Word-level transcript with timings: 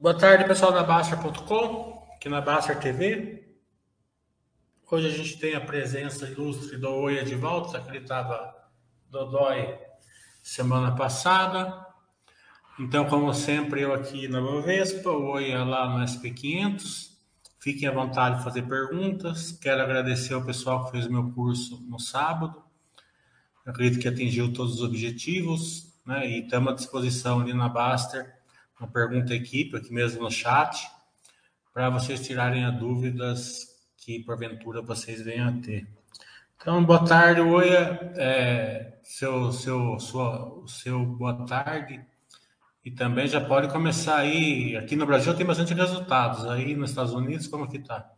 Boa 0.00 0.16
tarde, 0.16 0.44
pessoal 0.44 0.70
da 0.70 0.84
Baster.com, 0.84 2.08
aqui 2.14 2.28
na 2.28 2.40
Baster 2.40 2.78
TV. 2.78 3.44
Hoje 4.88 5.08
a 5.08 5.10
gente 5.10 5.36
tem 5.40 5.56
a 5.56 5.60
presença 5.60 6.24
ilustre 6.30 6.76
do 6.76 6.88
Oia 6.88 7.24
de 7.24 7.34
volta, 7.34 7.80
que 7.80 7.88
ele 7.88 7.98
estava 7.98 8.54
dodói 9.10 9.76
semana 10.40 10.94
passada. 10.94 11.84
Então, 12.78 13.06
como 13.06 13.34
sempre, 13.34 13.80
eu 13.80 13.92
aqui 13.92 14.28
na 14.28 14.40
Bovespa, 14.40 15.10
o 15.10 15.32
Oia 15.32 15.64
lá 15.64 15.88
no 15.88 16.04
SP500. 16.04 17.08
Fiquem 17.58 17.88
à 17.88 17.92
vontade 17.92 18.38
de 18.38 18.44
fazer 18.44 18.62
perguntas. 18.68 19.50
Quero 19.50 19.82
agradecer 19.82 20.32
ao 20.32 20.44
pessoal 20.44 20.84
que 20.84 20.92
fez 20.92 21.06
o 21.06 21.12
meu 21.12 21.32
curso 21.32 21.84
no 21.88 21.98
sábado. 21.98 22.62
Acredito 23.66 24.00
que 24.00 24.06
atingiu 24.06 24.52
todos 24.52 24.74
os 24.74 24.80
objetivos, 24.80 25.92
né? 26.06 26.24
E 26.24 26.44
estamos 26.44 26.72
à 26.72 26.76
disposição 26.76 27.40
ali 27.40 27.52
na 27.52 27.68
Baster 27.68 28.37
uma 28.78 28.88
pergunta 28.88 29.32
à 29.32 29.36
equipe, 29.36 29.76
aqui 29.76 29.92
mesmo 29.92 30.22
no 30.22 30.30
chat, 30.30 30.88
para 31.72 31.90
vocês 31.90 32.24
tirarem 32.24 32.64
as 32.64 32.78
dúvidas 32.78 33.66
que 33.96 34.20
porventura 34.20 34.80
vocês 34.80 35.22
venham 35.22 35.48
a 35.48 35.52
ter. 35.52 35.86
Então, 36.60 36.84
boa 36.84 37.04
tarde, 37.04 37.40
oi, 37.40 37.68
é, 37.70 38.98
seu, 39.02 39.52
seu, 39.52 39.98
sua, 39.98 40.64
seu 40.66 41.04
boa 41.04 41.46
tarde. 41.46 42.00
E 42.84 42.90
também 42.90 43.26
já 43.26 43.40
pode 43.40 43.70
começar 43.70 44.18
aí. 44.18 44.76
Aqui 44.76 44.96
no 44.96 45.06
Brasil 45.06 45.34
tem 45.36 45.44
bastante 45.44 45.74
resultados. 45.74 46.46
Aí 46.46 46.74
nos 46.74 46.90
Estados 46.90 47.12
Unidos, 47.12 47.46
como 47.46 47.68
que 47.68 47.78
tá? 47.78 48.10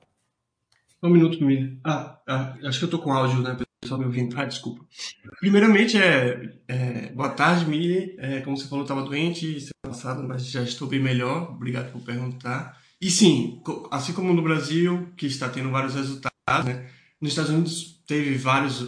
Um 1.02 1.08
minuto, 1.08 1.42
Miriam. 1.42 1.76
Ah, 1.82 2.20
ah, 2.26 2.56
acho 2.64 2.78
que 2.78 2.84
eu 2.84 2.90
tô 2.90 2.98
com 2.98 3.12
áudio, 3.12 3.42
né? 3.42 3.56
Pessoal 3.80 3.98
me 3.98 4.06
ouvindo. 4.06 4.38
Ah, 4.38 4.44
desculpa. 4.44 4.84
Primeiramente, 5.40 6.00
é, 6.00 6.52
é 6.68 7.12
boa 7.12 7.30
tarde, 7.30 7.66
Miriam. 7.66 8.14
É, 8.18 8.40
como 8.42 8.56
você 8.56 8.68
falou, 8.68 8.84
estava 8.84 9.02
doente 9.02 9.70
passado, 9.90 10.22
mas 10.26 10.46
já 10.46 10.62
estou 10.62 10.88
bem 10.88 11.00
melhor. 11.00 11.50
Obrigado 11.50 11.92
por 11.92 12.00
perguntar. 12.02 12.78
E 13.00 13.10
sim, 13.10 13.62
assim 13.90 14.12
como 14.12 14.32
no 14.32 14.42
Brasil, 14.42 15.08
que 15.16 15.26
está 15.26 15.48
tendo 15.48 15.70
vários 15.70 15.94
resultados, 15.94 16.64
né? 16.64 16.88
Nos 17.20 17.30
Estados 17.30 17.50
Unidos 17.50 18.00
teve 18.06 18.36
vários, 18.36 18.82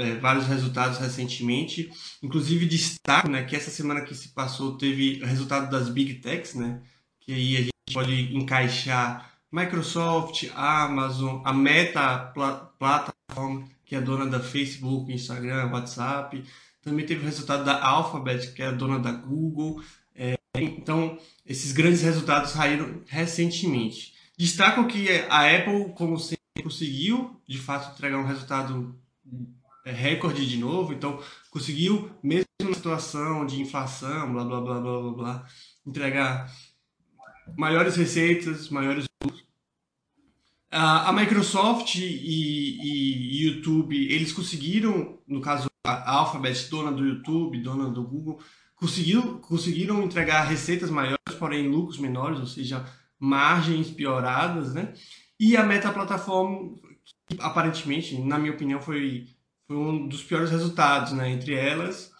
é, 0.00 0.16
vários 0.16 0.46
resultados 0.46 0.98
recentemente. 0.98 1.90
Inclusive 2.22 2.66
destaco, 2.66 3.28
né, 3.28 3.44
que 3.44 3.54
essa 3.54 3.70
semana 3.70 4.00
que 4.00 4.14
se 4.14 4.28
passou 4.28 4.76
teve 4.76 5.24
resultado 5.24 5.70
das 5.70 5.88
Big 5.88 6.14
Techs, 6.14 6.54
né? 6.54 6.80
Que 7.20 7.32
aí 7.32 7.56
a 7.56 7.60
gente 7.60 7.72
pode 7.92 8.36
encaixar 8.36 9.32
Microsoft, 9.52 10.48
Amazon, 10.54 11.40
a 11.44 11.52
Meta 11.52 12.18
Plataforma, 12.34 13.64
que 13.84 13.94
é 13.94 14.00
dona 14.00 14.26
da 14.26 14.40
Facebook, 14.40 15.12
Instagram, 15.12 15.70
WhatsApp. 15.72 16.42
Também 16.86 17.04
teve 17.04 17.22
o 17.22 17.24
resultado 17.24 17.64
da 17.64 17.84
Alphabet, 17.84 18.52
que 18.52 18.62
é 18.62 18.66
a 18.66 18.70
dona 18.70 19.00
da 19.00 19.10
Google. 19.10 19.82
Então, 20.54 21.18
esses 21.44 21.72
grandes 21.72 22.00
resultados 22.00 22.52
saíram 22.52 23.02
recentemente. 23.08 24.14
Destaco 24.38 24.86
que 24.86 25.08
a 25.28 25.52
Apple, 25.52 25.92
como 25.96 26.16
sempre, 26.16 26.62
conseguiu, 26.62 27.40
de 27.44 27.58
fato, 27.58 27.92
entregar 27.92 28.18
um 28.18 28.24
resultado 28.24 28.94
é, 29.84 29.90
recorde 29.90 30.46
de 30.48 30.58
novo. 30.58 30.92
Então, 30.92 31.20
conseguiu, 31.50 32.08
mesmo 32.22 32.46
na 32.62 32.74
situação 32.74 33.44
de 33.44 33.60
inflação, 33.60 34.32
blá, 34.32 34.44
blá, 34.44 34.60
blá, 34.60 34.80
blá, 34.80 35.00
blá, 35.00 35.12
blá 35.12 35.46
entregar 35.84 36.48
maiores 37.56 37.96
receitas, 37.96 38.68
maiores. 38.68 39.06
A 40.70 41.12
Microsoft 41.12 41.96
e, 41.96 42.78
e 42.80 43.44
YouTube, 43.44 43.96
eles 43.96 44.32
conseguiram, 44.32 45.18
no 45.26 45.40
caso, 45.40 45.68
a 45.86 46.10
Alphabet, 46.18 46.68
dona 46.68 46.90
do 46.90 47.04
YouTube, 47.04 47.62
dona 47.62 47.88
do 47.88 48.02
Google, 48.02 48.40
conseguiram, 48.74 49.38
conseguiram 49.38 50.02
entregar 50.02 50.42
receitas 50.42 50.90
maiores, 50.90 51.18
porém 51.38 51.68
lucros 51.68 51.98
menores, 51.98 52.38
ou 52.38 52.46
seja, 52.46 52.84
margens 53.18 53.90
pioradas, 53.90 54.74
né? 54.74 54.92
E 55.38 55.56
a 55.56 55.62
Meta 55.62 55.92
Plataforma, 55.92 56.74
que 57.28 57.36
aparentemente, 57.40 58.20
na 58.20 58.38
minha 58.38 58.52
opinião, 58.52 58.80
foi, 58.80 59.26
foi 59.66 59.76
um 59.76 60.08
dos 60.08 60.22
piores 60.22 60.50
resultados, 60.50 61.12
né? 61.12 61.30
Entre 61.30 61.54
elas, 61.54 62.10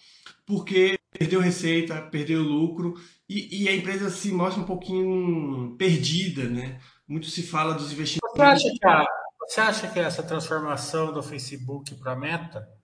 porque 0.45 0.97
perdeu 1.11 1.39
receita, 1.39 2.01
perdeu 2.01 2.41
lucro 2.41 2.95
e, 3.27 3.63
e 3.63 3.69
a 3.69 3.75
empresa 3.75 4.09
se 4.09 4.31
mostra 4.31 4.61
um 4.61 4.65
pouquinho 4.65 5.75
perdida, 5.77 6.43
né? 6.43 6.79
Muito 7.07 7.27
se 7.27 7.43
fala 7.43 7.73
dos 7.73 7.91
investimentos. 7.91 8.31
Você 8.35 8.41
acha 8.41 8.69
que, 8.69 8.87
a, 8.87 9.05
você 9.39 9.61
acha 9.61 9.87
que 9.87 9.99
essa 9.99 10.23
transformação 10.23 11.13
do 11.13 11.23
Facebook 11.23 11.95
para 11.95 12.13
a 12.13 12.15
Meta 12.15 12.76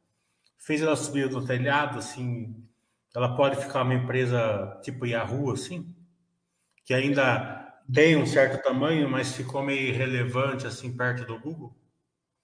fez 0.66 0.82
ela 0.82 0.96
subir 0.96 1.30
do 1.30 1.46
telhado, 1.46 2.00
assim, 2.00 2.56
ela 3.16 3.36
pode 3.36 3.62
ficar 3.62 3.84
uma 3.84 3.94
empresa 3.94 4.80
tipo 4.84 5.06
Yahoo, 5.06 5.52
assim, 5.52 5.94
que 6.86 6.94
ainda 6.94 7.64
tem 7.94 8.16
um 8.16 8.26
certo 8.26 8.64
tamanho, 8.64 9.10
mas 9.10 9.36
ficou 9.36 9.62
meio 9.62 9.90
irrelevante, 9.90 10.66
assim, 10.66 10.96
perto 10.96 11.26
do 11.26 11.40
Google? 11.40 11.76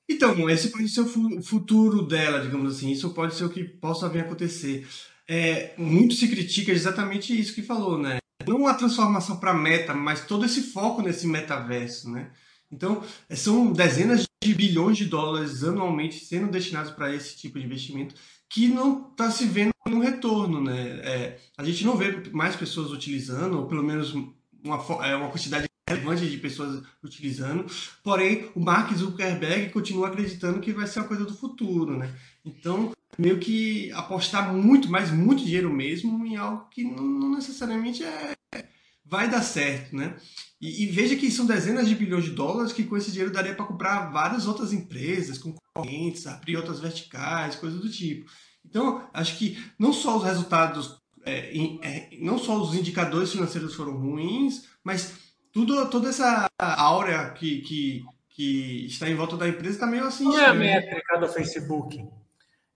Então, 0.09 0.49
esse 0.49 0.69
pode 0.71 0.89
ser 0.89 1.01
o 1.01 1.41
futuro 1.41 2.05
dela, 2.05 2.41
digamos 2.41 2.75
assim. 2.75 2.91
Isso 2.91 3.13
pode 3.13 3.35
ser 3.35 3.45
o 3.45 3.49
que 3.49 3.63
possa 3.63 4.09
vir 4.09 4.19
a 4.19 4.23
acontecer. 4.23 4.87
É, 5.27 5.73
muito 5.77 6.15
se 6.15 6.27
critica 6.27 6.71
exatamente 6.71 7.39
isso 7.39 7.53
que 7.53 7.61
falou, 7.61 7.97
né? 7.97 8.17
Não 8.47 8.65
a 8.65 8.73
transformação 8.73 9.37
para 9.37 9.53
meta, 9.53 9.93
mas 9.93 10.25
todo 10.25 10.45
esse 10.45 10.63
foco 10.63 11.03
nesse 11.03 11.27
metaverso, 11.27 12.09
né? 12.09 12.31
Então, 12.71 13.03
são 13.29 13.71
dezenas 13.71 14.21
de 14.21 14.28
bilhões 14.41 14.97
de 14.97 15.05
dólares 15.05 15.63
anualmente 15.63 16.23
sendo 16.23 16.51
destinados 16.51 16.91
para 16.91 17.13
esse 17.13 17.35
tipo 17.35 17.59
de 17.59 17.65
investimento 17.65 18.15
que 18.49 18.67
não 18.67 19.09
está 19.11 19.29
se 19.29 19.45
vendo 19.45 19.71
um 19.87 19.99
retorno, 19.99 20.61
né? 20.61 20.99
É, 21.03 21.39
a 21.57 21.63
gente 21.63 21.85
não 21.85 21.95
vê 21.95 22.29
mais 22.31 22.55
pessoas 22.55 22.91
utilizando, 22.91 23.59
ou 23.59 23.67
pelo 23.67 23.83
menos 23.83 24.13
uma, 24.13 25.05
é, 25.05 25.15
uma 25.15 25.29
quantidade 25.29 25.67
relevante 25.87 26.29
de 26.29 26.37
pessoas 26.37 26.83
utilizando, 27.03 27.65
porém 28.03 28.49
o 28.55 28.59
Mark 28.59 28.93
Zuckerberg 28.95 29.71
continua 29.71 30.07
acreditando 30.07 30.59
que 30.59 30.71
vai 30.71 30.87
ser 30.87 30.99
uma 30.99 31.07
coisa 31.07 31.25
do 31.25 31.33
futuro, 31.33 31.97
né? 31.97 32.13
Então, 32.45 32.91
meio 33.17 33.39
que 33.39 33.91
apostar 33.91 34.53
muito, 34.53 34.89
mas 34.89 35.11
muito 35.11 35.43
dinheiro 35.43 35.71
mesmo 35.71 36.25
em 36.25 36.37
algo 36.37 36.67
que 36.69 36.83
não, 36.83 37.03
não 37.03 37.31
necessariamente 37.35 38.03
é, 38.03 38.35
vai 39.09 39.29
dar 39.29 39.41
certo, 39.41 39.95
né? 39.95 40.15
E, 40.61 40.83
e, 40.83 40.85
veja 40.87 41.15
que 41.15 41.31
são 41.31 41.45
dezenas 41.45 41.87
de 41.87 41.95
bilhões 41.95 42.25
de 42.25 42.31
dólares 42.31 42.73
que 42.73 42.83
com 42.83 42.97
esse 42.97 43.11
dinheiro 43.11 43.31
daria 43.31 43.55
para 43.55 43.65
comprar 43.65 44.11
várias 44.11 44.45
outras 44.45 44.73
empresas, 44.73 45.37
concorrentes, 45.37 46.27
abrir 46.27 46.57
outras 46.57 46.79
verticais, 46.79 47.55
coisas 47.55 47.79
do 47.79 47.89
tipo. 47.89 48.29
Então, 48.63 49.07
acho 49.13 49.37
que 49.37 49.57
não 49.79 49.93
só 49.93 50.17
os 50.17 50.23
resultados, 50.23 51.01
é, 51.25 51.57
é, 51.81 52.09
não 52.19 52.37
só 52.37 52.61
os 52.61 52.75
indicadores 52.75 53.31
financeiros 53.31 53.73
foram 53.73 53.97
ruins, 53.97 54.65
mas 54.83 55.13
tudo, 55.51 55.89
toda 55.89 56.09
essa 56.09 56.49
áurea 56.59 57.29
que, 57.29 57.61
que, 57.61 58.05
que 58.29 58.85
está 58.85 59.09
em 59.09 59.15
volta 59.15 59.37
da 59.37 59.47
empresa 59.47 59.75
está 59.75 59.87
meio 59.87 60.05
assim. 60.05 60.25
Qual 60.25 60.37
é 60.37 60.45
a 60.45 60.53
métrica 60.53 61.17
do 61.17 61.27
Facebook? 61.29 62.05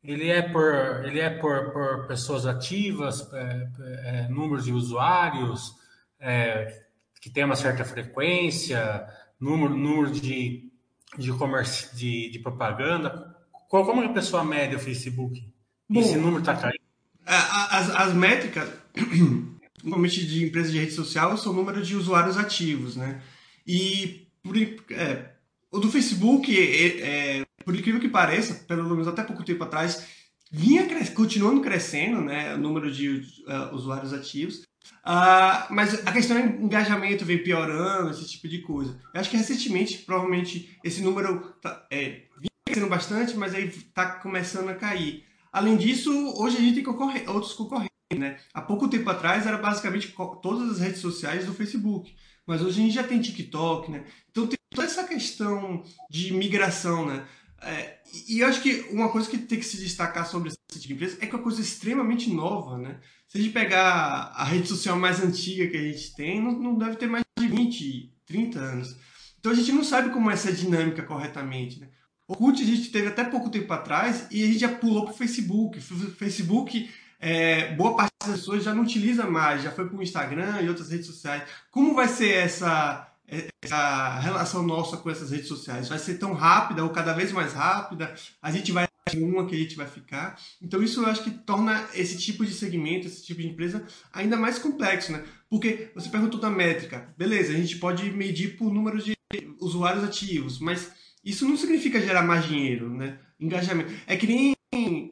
Ele 0.02 0.30
é 0.30 0.42
por, 0.42 0.74
ele 1.06 1.20
é 1.20 1.30
por, 1.30 1.72
por 1.72 2.08
pessoas 2.08 2.46
ativas, 2.46 3.32
é, 3.34 3.68
é, 4.06 4.28
números 4.30 4.66
de 4.66 4.72
usuários, 4.72 5.83
é, 6.24 6.84
que 7.22 7.30
tem 7.30 7.44
uma 7.44 7.56
certa 7.56 7.84
frequência, 7.84 9.06
número, 9.40 9.76
número 9.76 10.12
de, 10.12 10.72
de, 11.18 11.34
comércio, 11.34 11.96
de, 11.96 12.30
de 12.30 12.40
propaganda. 12.40 13.36
Qual, 13.70 13.86
como 13.86 14.02
é 14.02 14.06
a 14.06 14.14
pessoa 14.14 14.44
mede 14.44 14.76
o 14.76 14.80
Facebook? 14.80 15.46
Bom, 15.90 16.00
Esse 16.00 16.18
número 16.18 16.40
está 16.40 16.56
caindo? 16.56 16.80
As, 17.26 17.90
as 17.90 18.14
métricas, 18.14 18.70
normalmente 19.84 20.26
de 20.26 20.46
empresas 20.46 20.72
de 20.72 20.80
rede 20.80 20.94
social, 20.94 21.38
são 21.38 21.52
o 21.52 21.56
número 21.56 21.82
de 21.82 21.96
usuários 21.96 22.38
ativos, 22.38 22.96
né? 22.96 23.22
E 23.68 24.28
por, 24.42 24.56
é, 24.58 25.34
o 25.72 25.80
do 25.80 25.92
Facebook, 25.92 26.58
é, 26.58 27.40
é, 27.40 27.46
por 27.66 27.76
incrível 27.76 28.00
que 28.00 28.10
pareça, 28.10 28.56
pelo 28.66 28.90
menos 28.90 29.08
até 29.08 29.24
pouco 29.24 29.44
tempo 29.44 29.64
atrás, 29.64 30.06
vinha 30.52 30.86
cres 30.86 31.10
continuando 31.10 31.62
crescendo, 31.62 32.22
né? 32.22 32.54
O 32.54 32.58
número 32.58 32.92
de 32.92 33.10
uh, 33.48 33.74
usuários 33.74 34.14
ativos. 34.14 34.62
Uh, 35.06 35.68
mas 35.70 36.06
a 36.06 36.12
questão 36.12 36.38
é 36.38 36.46
engajamento 36.46 37.26
vem 37.26 37.44
piorando, 37.44 38.12
esse 38.12 38.28
tipo 38.30 38.48
de 38.48 38.60
coisa. 38.60 39.00
Eu 39.14 39.22
acho 39.22 39.30
que 39.30 39.38
recentemente, 39.38 40.00
provavelmente, 40.00 40.78
esse 40.84 41.02
número 41.02 41.54
tá, 41.62 41.86
é, 41.92 42.24
vinha 42.38 42.52
crescendo 42.66 42.90
bastante, 42.90 43.36
mas 43.36 43.54
aí 43.54 43.68
está 43.68 44.06
começando 44.06 44.70
a 44.70 44.76
cair. 44.76 45.26
Além 45.52 45.78
disso, 45.78 46.12
hoje 46.38 46.58
a 46.58 46.60
gente 46.62 46.76
tem 46.76 46.84
concorre 46.84 47.24
outros 47.28 47.54
concorrentes. 47.54 47.92
Né? 48.18 48.38
Há 48.54 48.62
pouco 48.62 48.88
tempo 48.88 49.10
atrás 49.10 49.48
era 49.48 49.58
basicamente 49.58 50.14
todas 50.42 50.70
as 50.70 50.80
redes 50.80 51.02
sociais 51.02 51.46
do 51.46 51.54
Facebook, 51.54 52.14
mas 52.46 52.62
hoje 52.62 52.80
a 52.80 52.84
gente 52.84 52.96
já 52.96 53.04
tem 53.04 53.20
TikTok, 53.20 53.90
né? 53.90 54.06
Então 54.30 54.46
tem 54.46 54.58
toda 54.70 54.86
essa 54.86 55.04
questão 55.04 55.84
de 56.10 56.34
migração, 56.34 57.08
né? 57.08 57.26
É, 57.64 58.00
e 58.28 58.40
eu 58.40 58.48
acho 58.48 58.62
que 58.62 58.86
uma 58.92 59.10
coisa 59.10 59.30
que 59.30 59.38
tem 59.38 59.60
que 59.60 59.66
se 59.66 59.78
destacar 59.78 60.28
sobre 60.28 60.50
esse 60.50 60.58
tipo 60.72 60.88
de 60.88 60.94
empresa 60.94 61.18
é 61.22 61.26
que 61.26 61.34
é 61.34 61.38
uma 61.38 61.44
coisa 61.44 61.62
extremamente 61.62 62.32
nova, 62.32 62.78
né? 62.78 63.00
Se 63.28 63.38
a 63.38 63.42
gente 63.42 63.54
pegar 63.54 64.32
a 64.36 64.44
rede 64.44 64.68
social 64.68 64.98
mais 64.98 65.22
antiga 65.22 65.68
que 65.68 65.78
a 65.78 65.82
gente 65.82 66.16
tem, 66.16 66.42
não, 66.42 66.52
não 66.52 66.78
deve 66.78 66.98
ter 66.98 67.08
mais 67.08 67.24
de 67.40 67.48
20, 67.48 68.14
30 68.26 68.60
anos. 68.60 68.96
Então 69.40 69.52
a 69.52 69.56
gente 69.56 69.72
não 69.72 69.84
sabe 69.84 70.12
como 70.12 70.30
é 70.30 70.34
essa 70.34 70.52
dinâmica 70.52 71.04
corretamente, 71.04 71.80
né? 71.80 71.90
O 72.28 72.34
Orkut 72.34 72.62
a 72.62 72.66
gente 72.66 72.90
teve 72.90 73.08
até 73.08 73.24
pouco 73.24 73.50
tempo 73.50 73.72
atrás 73.74 74.28
e 74.32 74.44
a 74.44 74.48
gente 74.48 74.60
já 74.60 74.70
pulou 74.70 75.04
para 75.04 75.14
o 75.14 75.18
Facebook. 75.18 75.82
Facebook, 75.82 76.90
é, 77.20 77.74
boa 77.76 77.96
parte 77.96 78.14
pessoas 78.24 78.64
já 78.64 78.74
não 78.74 78.84
utilizam 78.84 79.30
mais, 79.30 79.62
já 79.62 79.72
foi 79.72 79.88
para 79.88 79.98
o 79.98 80.04
Instagram 80.04 80.62
e 80.62 80.70
outras 80.70 80.90
redes 80.90 81.08
sociais. 81.08 81.44
Como 81.70 81.94
vai 81.94 82.08
ser 82.08 82.32
essa, 82.32 83.13
essa 83.28 84.20
relação 84.20 84.64
nossa 84.64 84.98
com 84.98 85.10
essas 85.10 85.32
redes 85.32 85.48
sociais? 85.48 85.90
Vai 85.90 86.00
ser 86.00 86.16
tão 86.16 86.34
rápida 86.34 86.84
ou 86.84 86.90
cada 86.90 87.14
vez 87.14 87.32
mais 87.32 87.54
rápida? 87.54 88.14
A 88.42 88.52
gente 88.52 88.72
vai 88.72 88.88
uma 89.16 89.46
que 89.46 89.56
a 89.56 89.58
gente 89.58 89.76
vai 89.76 89.86
ficar. 89.86 90.40
Então 90.62 90.82
isso 90.82 91.02
eu 91.02 91.06
acho 91.08 91.24
que 91.24 91.32
torna 91.32 91.88
esse 91.94 92.18
tipo 92.18 92.46
de 92.46 92.54
segmento, 92.54 93.08
esse 93.08 93.24
tipo 93.24 93.42
de 93.42 93.48
empresa 93.48 93.86
ainda 94.12 94.38
mais 94.38 94.58
complexo, 94.58 95.12
né? 95.12 95.24
Porque 95.50 95.92
você 95.94 96.10
perguntou 96.10 96.40
da 96.40 96.50
métrica, 96.50 97.14
beleza? 97.18 97.52
A 97.52 97.56
gente 97.56 97.78
pode 97.78 98.10
medir 98.12 98.58
por 98.58 98.74
número 98.74 99.02
de 99.02 99.16
usuários 99.60 100.04
ativos, 100.04 100.60
mas 100.60 100.92
isso 101.24 101.48
não 101.48 101.58
significa 101.58 102.02
gerar 102.02 102.24
mais 102.24 102.46
dinheiro, 102.46 102.90
né? 102.90 103.20
Engajamento. 103.40 103.94
É 104.08 104.16
que 104.16 104.28
nem 104.28 104.54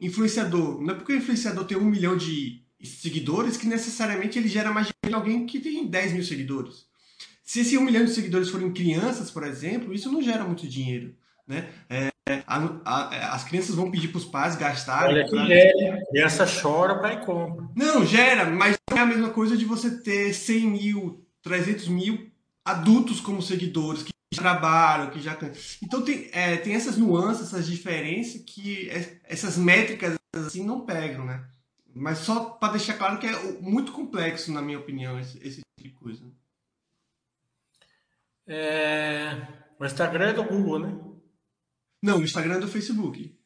influenciador. 0.00 0.80
Não 0.80 0.94
é 0.94 0.96
porque 0.96 1.12
o 1.12 1.16
influenciador 1.16 1.64
tem 1.64 1.76
um 1.76 1.90
milhão 1.90 2.16
de 2.16 2.62
seguidores 2.82 3.56
que 3.56 3.66
necessariamente 3.66 4.38
ele 4.38 4.48
gera 4.48 4.72
mais 4.72 4.88
dinheiro 4.88 5.08
que 5.08 5.14
alguém 5.14 5.46
que 5.46 5.60
tem 5.60 5.86
10 5.86 6.12
mil 6.14 6.24
seguidores. 6.24 6.86
Se 7.52 7.60
esse 7.60 7.76
um 7.76 7.82
milhão 7.82 8.02
de 8.02 8.14
seguidores 8.14 8.48
forem 8.48 8.72
crianças, 8.72 9.30
por 9.30 9.44
exemplo, 9.44 9.92
isso 9.92 10.10
não 10.10 10.22
gera 10.22 10.42
muito 10.42 10.66
dinheiro. 10.66 11.14
Né? 11.46 11.68
É, 11.86 12.10
a, 12.46 12.56
a, 12.82 13.34
as 13.34 13.44
crianças 13.44 13.74
vão 13.74 13.90
pedir 13.90 14.08
para 14.08 14.16
os 14.16 14.24
pais 14.24 14.56
gastarem. 14.56 15.16
Olha 15.16 15.24
que 15.24 15.30
pra... 15.32 15.44
gera, 15.44 16.02
criança 16.08 16.46
chora, 16.46 16.98
pai 16.98 17.22
compra. 17.22 17.68
Não, 17.76 18.06
gera, 18.06 18.48
mas 18.48 18.74
não 18.90 18.96
é 18.96 19.00
a 19.02 19.06
mesma 19.06 19.28
coisa 19.28 19.54
de 19.54 19.66
você 19.66 20.00
ter 20.00 20.32
100 20.32 20.66
mil, 20.66 21.26
300 21.42 21.88
mil 21.88 22.32
adultos 22.64 23.20
como 23.20 23.42
seguidores, 23.42 24.02
que 24.02 24.12
trabalham, 24.34 25.10
que 25.10 25.20
já. 25.20 25.36
Então 25.82 26.00
tem, 26.00 26.30
é, 26.32 26.56
tem 26.56 26.74
essas 26.74 26.96
nuances, 26.96 27.48
essas 27.48 27.66
diferenças 27.66 28.40
que 28.46 28.88
é, 28.88 29.18
essas 29.24 29.58
métricas 29.58 30.14
assim 30.34 30.64
não 30.64 30.86
pegam, 30.86 31.26
né? 31.26 31.44
Mas 31.94 32.20
só 32.20 32.46
para 32.46 32.72
deixar 32.72 32.94
claro 32.94 33.18
que 33.18 33.26
é 33.26 33.52
muito 33.60 33.92
complexo, 33.92 34.50
na 34.50 34.62
minha 34.62 34.78
opinião, 34.78 35.20
esse, 35.20 35.36
esse 35.46 35.60
tipo 35.78 35.82
de 35.82 35.90
coisa. 35.90 36.41
É... 38.46 39.46
O 39.78 39.84
Instagram 39.84 40.30
é 40.30 40.32
do 40.32 40.44
Google, 40.44 40.78
né? 40.78 41.00
Não, 42.02 42.18
o 42.18 42.22
Instagram 42.22 42.56
é 42.56 42.60
do 42.60 42.68
Facebook. 42.68 43.38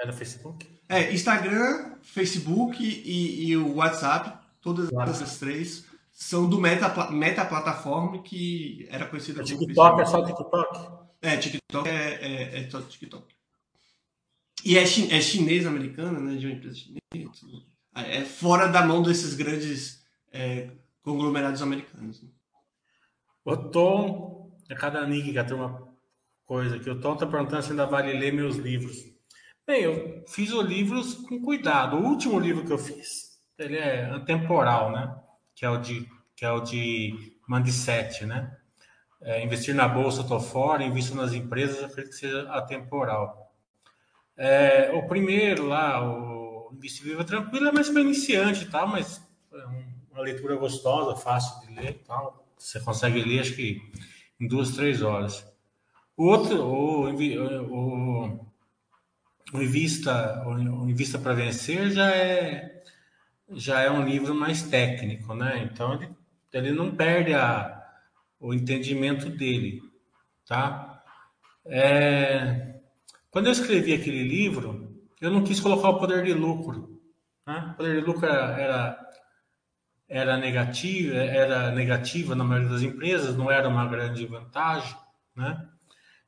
É 0.00 0.06
do 0.06 0.12
Facebook? 0.12 0.66
É, 0.88 1.12
Instagram, 1.12 1.96
Facebook 2.02 2.82
e, 2.82 3.48
e 3.48 3.56
o 3.56 3.76
WhatsApp, 3.76 4.38
todas 4.60 4.90
WhatsApp. 4.90 5.10
essas 5.10 5.38
três 5.38 5.84
são 6.12 6.48
do 6.48 6.58
Meta, 6.58 7.10
Meta 7.10 7.44
Plataforma, 7.44 8.22
que 8.22 8.86
era 8.90 9.06
conhecida 9.06 9.42
como. 9.42 9.58
TikTok 9.58 10.00
é 10.00 10.06
só 10.06 10.24
TikTok? 10.24 11.08
É, 11.20 11.36
TikTok 11.36 11.88
é, 11.88 11.94
é, 11.94 12.60
é 12.60 12.70
só 12.70 12.80
TikTok. 12.80 13.26
E 14.64 14.76
é, 14.76 14.84
chi, 14.86 15.12
é 15.12 15.20
chinesa 15.20 15.68
americana, 15.68 16.18
né? 16.18 16.36
De 16.36 16.46
uma 16.46 16.54
empresa 16.54 16.76
chinesa. 16.76 17.02
É 17.94 18.24
fora 18.24 18.66
da 18.66 18.84
mão 18.84 19.02
desses 19.02 19.34
grandes 19.34 20.04
é, 20.32 20.70
conglomerados 21.02 21.62
americanos. 21.62 22.22
Né? 22.22 22.28
O 23.44 23.56
Tom, 23.56 24.37
é 24.68 24.74
cada 24.74 25.06
nick 25.06 25.32
que 25.32 25.38
a 25.38 25.44
turma 25.44 25.88
coisa 26.44 26.78
que 26.78 26.88
o 26.88 27.00
Tom 27.00 27.14
está 27.14 27.26
perguntando 27.26 27.62
se 27.62 27.70
ainda 27.70 27.86
vale 27.86 28.12
ler 28.12 28.32
meus 28.32 28.56
livros. 28.56 28.96
Bem, 29.66 29.82
eu 29.82 30.24
fiz 30.26 30.50
os 30.52 30.64
livros 30.64 31.14
com 31.14 31.42
cuidado. 31.42 31.96
O 31.96 32.06
último 32.06 32.38
livro 32.38 32.64
que 32.64 32.72
eu 32.72 32.78
fiz, 32.78 33.38
ele 33.58 33.76
é 33.76 34.06
atemporal, 34.06 34.90
né? 34.90 35.14
Que 35.54 35.66
é 35.66 35.70
o 35.70 35.76
de 35.78 36.08
que 36.34 36.44
é 36.44 36.52
o 36.52 36.60
de 36.60 37.36
Mandicete, 37.46 38.24
né? 38.24 38.56
É, 39.20 39.44
investir 39.44 39.74
na 39.74 39.88
bolsa, 39.88 40.20
estou 40.20 40.38
fora, 40.38 40.84
invisto 40.84 41.16
nas 41.16 41.32
empresas, 41.32 41.82
acredito 41.82 42.12
que 42.12 42.18
seja 42.18 42.48
atemporal. 42.52 43.52
É, 44.36 44.92
o 44.92 45.06
primeiro 45.08 45.66
lá, 45.66 46.00
o 46.00 46.70
Invisível 46.72 47.20
é 47.20 47.24
tranquilo, 47.24 47.66
é 47.68 47.72
mais 47.72 47.88
para 47.88 48.00
iniciante 48.00 48.64
e 48.64 48.70
tal, 48.70 48.86
mas 48.86 49.20
é 49.52 49.64
uma 50.12 50.22
leitura 50.22 50.54
gostosa, 50.54 51.16
fácil 51.16 51.66
de 51.66 51.74
ler 51.74 51.90
e 51.90 52.04
tal. 52.04 52.46
Você 52.56 52.78
consegue 52.80 53.20
ler, 53.20 53.40
acho 53.40 53.56
que 53.56 53.82
em 54.40 54.46
duas, 54.46 54.70
três 54.72 55.02
horas. 55.02 55.46
Outro, 56.16 56.62
o, 56.64 57.10
o, 57.10 58.46
o 59.52 59.62
Invista, 59.62 60.44
o 60.46 60.88
Invista 60.88 61.18
para 61.18 61.34
Vencer 61.34 61.90
já 61.90 62.10
é, 62.14 62.82
já 63.50 63.80
é 63.80 63.90
um 63.90 64.04
livro 64.04 64.34
mais 64.34 64.62
técnico, 64.62 65.34
né? 65.34 65.68
Então 65.72 65.94
ele, 65.94 66.10
ele 66.52 66.72
não 66.72 66.94
perde 66.94 67.34
a, 67.34 67.82
o 68.40 68.52
entendimento 68.52 69.28
dele, 69.28 69.82
tá? 70.46 71.02
É, 71.64 72.74
quando 73.30 73.46
eu 73.46 73.52
escrevi 73.52 73.92
aquele 73.92 74.22
livro, 74.22 75.02
eu 75.20 75.30
não 75.30 75.44
quis 75.44 75.60
colocar 75.60 75.90
o 75.90 75.98
poder 75.98 76.24
de 76.24 76.32
lucro. 76.32 77.00
Né? 77.46 77.70
O 77.72 77.76
poder 77.76 78.00
de 78.00 78.06
lucro 78.06 78.26
era, 78.26 79.07
era 80.08 80.36
negativo, 80.36 81.14
era 81.14 81.70
negativa 81.70 82.34
na 82.34 82.44
maioria 82.44 82.70
das 82.70 82.82
empresas, 82.82 83.36
não 83.36 83.50
era 83.50 83.68
uma 83.68 83.86
grande 83.86 84.24
vantagem, 84.26 84.96
né? 85.36 85.68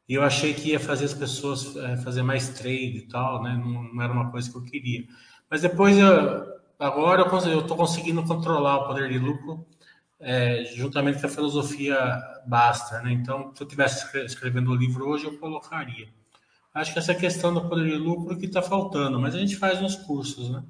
E 0.09 0.15
eu 0.15 0.23
achei 0.23 0.53
que 0.53 0.71
ia 0.71 0.81
fazer 0.81 1.05
as 1.05 1.15
pessoas 1.15 1.77
é, 1.77 1.97
fazer 1.99 2.23
mais 2.23 2.49
trade 2.51 2.99
e 2.99 3.09
tal, 3.09 3.43
né? 3.43 3.55
Não, 3.55 3.85
não, 3.85 4.03
era 4.03 4.13
uma 4.13 4.31
coisa 4.31 4.51
que 4.51 4.57
eu 4.57 4.65
queria. 4.65 5.07
Mas 5.49 5.63
depois, 5.63 5.97
eu, 5.97 6.47
agora 6.79 7.23
eu 7.23 7.61
estou 7.61 7.77
conseguindo 7.77 8.23
controlar 8.25 8.79
o 8.79 8.87
poder 8.89 9.09
de 9.09 9.19
lucro 9.19 9.65
é, 10.19 10.65
juntamente 10.75 11.21
com 11.21 11.27
a 11.27 11.31
filosofia 11.31 11.97
Basta, 12.47 13.01
né? 13.03 13.13
Então, 13.13 13.53
se 13.55 13.63
eu 13.63 13.67
estivesse 13.67 14.19
escrevendo 14.25 14.71
o 14.71 14.75
livro 14.75 15.09
hoje, 15.09 15.25
eu 15.25 15.39
colocaria. 15.39 16.09
Acho 16.75 16.93
que 16.93 16.99
essa 16.99 17.15
questão 17.15 17.53
do 17.55 17.69
poder 17.69 17.87
de 17.87 17.97
lucro 17.97 18.37
que 18.37 18.47
está 18.47 18.63
faltando, 18.63 19.19
mas 19.21 19.35
a 19.35 19.39
gente 19.39 19.57
faz 19.57 19.81
nos 19.81 19.97
cursos, 19.97 20.51
né? 20.51 20.63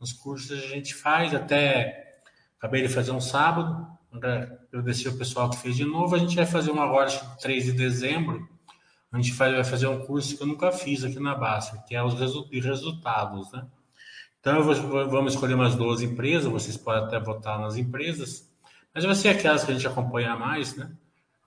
Nos 0.00 0.12
cursos 0.12 0.52
a 0.52 0.66
gente 0.68 0.94
faz, 0.94 1.34
até 1.34 2.07
acabei 2.58 2.82
de 2.82 2.88
fazer 2.88 3.12
um 3.12 3.20
sábado, 3.20 3.86
agradecer 4.12 5.08
o 5.08 5.16
pessoal 5.16 5.48
que 5.48 5.58
fez 5.58 5.76
de 5.76 5.84
novo, 5.84 6.14
a 6.14 6.18
gente 6.18 6.36
vai 6.36 6.46
fazer 6.46 6.70
um 6.70 6.80
agora, 6.80 7.08
3 7.40 7.64
de 7.64 7.72
dezembro, 7.72 8.48
a 9.10 9.16
gente 9.16 9.32
vai 9.32 9.64
fazer 9.64 9.86
um 9.86 10.04
curso 10.04 10.36
que 10.36 10.42
eu 10.42 10.46
nunca 10.46 10.70
fiz 10.70 11.04
aqui 11.04 11.18
na 11.18 11.34
Basta, 11.34 11.78
que 11.86 11.94
é 11.94 12.02
os 12.02 12.14
resultados, 12.14 13.50
né? 13.52 13.66
Então, 14.40 14.62
vamos 14.62 15.34
escolher 15.34 15.54
umas 15.54 15.74
duas 15.74 16.02
empresas, 16.02 16.50
vocês 16.50 16.76
podem 16.76 17.04
até 17.04 17.18
votar 17.18 17.58
nas 17.58 17.76
empresas, 17.76 18.48
mas 18.94 19.04
vai 19.04 19.14
ser 19.14 19.30
aquelas 19.30 19.64
que 19.64 19.70
a 19.70 19.74
gente 19.74 19.86
acompanha 19.86 20.36
mais, 20.36 20.76
né? 20.76 20.90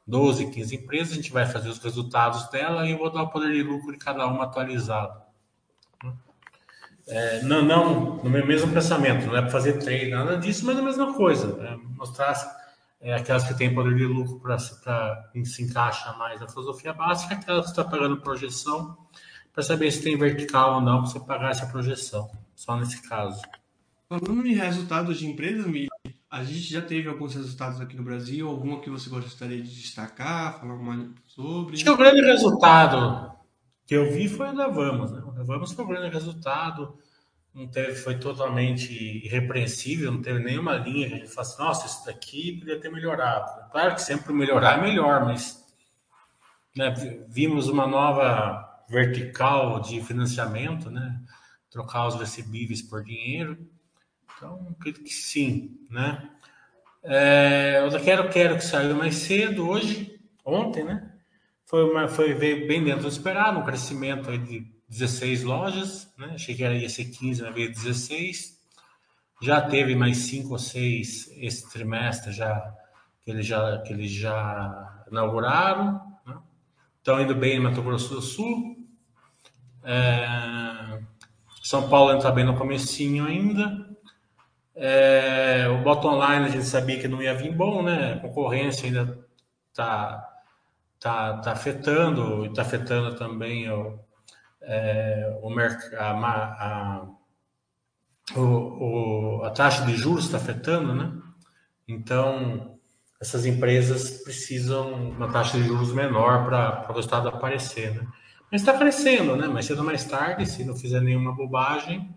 12, 0.07 0.51
15 0.51 0.75
empresas, 0.75 1.13
a 1.13 1.15
gente 1.15 1.31
vai 1.31 1.45
fazer 1.45 1.69
os 1.69 1.77
resultados 1.77 2.49
dela 2.49 2.87
e 2.87 2.91
eu 2.91 2.97
vou 2.97 3.11
dar 3.11 3.23
o 3.23 3.29
poder 3.29 3.53
de 3.53 3.63
lucro 3.63 3.91
de 3.91 3.97
cada 3.97 4.25
uma 4.27 4.45
atualizado. 4.45 5.20
É, 7.11 7.43
não, 7.43 7.61
não, 7.61 8.15
no 8.23 8.29
meu 8.29 8.47
mesmo 8.47 8.71
pensamento, 8.71 9.27
não 9.27 9.35
é 9.35 9.41
para 9.41 9.51
fazer 9.51 9.73
trade, 9.79 10.09
nada 10.09 10.37
disso, 10.37 10.65
mas 10.65 10.77
é 10.77 10.79
a 10.79 10.83
mesma 10.83 11.13
coisa. 11.13 11.61
É 11.61 11.75
mostrar 11.97 12.33
é, 13.01 13.13
aquelas 13.13 13.43
que 13.43 13.53
têm 13.53 13.75
poder 13.75 13.95
de 13.95 14.05
lucro 14.05 14.39
para 14.39 14.57
se 14.57 15.61
encaixa 15.61 16.13
mais 16.13 16.39
na 16.39 16.47
filosofia 16.47 16.93
básica, 16.93 17.35
aquelas 17.35 17.65
que 17.65 17.71
estão 17.71 17.89
pagando 17.89 18.21
projeção 18.21 18.97
para 19.51 19.61
saber 19.61 19.91
se 19.91 20.01
tem 20.01 20.17
vertical 20.17 20.75
ou 20.75 20.81
não 20.81 21.01
para 21.01 21.11
você 21.11 21.19
pagar 21.19 21.51
essa 21.51 21.65
projeção. 21.65 22.31
Só 22.55 22.77
nesse 22.77 23.01
caso. 23.01 23.41
Falando 24.07 24.47
em 24.47 24.53
resultados 24.53 25.19
de 25.19 25.27
empresas, 25.27 25.65
a 26.29 26.43
gente 26.45 26.71
já 26.71 26.81
teve 26.81 27.09
alguns 27.09 27.35
resultados 27.35 27.81
aqui 27.81 27.95
no 27.95 28.03
Brasil, 28.03 28.47
alguma 28.47 28.79
que 28.79 28.89
você 28.89 29.09
gostaria 29.09 29.61
de 29.61 29.69
destacar, 29.69 30.61
falar 30.61 30.75
mais 30.75 31.09
sobre? 31.27 31.75
Acho 31.75 31.83
que 31.83 31.89
o 31.89 31.97
grande 31.97 32.21
resultado 32.21 33.31
que 33.85 33.95
eu 33.95 34.13
vi 34.13 34.29
foi 34.29 34.49
o 34.49 34.55
da 34.55 34.69
Vamos. 34.69 35.11
Né? 35.11 35.21
O 35.25 35.31
da 35.31 35.43
Vamos 35.43 35.73
foi 35.73 35.83
o 35.83 35.87
grande 35.87 36.13
resultado 36.13 36.97
não 37.53 37.67
teve, 37.67 37.95
foi 37.95 38.17
totalmente 38.17 38.93
irrepreensível, 39.25 40.11
não 40.11 40.21
teve 40.21 40.39
nenhuma 40.39 40.75
linha 40.75 41.07
que 41.09 41.15
a 41.15 41.17
gente 41.17 41.39
assim, 41.39 41.61
nossa, 41.61 41.85
isso 41.85 42.05
daqui 42.05 42.57
podia 42.57 42.79
ter 42.79 42.89
melhorado. 42.89 43.69
Claro 43.71 43.95
que 43.95 44.01
sempre 44.01 44.33
melhorar 44.33 44.77
é 44.77 44.81
melhor, 44.81 45.25
mas 45.25 45.65
né, 46.75 46.93
vimos 47.27 47.67
uma 47.67 47.85
nova 47.85 48.83
vertical 48.89 49.81
de 49.81 50.01
financiamento, 50.01 50.89
né? 50.89 51.19
Trocar 51.69 52.07
os 52.07 52.15
recebíveis 52.15 52.81
por 52.81 53.03
dinheiro. 53.03 53.57
Então, 54.35 54.67
acredito 54.71 55.03
que 55.03 55.13
sim, 55.13 55.77
né? 55.89 56.29
É, 57.03 57.81
o 57.83 58.03
Quero 58.03 58.29
Quero 58.29 58.55
que 58.57 58.63
saiu 58.63 58.95
mais 58.95 59.15
cedo 59.15 59.67
hoje, 59.67 60.19
ontem, 60.43 60.83
né? 60.83 61.11
Foi, 61.65 61.89
uma, 61.89 62.07
foi 62.07 62.33
bem 62.33 62.83
dentro 62.83 63.03
do 63.03 63.07
esperado, 63.07 63.59
um 63.59 63.63
crescimento 63.63 64.29
aí 64.29 64.37
de 64.37 64.67
16 64.91 65.43
lojas, 65.43 66.11
né? 66.17 66.31
Achei 66.35 66.53
que 66.53 66.63
ia 66.63 66.89
ser 66.89 67.05
15, 67.05 67.41
mas 67.43 67.55
veio 67.55 67.71
16. 67.71 68.59
Já 69.41 69.61
teve 69.61 69.95
mais 69.95 70.17
cinco 70.17 70.51
ou 70.51 70.59
seis 70.59 71.31
esse 71.37 71.71
trimestre 71.71 72.33
já 72.33 72.75
que 73.23 73.31
eles 73.31 73.45
já 73.45 73.79
que 73.79 73.93
eles 73.93 74.11
já 74.11 75.03
inauguraram. 75.09 75.93
Né? 76.25 76.37
Estão 76.97 77.21
indo 77.21 77.33
bem 77.33 77.55
em 77.55 77.59
Mato 77.61 77.81
Grosso 77.81 78.15
do 78.15 78.21
Sul. 78.21 78.85
É... 79.83 80.99
São 81.63 81.87
Paulo 81.89 82.17
está 82.17 82.29
bem 82.29 82.43
no 82.43 82.57
comecinho 82.57 83.25
ainda. 83.25 83.89
É... 84.75 85.69
O 85.69 85.81
bottom 85.83 86.15
line 86.15 86.45
a 86.45 86.49
gente 86.49 86.65
sabia 86.65 86.99
que 86.99 87.07
não 87.07 87.21
ia 87.21 87.33
vir 87.33 87.55
bom, 87.55 87.81
né? 87.81 88.15
A 88.15 88.19
concorrência 88.19 88.87
ainda 88.87 89.25
está 89.69 90.29
tá, 90.99 91.37
tá 91.37 91.51
afetando, 91.53 92.45
está 92.45 92.61
afetando 92.61 93.15
também 93.15 93.69
o, 93.71 93.97
é, 94.63 95.39
o 95.41 95.49
a, 95.97 96.11
a, 96.11 97.07
o, 98.35 99.41
a 99.43 99.49
taxa 99.51 99.85
de 99.85 99.95
juros 99.95 100.25
está 100.25 100.37
afetando, 100.37 100.93
né? 100.93 101.11
Então, 101.87 102.79
essas 103.19 103.45
empresas 103.45 104.23
precisam 104.23 104.93
uma 105.11 105.31
taxa 105.31 105.57
de 105.57 105.63
juros 105.63 105.93
menor 105.93 106.45
para 106.45 106.87
o 106.89 106.93
resultado 106.93 107.27
aparecer, 107.27 107.93
né? 107.93 108.07
Mas 108.51 108.61
está 108.61 108.77
crescendo, 108.77 109.35
né? 109.35 109.47
Mas 109.47 109.65
cedo 109.65 109.79
ou 109.79 109.85
mais 109.85 110.03
tarde, 110.03 110.45
se 110.45 110.63
não 110.65 110.75
fizer 110.75 111.01
nenhuma 111.01 111.33
bobagem, 111.33 112.13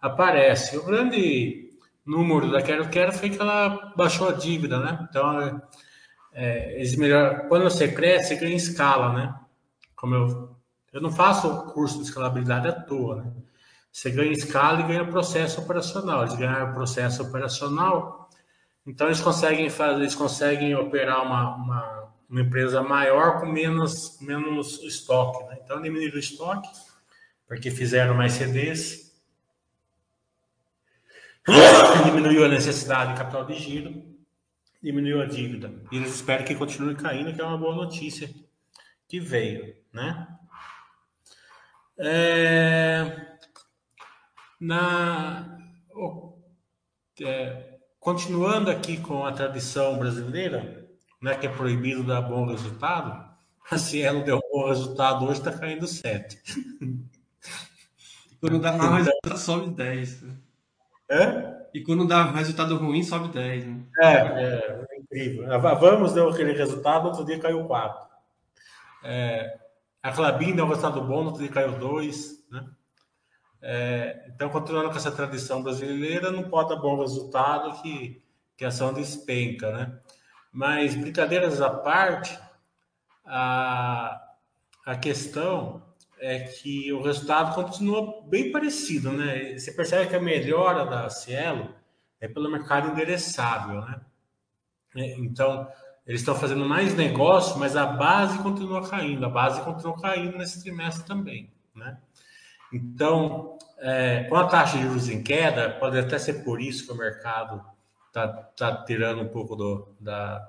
aparece. 0.00 0.76
O 0.76 0.84
grande 0.84 1.72
número 2.04 2.50
da 2.50 2.62
Quero 2.62 2.88
Quero 2.88 3.12
foi 3.12 3.30
que 3.30 3.40
ela 3.40 3.92
baixou 3.96 4.28
a 4.28 4.32
dívida, 4.32 4.78
né? 4.78 5.06
Então, 5.08 5.40
é, 5.40 5.60
é 6.34 6.74
eles 6.76 6.96
melhor, 6.96 7.48
quando 7.48 7.64
você 7.64 7.88
cresce, 7.90 8.28
você 8.28 8.36
ganha 8.36 8.56
escala, 8.56 9.12
né? 9.12 9.34
Como 9.96 10.14
eu, 10.14 10.56
eu 10.92 11.00
não 11.00 11.10
faço 11.10 11.48
o 11.48 11.72
curso 11.72 11.98
de 11.98 12.04
escalabilidade 12.04 12.68
à 12.68 12.72
toa, 12.72 13.22
né? 13.22 13.32
Você 13.90 14.10
ganha 14.10 14.32
escala 14.32 14.80
e 14.80 14.86
ganha 14.86 15.04
processo 15.04 15.60
operacional. 15.60 16.22
Eles 16.22 16.34
ganharam 16.34 16.72
processo 16.72 17.22
operacional, 17.22 18.30
então 18.86 19.06
eles 19.06 19.20
conseguem 19.20 19.68
fazer, 19.68 20.00
eles 20.00 20.14
conseguem 20.14 20.74
operar 20.74 21.22
uma, 21.22 21.56
uma, 21.56 22.12
uma 22.28 22.40
empresa 22.40 22.82
maior 22.82 23.40
com 23.40 23.46
menos, 23.46 24.18
menos 24.20 24.82
estoque. 24.82 25.44
Né? 25.44 25.58
Então 25.62 25.80
diminuíram 25.80 26.16
o 26.16 26.18
estoque, 26.18 26.68
porque 27.46 27.70
fizeram 27.70 28.14
mais 28.14 28.32
CDs, 28.32 29.12
diminuiu 32.06 32.44
a 32.44 32.48
necessidade 32.48 33.12
de 33.12 33.18
capital 33.18 33.44
de 33.44 33.54
giro, 33.54 34.02
diminuiu 34.82 35.20
a 35.20 35.26
dívida. 35.26 35.72
E 35.92 35.96
eles 35.96 36.14
esperam 36.14 36.44
que 36.44 36.54
continue 36.54 36.94
caindo, 36.94 37.34
que 37.34 37.40
é 37.40 37.44
uma 37.44 37.58
boa 37.58 37.74
notícia 37.74 38.30
que 39.06 39.20
veio, 39.20 39.76
né? 39.92 40.31
É... 42.04 43.28
Na, 44.60 45.58
é, 47.20 47.78
continuando 48.00 48.70
aqui 48.70 48.96
com 48.96 49.24
a 49.24 49.32
tradição 49.32 49.98
brasileira, 49.98 50.88
né, 51.20 51.34
que 51.36 51.46
é 51.46 51.50
proibido 51.50 52.02
dar 52.02 52.22
bom 52.22 52.46
resultado, 52.46 53.30
a 53.70 53.78
Cielo 53.78 54.24
deu 54.24 54.40
bom 54.50 54.68
resultado, 54.68 55.24
hoje 55.24 55.38
está 55.38 55.52
caindo 55.52 55.86
7. 55.86 56.40
Quando 58.40 58.58
dá 58.58 58.72
mau 58.76 58.94
resultado, 58.94 59.38
sobe 59.38 59.70
10. 59.70 60.24
É? 61.08 61.68
E 61.72 61.80
quando 61.82 62.06
dá 62.06 62.24
resultado 62.32 62.76
ruim, 62.76 63.02
sobe 63.02 63.28
10. 63.28 63.66
Né? 63.66 63.84
É, 64.00 64.14
é, 64.14 64.86
é 64.90 64.98
incrível. 64.98 65.60
Vamos 65.60 66.12
deu 66.12 66.28
aquele 66.28 66.52
resultado, 66.52 67.06
outro 67.06 67.24
dia 67.24 67.38
caiu 67.38 67.64
4. 67.64 68.08
É, 69.04 69.61
a 70.02 70.10
Clabin 70.10 70.54
deu 70.54 70.64
um 70.64 70.68
resultado 70.68 71.00
bom, 71.02 71.32
dia 71.32 71.48
caiu 71.48 71.78
2. 71.78 72.44
Né? 72.50 72.66
É, 73.62 74.26
então, 74.34 74.50
continuando 74.50 74.90
com 74.90 74.96
essa 74.96 75.12
tradição 75.12 75.62
brasileira, 75.62 76.32
não 76.32 76.50
pode 76.50 76.70
dar 76.70 76.76
bom 76.76 76.98
resultado 76.98 77.80
que, 77.80 78.20
que 78.56 78.64
a 78.64 78.68
ação 78.68 78.92
despenca, 78.92 79.70
né? 79.70 80.00
Mas, 80.52 80.96
brincadeiras 80.96 81.60
à 81.60 81.70
parte, 81.70 82.36
a, 83.24 84.20
a 84.84 84.96
questão 84.96 85.82
é 86.18 86.40
que 86.40 86.92
o 86.92 87.02
resultado 87.02 87.54
continua 87.54 88.22
bem 88.26 88.50
parecido, 88.50 89.12
né? 89.12 89.56
Você 89.56 89.72
percebe 89.72 90.10
que 90.10 90.16
a 90.16 90.20
melhora 90.20 90.84
da 90.84 91.08
Cielo 91.08 91.74
é 92.20 92.26
pelo 92.26 92.50
mercado 92.50 92.88
endereçável, 92.88 93.80
né? 93.82 94.00
É, 94.96 95.14
então, 95.14 95.68
eles 96.06 96.20
estão 96.20 96.34
fazendo 96.34 96.68
mais 96.68 96.94
negócio, 96.94 97.58
mas 97.58 97.76
a 97.76 97.86
base 97.86 98.38
continua 98.38 98.88
caindo, 98.88 99.24
a 99.24 99.28
base 99.28 99.60
continua 99.62 100.00
caindo 100.00 100.36
nesse 100.36 100.62
trimestre 100.62 101.06
também, 101.06 101.52
né? 101.74 101.98
Então, 102.72 103.58
é, 103.78 104.24
com 104.24 104.36
a 104.36 104.46
taxa 104.46 104.78
de 104.78 104.84
juros 104.84 105.08
em 105.08 105.22
queda, 105.22 105.70
pode 105.70 105.98
até 105.98 106.18
ser 106.18 106.44
por 106.44 106.60
isso 106.60 106.86
que 106.86 106.92
o 106.92 106.96
mercado 106.96 107.62
está 108.08 108.28
tá 108.28 108.84
tirando 108.84 109.22
um 109.22 109.28
pouco 109.28 109.54
do, 109.54 109.94
da, 110.00 110.48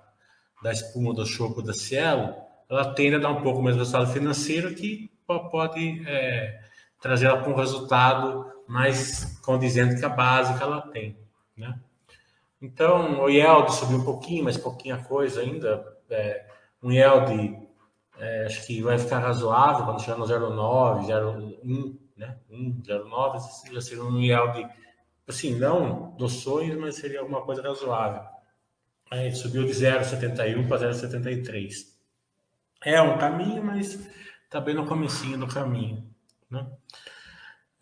da 0.61 0.71
espuma 0.71 1.13
do 1.13 1.25
choco 1.25 1.61
da 1.61 1.73
Cielo, 1.73 2.35
ela 2.69 2.93
tende 2.93 3.15
a 3.15 3.19
dar 3.19 3.29
um 3.29 3.41
pouco 3.41 3.61
mais 3.61 3.75
resultado 3.75 4.11
financeiro 4.11 4.73
que 4.73 5.11
pode 5.51 6.03
é, 6.07 6.61
trazer 6.99 7.27
ela 7.27 7.41
para 7.41 7.51
um 7.51 7.55
resultado 7.55 8.51
mais 8.67 9.39
condizente 9.41 9.99
com 9.99 10.05
a 10.05 10.09
base 10.09 10.57
que 10.57 10.63
ela 10.63 10.81
tem. 10.81 11.17
Né? 11.55 11.77
Então, 12.63 13.19
o 13.21 13.29
yield 13.29 13.73
subiu 13.73 13.97
um 13.97 14.05
pouquinho, 14.05 14.45
mas 14.45 14.55
pouquinha 14.55 14.97
coisa 15.03 15.41
ainda. 15.41 15.85
É, 16.09 16.45
um 16.81 16.93
yield, 16.93 17.59
é, 18.17 18.45
acho 18.45 18.65
que 18.65 18.81
vai 18.81 18.97
ficar 18.97 19.19
razoável 19.19 19.83
quando 19.83 20.01
chegar 20.01 20.17
no 20.17 20.23
0,9, 20.23 21.05
0,1 21.05 21.97
né? 22.15 22.37
1,09 22.49 23.73
já 23.73 23.81
seria 23.81 24.05
um 24.05 24.17
yield, 24.17 24.65
assim, 25.27 25.55
não 25.59 26.15
dos 26.15 26.41
sonhos, 26.41 26.79
mas 26.79 26.95
seria 26.95 27.19
alguma 27.19 27.41
coisa 27.41 27.61
razoável. 27.61 28.23
Aí 29.11 29.35
subiu 29.35 29.65
de 29.65 29.73
0,71 29.73 30.65
para 30.65 30.89
0,73. 30.89 31.93
É 32.85 33.01
um 33.01 33.17
caminho, 33.17 33.61
mas 33.61 34.09
está 34.45 34.61
bem 34.61 34.73
no 34.73 34.87
comecinho 34.87 35.37
do 35.37 35.47
caminho. 35.47 36.09
Né? 36.49 36.65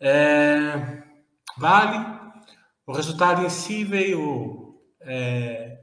É, 0.00 1.04
vale, 1.56 2.04
o 2.84 2.92
resultado 2.92 3.46
em 3.46 3.48
si 3.48 3.84
veio 3.84 4.61
é, 5.04 5.78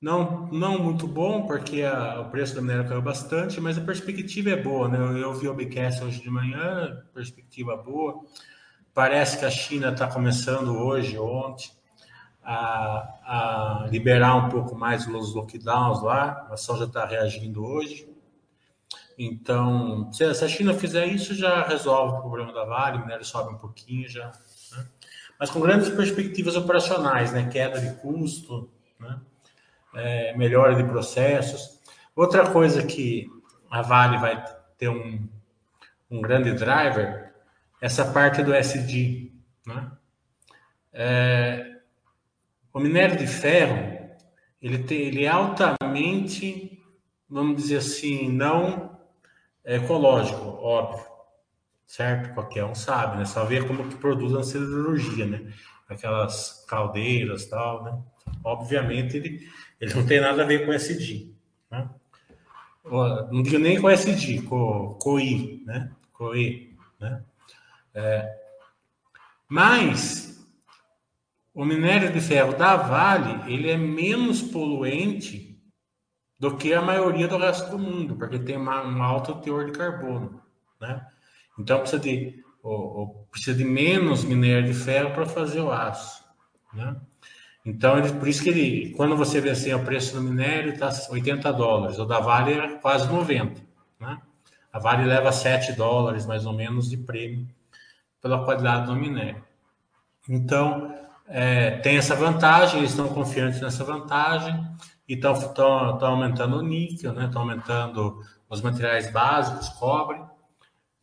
não, 0.00 0.46
não 0.48 0.78
muito 0.78 1.06
bom, 1.06 1.46
porque 1.46 1.82
a, 1.82 2.20
o 2.20 2.30
preço 2.30 2.54
da 2.54 2.60
minério 2.60 2.88
caiu 2.88 3.02
bastante, 3.02 3.60
mas 3.60 3.78
a 3.78 3.80
perspectiva 3.80 4.50
é 4.50 4.56
boa, 4.56 4.88
né? 4.88 4.98
Eu, 4.98 5.16
eu 5.16 5.34
vi 5.34 5.48
o 5.48 5.54
Bcast 5.54 6.04
hoje 6.04 6.20
de 6.20 6.30
manhã, 6.30 7.02
perspectiva 7.14 7.76
boa. 7.76 8.22
Parece 8.92 9.38
que 9.38 9.44
a 9.44 9.50
China 9.50 9.90
está 9.90 10.06
começando 10.06 10.76
hoje, 10.76 11.18
ontem, 11.18 11.70
a, 12.42 13.82
a, 13.84 13.88
liberar 13.90 14.36
um 14.36 14.48
pouco 14.48 14.74
mais 14.74 15.06
os 15.06 15.34
lockdowns 15.34 16.02
lá. 16.02 16.46
A 16.48 16.54
ação 16.54 16.78
já 16.78 16.84
está 16.84 17.04
reagindo 17.04 17.64
hoje. 17.64 18.08
Então, 19.18 20.12
se, 20.12 20.32
se, 20.34 20.44
a 20.44 20.48
China 20.48 20.74
fizer 20.74 21.06
isso, 21.06 21.34
já 21.34 21.62
resolve 21.66 22.18
o 22.18 22.20
problema 22.20 22.52
da 22.52 22.64
Vale, 22.64 22.98
o 22.98 23.00
minério 23.00 23.24
sobe 23.24 23.54
um 23.54 23.58
pouquinho 23.58 24.08
já. 24.08 24.30
Mas 25.38 25.50
com 25.50 25.60
grandes 25.60 25.88
perspectivas 25.90 26.56
operacionais, 26.56 27.32
né? 27.32 27.48
Queda 27.50 27.80
de 27.80 27.94
custo, 28.00 28.70
né? 28.98 29.20
é, 29.94 30.36
melhora 30.36 30.74
de 30.74 30.84
processos. 30.84 31.80
Outra 32.14 32.50
coisa 32.50 32.82
que 32.82 33.30
a 33.70 33.82
Vale 33.82 34.18
vai 34.18 34.42
ter 34.78 34.88
um, 34.88 35.28
um 36.10 36.20
grande 36.20 36.52
driver, 36.52 37.32
essa 37.80 38.04
parte 38.12 38.42
do 38.42 38.54
SD. 38.54 39.32
Né? 39.66 39.90
É, 40.92 41.76
o 42.72 42.78
minério 42.78 43.16
de 43.16 43.26
ferro, 43.26 44.16
ele, 44.60 44.78
tem, 44.78 44.98
ele 45.02 45.24
é 45.24 45.28
altamente, 45.28 46.82
vamos 47.28 47.56
dizer 47.56 47.78
assim, 47.78 48.30
não 48.30 48.96
ecológico, 49.64 50.44
óbvio, 50.62 51.04
certo? 51.86 52.34
Qualquer 52.34 52.64
um 52.64 52.74
sabe, 52.74 53.18
né? 53.18 53.24
Só 53.24 53.44
ver 53.44 53.66
como 53.66 53.88
que 53.88 53.96
produz 53.96 54.34
a 54.34 54.42
siderurgia, 54.42 55.26
né? 55.26 55.52
Aquelas 55.88 56.64
caldeiras 56.68 57.46
tal, 57.46 57.84
né? 57.84 57.98
Obviamente, 58.42 59.16
ele, 59.16 59.48
ele 59.80 59.94
não 59.94 60.04
tem 60.04 60.20
nada 60.20 60.42
a 60.42 60.46
ver 60.46 60.66
com 60.66 60.72
SD. 60.72 61.30
Né? 61.70 61.88
Não 62.84 63.42
digo 63.42 63.58
nem 63.58 63.80
com 63.80 63.88
SD, 63.88 64.42
com, 64.42 64.98
com 65.00 65.20
I, 65.20 65.62
né? 65.64 65.90
Com 66.12 66.32
né? 67.00 67.22
É, 67.94 68.46
mas 69.48 70.46
o 71.54 71.64
minério 71.64 72.12
de 72.12 72.20
ferro 72.20 72.54
da 72.54 72.76
Vale 72.76 73.52
ele 73.52 73.70
é 73.70 73.76
menos 73.76 74.42
poluente 74.42 75.58
do 76.38 76.56
que 76.56 76.74
a 76.74 76.82
maioria 76.82 77.26
do 77.26 77.38
resto 77.38 77.70
do 77.70 77.78
mundo, 77.78 78.16
porque 78.16 78.38
tem 78.38 78.56
uma, 78.56 78.82
um 78.82 79.02
alto 79.02 79.36
teor 79.36 79.64
de 79.64 79.72
carbono, 79.72 80.42
né? 80.80 81.06
Então 81.58 81.80
precisa 81.80 82.00
de, 82.00 82.44
ou, 82.62 82.72
ou 82.72 83.28
precisa 83.30 83.56
de 83.56 83.64
menos 83.64 84.24
minério 84.24 84.66
de 84.66 84.74
ferro 84.74 85.12
para 85.12 85.26
fazer 85.26 85.60
o 85.60 85.70
aço, 85.72 86.24
né? 86.72 86.96
Então, 87.66 87.98
ele, 87.98 88.12
por 88.12 88.28
isso 88.28 88.44
que 88.44 88.50
ele, 88.50 88.94
quando 88.94 89.16
você 89.16 89.40
vê 89.40 89.50
assim, 89.50 89.74
o 89.74 89.84
preço 89.84 90.14
do 90.14 90.22
minério 90.22 90.72
está 90.72 90.88
80 91.10 91.52
dólares, 91.52 91.98
o 91.98 92.04
da 92.04 92.20
Vale 92.20 92.52
é 92.52 92.78
quase 92.78 93.12
90. 93.12 93.60
Né? 93.98 94.18
A 94.72 94.78
Vale 94.78 95.04
leva 95.04 95.32
7 95.32 95.72
dólares, 95.72 96.24
mais 96.26 96.46
ou 96.46 96.52
menos, 96.52 96.88
de 96.88 96.96
prêmio 96.96 97.44
pela 98.22 98.44
qualidade 98.44 98.86
do 98.86 98.94
minério. 98.94 99.42
Então, 100.28 100.94
é, 101.26 101.72
tem 101.78 101.96
essa 101.96 102.14
vantagem, 102.14 102.78
eles 102.78 102.90
estão 102.90 103.08
confiantes 103.08 103.60
nessa 103.60 103.82
vantagem 103.82 104.64
e 105.08 105.14
estão 105.14 105.34
aumentando 106.02 106.58
o 106.58 106.62
níquel, 106.62 107.14
né? 107.14 107.24
estão 107.26 107.42
aumentando 107.42 108.22
os 108.48 108.62
materiais 108.62 109.10
básicos, 109.10 109.68
cobre. 109.70 110.20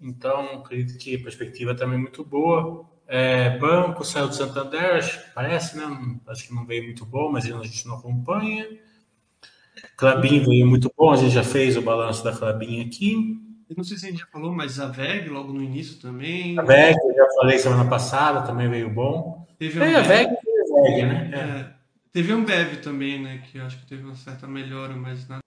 Então, 0.04 0.60
acredito 0.60 0.98
que 0.98 1.16
a 1.16 1.20
perspectiva 1.20 1.74
também 1.74 1.98
é 1.98 2.02
muito 2.02 2.24
boa. 2.24 2.86
É, 3.08 3.58
banco 3.58 4.04
saiu 4.04 4.28
do 4.28 4.36
Santander, 4.36 5.32
parece, 5.34 5.78
né? 5.78 5.84
Acho 6.28 6.48
que 6.48 6.54
não 6.54 6.66
veio 6.66 6.84
muito 6.84 7.06
bom, 7.06 7.32
mas 7.32 7.46
a 7.46 7.64
gente 7.64 7.88
não 7.88 7.96
acompanha. 7.96 8.68
Clabin 9.98 10.40
veio 10.42 10.68
muito 10.68 10.92
bom, 10.96 11.12
a 11.12 11.18
gente 11.18 11.32
já 11.34 11.44
fez 11.44 11.78
o 11.78 11.82
balanço 11.82 12.24
da 12.24 12.32
Clabin 12.32 12.86
aqui. 12.86 13.40
Eu 13.70 13.78
não 13.78 13.84
sei 13.84 13.98
se 13.98 14.06
a 14.06 14.10
gente 14.10 14.20
já 14.20 14.28
falou, 14.28 14.54
mas 14.54 14.80
a 14.80 14.88
VEG 14.88 15.30
logo 15.30 15.52
no 15.52 15.64
início 15.64 16.00
também. 16.00 16.58
A 16.60 16.62
VEG, 16.62 16.96
eu 16.96 17.16
já 17.16 17.28
falei 17.36 17.58
semana 17.58 17.90
passada, 17.90 18.46
também 18.46 18.70
veio 18.70 18.90
bom. 18.90 19.48
Teve 19.58 19.82
a 19.82 20.02
VEG 20.02 20.32
e 20.32 20.78
a 20.78 20.82
VEG, 20.82 21.06
né? 21.06 21.32
É. 21.34 21.84
Teve 22.12 22.32
a 22.32 22.36
Ambev 22.36 22.76
também, 22.82 23.22
né? 23.22 23.40
Que 23.40 23.60
acho 23.60 23.80
que 23.80 23.88
teve 23.88 24.04
uma 24.04 24.14
certa 24.14 24.48
melhora, 24.48 24.96
mas 24.96 25.28
nada 25.28 25.42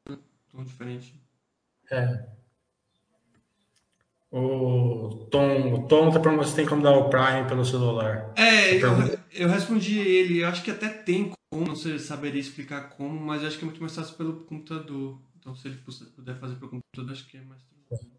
tão 0.51 0.65
diferente. 0.65 1.15
É. 1.91 2.27
O 4.39 5.27
Tom, 5.31 5.73
o 5.73 5.89
Tom 5.89 6.11
tá 6.11 6.21
perguntando 6.21 6.47
se 6.47 6.55
tem 6.55 6.67
como 6.67 6.83
dar 6.83 6.95
o 6.95 7.09
Prime 7.09 7.49
pelo 7.49 7.65
celular. 7.65 8.35
É, 8.37 8.77
eu, 8.77 9.19
eu 9.33 9.49
respondi 9.49 9.99
ele. 9.99 10.41
Eu 10.41 10.49
acho 10.49 10.63
que 10.63 10.71
até 10.71 10.91
tem 10.91 11.33
como, 11.51 11.67
não 11.67 11.75
sei, 11.75 11.99
saberia 11.99 12.41
explicar 12.41 12.91
como, 12.91 13.19
mas 13.19 13.43
acho 13.43 13.57
que 13.57 13.65
é 13.65 13.67
muito 13.67 13.81
mais 13.81 13.95
fácil 13.95 14.15
pelo 14.15 14.41
computador. 14.41 15.19
Então, 15.39 15.57
se 15.57 15.69
ele 15.69 15.79
puder 16.15 16.35
fazer 16.39 16.57
pelo 16.57 16.71
computador, 16.71 17.13
acho 17.13 17.27
que 17.27 17.39
é 17.39 17.41
mais 17.41 17.63
tranquilo. 17.63 18.13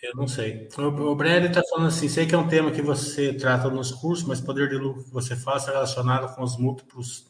Eu 0.00 0.14
não 0.14 0.28
sei. 0.28 0.68
O, 0.78 0.82
o 0.82 1.16
Brad 1.16 1.44
está 1.44 1.62
falando 1.68 1.88
assim: 1.88 2.08
sei 2.08 2.24
que 2.24 2.36
é 2.36 2.38
um 2.38 2.46
tema 2.46 2.70
que 2.70 2.82
você 2.82 3.34
trata 3.34 3.68
nos 3.68 3.90
cursos, 3.90 4.24
mas 4.24 4.40
poder 4.40 4.68
de 4.68 4.76
lucro 4.76 5.02
que 5.02 5.10
você 5.10 5.34
faça 5.34 5.72
relacionado 5.72 6.32
com 6.36 6.42
os 6.44 6.56
múltiplos 6.56 7.26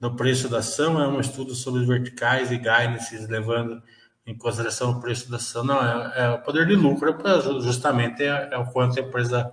do 0.00 0.16
preço 0.16 0.48
da 0.48 0.58
ação 0.58 1.00
é 1.00 1.06
um 1.06 1.20
estudo 1.20 1.54
sobre 1.54 1.84
verticais 1.84 2.50
e 2.50 2.56
guidances, 2.58 3.28
levando 3.28 3.80
em 4.26 4.36
consideração 4.36 4.92
o 4.92 5.00
preço 5.00 5.30
da 5.30 5.36
ação. 5.36 5.64
Não, 5.64 5.80
é, 5.80 6.24
é 6.24 6.30
o 6.30 6.38
poder 6.38 6.66
de 6.66 6.74
lucro, 6.74 7.16
justamente 7.60 8.22
é, 8.22 8.50
é, 8.52 8.58
o 8.58 8.66
quanto 8.66 8.98
a 8.98 9.02
empresa 9.02 9.52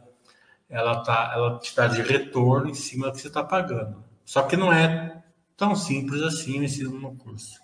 ela, 0.70 1.04
tá, 1.04 1.32
ela 1.34 1.60
te 1.60 1.76
dá 1.76 1.88
de 1.88 2.02
retorno 2.02 2.70
em 2.70 2.74
cima 2.74 3.08
do 3.08 3.14
que 3.14 3.22
você 3.22 3.28
está 3.28 3.44
pagando. 3.44 4.04
Só 4.26 4.44
que 4.44 4.58
não 4.58 4.72
é 4.72 5.24
tão 5.56 5.76
simples 5.76 6.22
assim 6.22 6.64
ensino 6.64 7.00
no 7.00 7.16
curso. 7.16 7.60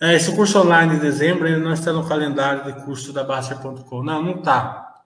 É, 0.00 0.14
esse 0.14 0.34
curso 0.34 0.60
online 0.60 0.96
de 0.96 1.00
dezembro 1.00 1.46
ele 1.46 1.60
não 1.60 1.72
está 1.72 1.92
no 1.92 2.06
calendário 2.06 2.64
de 2.64 2.84
curso 2.84 3.12
da 3.12 3.22
Baster.com. 3.22 4.02
Não, 4.02 4.22
não 4.22 4.38
está. 4.40 5.02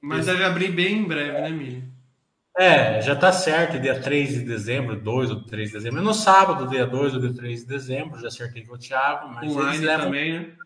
Mas 0.00 0.26
deve 0.26 0.44
abrir 0.44 0.70
bem 0.70 0.98
em 0.98 1.04
breve, 1.04 1.32
né, 1.32 1.50
Mili? 1.50 1.97
É, 2.58 3.00
já 3.00 3.12
está 3.12 3.30
certo, 3.30 3.78
dia 3.78 4.00
3 4.00 4.30
de 4.30 4.40
dezembro, 4.40 5.00
2 5.00 5.30
ou 5.30 5.44
3 5.44 5.68
de 5.68 5.74
dezembro. 5.74 6.00
É 6.00 6.02
no 6.02 6.12
sábado, 6.12 6.66
dia 6.66 6.84
2 6.84 7.14
ou 7.14 7.20
dia 7.20 7.32
3 7.32 7.60
de 7.60 7.66
dezembro, 7.66 8.20
já 8.20 8.26
acertei 8.26 8.66
com 8.66 8.74
o 8.74 8.78
Thiago, 8.78 9.28
mas 9.28 9.48
Online 9.52 9.76
eles 9.76 9.86
levam... 9.86 10.06
também, 10.06 10.32
né? 10.40 10.56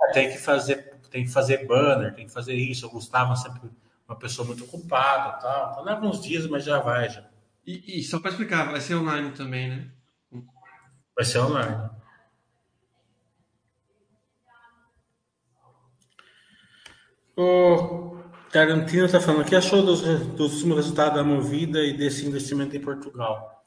É, 0.00 0.12
tem 0.12 0.30
que 0.30 0.38
fazer, 0.38 0.98
tem 1.10 1.24
que 1.24 1.30
fazer 1.30 1.66
banner, 1.66 2.14
tem 2.14 2.26
que 2.26 2.32
fazer 2.32 2.54
isso. 2.54 2.86
O 2.86 2.90
Gustavo 2.90 3.34
é 3.34 3.36
sempre 3.36 3.70
uma 4.08 4.18
pessoa 4.18 4.46
muito 4.46 4.64
ocupada 4.64 5.38
tal. 5.38 5.72
Então 5.72 5.84
leva 5.84 6.06
uns 6.06 6.22
dias, 6.22 6.46
mas 6.46 6.64
já 6.64 6.78
vai 6.78 7.10
já. 7.10 7.28
E, 7.66 7.98
e 7.98 8.02
só 8.02 8.18
para 8.18 8.30
explicar, 8.30 8.70
vai 8.70 8.80
ser 8.80 8.94
online 8.94 9.32
também, 9.32 9.68
né? 9.68 9.90
Vai 11.14 11.26
ser 11.26 11.40
online. 11.40 11.90
O 17.36 18.13
Tarantino 18.54 19.06
está 19.06 19.20
falando, 19.20 19.42
o 19.42 19.44
que 19.44 19.56
achou 19.56 19.82
dos, 19.82 20.00
dos 20.02 20.62
resultados 20.62 21.16
da 21.16 21.24
Movida 21.24 21.82
e 21.82 21.92
desse 21.92 22.24
investimento 22.24 22.76
em 22.76 22.80
Portugal? 22.80 23.64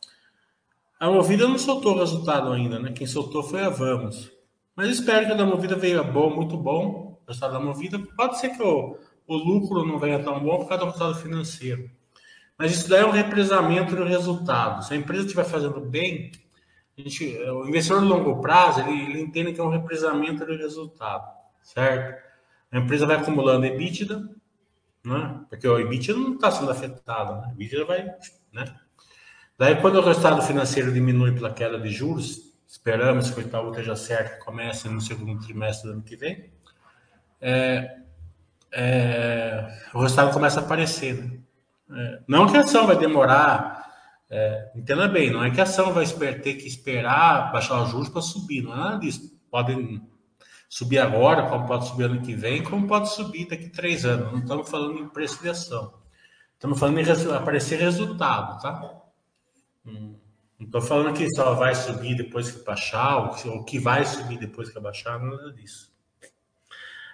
A 0.98 1.12
Movida 1.12 1.46
não 1.46 1.58
soltou 1.58 1.94
o 1.94 2.00
resultado 2.00 2.54
ainda, 2.54 2.80
né? 2.80 2.94
Quem 2.94 3.06
soltou 3.06 3.44
foi 3.44 3.66
a 3.66 3.70
Vamos. 3.70 4.32
Mas 4.74 4.92
espero 4.92 5.26
que 5.26 5.34
a 5.34 5.36
da 5.36 5.46
Movida 5.46 5.76
veja 5.76 6.02
bom, 6.02 6.34
muito 6.34 6.56
bom. 6.56 7.20
O 7.22 7.28
resultado 7.28 7.52
da 7.52 7.60
Movida. 7.60 8.00
Pode 8.16 8.40
ser 8.40 8.52
que 8.52 8.64
o, 8.64 8.98
o 9.28 9.36
lucro 9.36 9.86
não 9.86 10.00
venha 10.00 10.24
tão 10.24 10.40
bom 10.40 10.60
por 10.60 10.70
causa 10.70 10.86
do 10.86 10.92
resultado 10.92 11.16
financeiro. 11.16 11.92
Mas 12.58 12.72
isso 12.72 12.90
daí 12.90 13.02
é 13.02 13.06
um 13.06 13.12
represamento 13.12 13.94
do 13.94 14.06
resultado. 14.06 14.86
Se 14.86 14.94
a 14.94 14.98
empresa 14.98 15.24
estiver 15.24 15.44
fazendo 15.44 15.82
bem, 15.82 16.32
gente, 16.98 17.38
o 17.40 17.68
investidor 17.68 18.04
de 18.04 18.08
longo 18.08 18.40
prazo, 18.40 18.80
ele, 18.80 19.02
ele 19.02 19.20
entende 19.20 19.52
que 19.52 19.60
é 19.60 19.64
um 19.66 19.70
represamento 19.70 20.46
do 20.46 20.56
resultado, 20.56 21.30
certo? 21.62 22.26
A 22.72 22.80
empresa 22.80 23.06
vai 23.06 23.18
acumulando 23.18 23.66
EBITDA, 23.66 24.37
né? 25.08 25.42
Porque 25.50 25.68
o 25.68 25.80
EBITDA 25.80 26.14
não 26.14 26.36
está 26.36 26.52
sendo 26.52 26.72
afetado, 26.72 27.42
né? 27.42 27.48
O 27.48 27.52
EBITDA 27.52 27.86
vai, 27.86 28.06
né? 28.52 28.76
Daí, 29.58 29.76
quando 29.82 29.96
o 29.96 30.02
resultado 30.02 30.42
financeiro 30.42 30.94
diminui 30.94 31.32
pela 31.32 31.52
queda 31.52 31.80
de 31.80 31.90
juros, 31.90 32.54
esperamos 32.68 33.32
que 33.32 33.40
o 33.40 33.42
Itaú 33.42 33.72
esteja 33.72 33.96
certo, 33.96 34.38
que 34.38 34.46
comece 34.46 34.88
no 34.90 35.02
segundo 35.02 35.40
trimestre 35.40 35.88
do 35.88 35.94
ano 35.94 36.04
que 36.04 36.16
vem, 36.16 36.52
é, 37.42 37.98
é, 38.72 39.68
o 39.94 40.02
resultado 40.02 40.34
começa 40.34 40.60
a 40.60 40.64
aparecer. 40.64 41.16
Né? 41.16 41.40
É, 41.90 42.20
não 42.28 42.48
que 42.48 42.58
a 42.58 42.62
ação 42.62 42.86
vai 42.86 42.98
demorar, 42.98 43.90
é, 44.30 44.72
entenda 44.76 45.08
bem, 45.08 45.32
não 45.32 45.44
é 45.44 45.50
que 45.50 45.60
a 45.60 45.64
ação 45.64 45.94
vai 45.94 46.06
ter 46.06 46.56
que 46.56 46.68
esperar 46.68 47.52
baixar 47.52 47.82
os 47.82 47.90
juros 47.90 48.10
para 48.10 48.22
subir, 48.22 48.62
não 48.62 48.74
é 48.74 48.78
nada 48.78 49.00
disso. 49.00 49.36
Podem 49.50 50.02
subir 50.70 51.00
agora, 51.00 51.48
como 51.50 51.66
pode 51.66 51.88
subir 51.88 52.06
ano 52.06 52.22
que 52.22 52.36
vem, 52.36 52.64
como 52.64 52.88
pode 52.88 53.14
subir 53.14 53.48
daqui 53.48 53.66
a 53.66 53.72
três 53.72 54.06
anos. 54.06 54.32
Não 54.32 54.40
estamos 54.40 54.70
falando 54.70 55.00
em 55.00 55.08
preço 55.08 55.42
de 55.42 55.50
ação. 55.50 55.94
Estamos 56.54 56.80
falando 56.80 57.00
em 57.00 57.36
aparecer 57.36 57.80
resultado, 57.80 58.62
tá? 58.62 59.02
Hum. 59.86 60.16
Não 60.60 60.66
estou 60.66 60.82
falando 60.82 61.16
que 61.16 61.30
só 61.36 61.54
vai 61.54 61.76
subir 61.76 62.16
depois 62.16 62.50
que 62.50 62.64
baixar, 62.64 63.18
ou 63.46 63.64
que 63.64 63.78
vai 63.78 64.04
subir 64.04 64.40
depois 64.40 64.70
que 64.70 64.80
baixar, 64.80 65.20
nada 65.20 65.54
disso. 65.54 65.92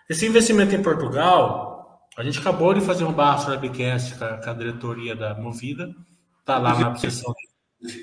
Esse 0.09 0.25
investimento 0.25 0.73
em 0.73 0.81
Portugal, 0.81 2.07
a 2.15 2.23
gente 2.23 2.39
acabou 2.39 2.73
de 2.73 2.79
fazer 2.79 3.03
um 3.03 3.11
baixo 3.11 3.49
webcast 3.49 4.15
com 4.15 4.25
com 4.25 4.49
a 4.49 4.53
diretoria 4.53 5.15
da 5.15 5.35
Movida. 5.35 5.93
Está 6.39 6.57
lá 6.57 6.77
na 6.77 6.95
seção. 6.95 7.33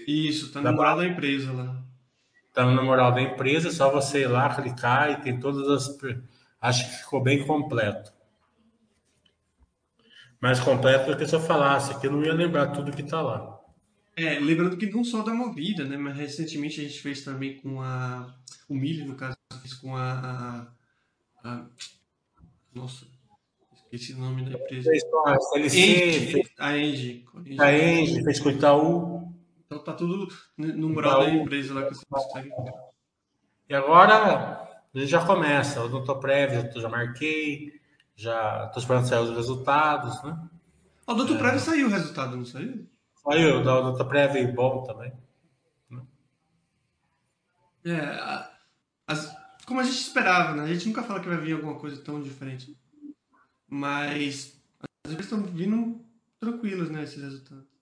Isso, 0.07 0.47
está 0.47 0.61
na 0.61 0.73
moral 0.73 0.99
da 0.99 1.07
empresa 1.07 1.51
lá. 1.53 1.83
Está 2.61 2.71
no 2.71 2.85
moral 2.85 3.11
da 3.13 3.23
empresa, 3.23 3.69
é 3.69 3.73
só 3.73 3.91
você 3.91 4.21
ir 4.21 4.27
lá, 4.27 4.55
clicar 4.55 5.11
e 5.13 5.23
tem 5.23 5.41
todas 5.41 5.67
as. 5.67 5.99
Acho 6.61 6.91
que 6.91 6.97
ficou 6.99 7.23
bem 7.23 7.47
completo. 7.47 8.13
Mais 10.39 10.61
completo 10.61 11.11
do 11.11 11.17
que 11.17 11.27
se 11.27 11.35
eu 11.35 11.41
falasse, 11.41 11.99
que 11.99 12.07
eu 12.07 12.13
não 12.13 12.23
ia 12.23 12.35
lembrar 12.35 12.69
tudo 12.69 12.93
que 12.93 13.01
está 13.01 13.23
lá. 13.23 13.59
É, 14.15 14.39
lembrando 14.39 14.77
que 14.77 14.91
não 14.91 15.03
só 15.03 15.23
da 15.23 15.33
Movida, 15.33 15.87
né? 15.87 15.97
Mas 15.97 16.19
recentemente 16.19 16.81
a 16.81 16.85
gente 16.85 17.01
fez 17.01 17.25
também 17.25 17.57
com 17.57 17.81
a. 17.81 18.35
O 18.69 18.75
Milho, 18.75 19.07
no 19.07 19.15
caso, 19.15 19.37
fez 19.63 19.73
com 19.73 19.97
a. 19.97 20.71
a 21.43 21.65
nossa, 22.75 23.07
esqueci 23.73 24.13
o 24.13 24.19
nome 24.19 24.45
da 24.45 24.59
empresa. 24.59 24.91
Fez 24.91 25.03
com 25.05 25.27
a 25.27 25.41
CLC, 25.41 26.43
a 26.59 26.77
Engie. 26.77 27.25
A 27.59 27.73
Engie, 27.73 28.23
fez 28.23 28.39
com 28.39 28.51
o 28.51 28.53
Itaú. 28.53 29.40
Então 29.71 29.85
tá 29.85 29.93
tudo 29.93 30.27
no 30.59 30.89
mural 30.89 31.21
da 31.21 31.31
empresa 31.31 31.73
lá 31.73 31.85
que 31.85 31.95
você 31.95 32.05
consegue. 32.05 32.51
E 33.69 33.75
agora 33.75 34.67
a 34.93 34.99
gente 34.99 35.09
já 35.09 35.25
começa. 35.25 35.81
O 35.81 35.89
Doutor 35.89 36.19
Prévio 36.19 36.69
eu 36.75 36.81
já 36.81 36.89
marquei, 36.89 37.81
já 38.17 38.67
estou 38.67 38.83
esperando 38.83 39.07
sair 39.07 39.21
os 39.21 39.31
resultados, 39.31 40.21
né? 40.25 40.37
O 41.07 41.15
Doutor 41.15 41.37
é... 41.37 41.39
Prévio 41.39 41.61
saiu 41.61 41.87
o 41.87 41.91
resultado, 41.91 42.37
não 42.37 42.45
saiu? 42.45 42.85
Saiu, 43.15 43.61
o 43.61 43.63
Doutor 43.63 44.09
Prévio 44.09 44.53
bom 44.53 44.83
também. 44.83 45.13
É, 47.85 48.49
as, 49.07 49.35
como 49.67 49.79
a 49.79 49.85
gente 49.85 50.01
esperava, 50.01 50.57
né? 50.57 50.65
A 50.65 50.67
gente 50.67 50.89
nunca 50.89 51.05
fala 51.05 51.21
que 51.21 51.29
vai 51.29 51.39
vir 51.39 51.53
alguma 51.53 51.79
coisa 51.79 52.03
tão 52.03 52.21
diferente. 52.21 52.77
Mas 53.69 54.61
as 55.05 55.13
vezes 55.13 55.27
estão 55.27 55.45
vindo 55.45 56.05
tranquilas, 56.41 56.91
né, 56.91 57.05
esses 57.05 57.23
resultados. 57.23 57.80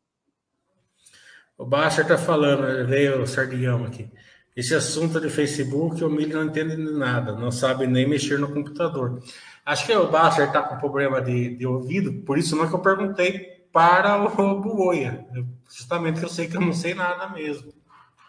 O 1.58 1.66
Basta 1.66 2.02
está 2.02 2.16
falando, 2.16 2.86
veio 2.86 3.20
o 3.20 3.26
Sardinhão 3.26 3.84
aqui. 3.84 4.08
Esse 4.56 4.76
assunto 4.76 5.20
de 5.20 5.28
Facebook, 5.28 6.02
o 6.04 6.08
Milho 6.08 6.36
não 6.36 6.44
entende 6.44 6.76
de 6.76 6.92
nada, 6.92 7.32
não 7.32 7.50
sabe 7.50 7.84
nem 7.88 8.08
mexer 8.08 8.38
no 8.38 8.46
computador. 8.46 9.20
Acho 9.66 9.84
que 9.84 9.92
o 9.92 10.08
Basta 10.08 10.44
está 10.44 10.62
com 10.62 10.78
problema 10.78 11.20
de, 11.20 11.56
de, 11.56 11.66
ouvido, 11.66 12.12
por 12.22 12.38
isso 12.38 12.54
não 12.54 12.64
é 12.64 12.68
que 12.68 12.74
eu 12.74 12.78
perguntei 12.78 13.64
para 13.72 14.16
o 14.22 14.28
Buoia. 14.62 15.26
Justamente 15.68 16.20
que 16.20 16.24
eu 16.26 16.28
sei 16.28 16.46
que 16.46 16.56
eu 16.56 16.60
não 16.60 16.72
sei 16.72 16.94
nada 16.94 17.28
mesmo. 17.28 17.72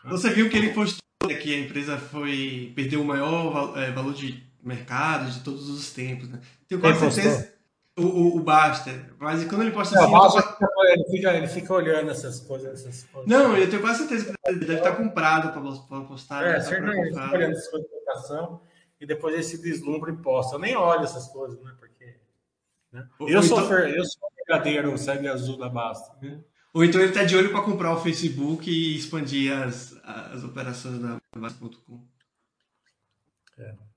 Você 0.06 0.32
viu 0.32 0.50
que 0.50 0.58
ele 0.58 0.70
postou 0.70 1.00
que 1.28 1.54
a 1.54 1.60
empresa 1.60 1.98
foi 1.98 2.74
perdeu 2.76 3.02
o 3.02 3.06
maior 3.06 3.78
é, 3.78 3.92
valor 3.92 4.14
de 4.14 4.44
mercado 4.64 5.30
de 5.30 5.42
todos 5.42 5.70
os 5.70 5.92
tempos, 5.92 6.28
né? 6.28 6.40
Tenho 6.68 6.82
quase 6.82 7.00
certeza 7.12 7.59
o, 8.00 8.06
o, 8.06 8.38
o 8.38 8.40
Baster. 8.42 9.14
Mas 9.20 9.44
quando 9.46 9.62
ele 9.62 9.72
posta 9.72 10.00
assim. 10.00 10.12
Não, 10.12 10.30
tô... 10.30 10.86
ele, 10.86 11.04
fica, 11.06 11.34
ele 11.36 11.48
fica 11.48 11.74
olhando 11.74 12.10
essas 12.10 12.40
coisas. 12.40 12.86
Essas 12.86 13.04
coisas. 13.04 13.30
Não, 13.30 13.56
eu 13.56 13.70
tenho 13.70 13.82
quase 13.82 14.00
certeza 14.00 14.26
que 14.26 14.34
ele 14.50 14.60
deve 14.60 14.76
estar 14.76 14.96
comprado 14.96 15.52
para 15.88 16.02
postar. 16.02 16.46
É, 16.46 16.60
certamente. 16.60 17.00
Ele 17.00 17.14
fica 17.14 17.36
olhando 17.36 17.52
essas 17.52 17.68
coisas 17.68 17.90
de 17.90 17.96
educação 17.96 18.62
e 19.00 19.06
depois 19.06 19.34
ele 19.34 19.44
se 19.44 19.62
deslumbra 19.62 20.12
e 20.12 20.18
posta. 20.18 20.56
Eu 20.56 20.60
nem 20.60 20.76
olho 20.76 21.04
essas 21.04 21.28
coisas, 21.28 21.62
né? 21.62 21.74
Porque. 21.80 22.16
Né? 22.92 23.08
Eu, 23.22 23.44
sou, 23.44 23.62
então... 23.62 23.80
eu 23.80 24.06
sou 24.06 24.30
verdadeiro, 24.36 24.94
o 24.94 24.98
sangue 24.98 25.28
azul 25.28 25.58
da 25.58 25.70
Basta. 25.70 26.16
Né? 26.22 26.40
Ou 26.74 26.84
então 26.84 27.02
ele 27.02 27.10
está 27.10 27.24
de 27.24 27.36
olho 27.36 27.52
para 27.52 27.62
comprar 27.62 27.94
o 27.94 28.02
Facebook 28.02 28.70
e 28.70 28.96
expandir 28.96 29.52
as, 29.52 29.96
as 30.04 30.44
operações 30.44 31.00
da 31.00 31.18
Basta.com. 31.36 32.00
É. 33.58 33.89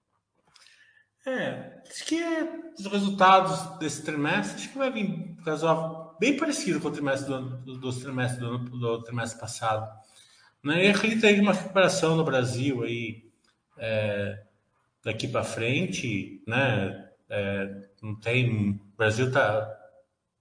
É, 1.24 1.80
acho 1.88 2.04
que 2.04 2.20
é, 2.20 2.72
os 2.76 2.86
resultados 2.86 3.78
desse 3.78 4.02
trimestre 4.02 4.56
acho 4.56 4.72
que 4.72 4.78
vai 4.78 4.90
vir 4.90 5.36
razoável, 5.46 6.16
bem 6.18 6.36
parecido 6.36 6.80
com 6.80 6.88
o 6.88 6.92
trimestre 6.92 7.28
do, 7.28 7.58
do, 7.58 7.78
do 7.78 7.92
trimestre 7.92 8.40
do, 8.40 8.58
do, 8.58 9.02
trimestre 9.02 9.40
passado. 9.40 9.88
Né? 10.64 10.86
E 10.86 10.90
acredito 10.90 11.24
aí 11.24 11.40
uma 11.40 11.52
recuperação 11.52 12.16
no 12.16 12.24
Brasil 12.24 12.82
aí 12.82 13.30
é, 13.78 14.42
daqui 15.04 15.28
para 15.28 15.44
frente, 15.44 16.42
né? 16.46 17.08
É, 17.28 17.88
não 18.02 18.14
tem. 18.14 18.70
O 18.70 18.96
Brasil 18.96 19.28
está, 19.28 19.68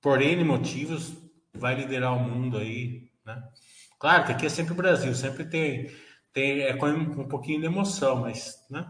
por 0.01 0.21
N 0.21 0.43
motivos, 0.43 1.13
vai 1.53 1.75
liderar 1.75 2.15
o 2.15 2.19
mundo 2.19 2.57
aí, 2.57 3.09
né? 3.25 3.41
Claro 3.99 4.25
que 4.25 4.31
aqui 4.31 4.45
é 4.47 4.49
sempre 4.49 4.73
o 4.73 4.75
Brasil, 4.75 5.13
sempre 5.13 5.45
tem, 5.45 5.91
tem 6.33 6.61
é 6.61 6.75
com 6.75 6.87
um 6.87 7.27
pouquinho 7.27 7.59
de 7.59 7.67
emoção, 7.67 8.17
mas, 8.17 8.65
né? 8.69 8.87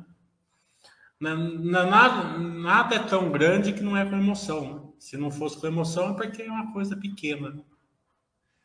Nada, 1.22 2.40
nada 2.40 2.96
é 2.96 3.00
tão 3.00 3.32
grande 3.32 3.74
que 3.74 3.82
não 3.82 3.96
é 3.96 4.04
com 4.04 4.18
emoção. 4.18 4.74
Né? 4.74 4.82
Se 4.98 5.18
não 5.18 5.30
fosse 5.30 5.60
com 5.60 5.68
emoção, 5.68 6.10
é 6.10 6.14
porque 6.14 6.42
é 6.42 6.52
uma 6.52 6.74
coisa 6.74 6.98
pequena. 6.98 7.52
Né? 7.52 7.62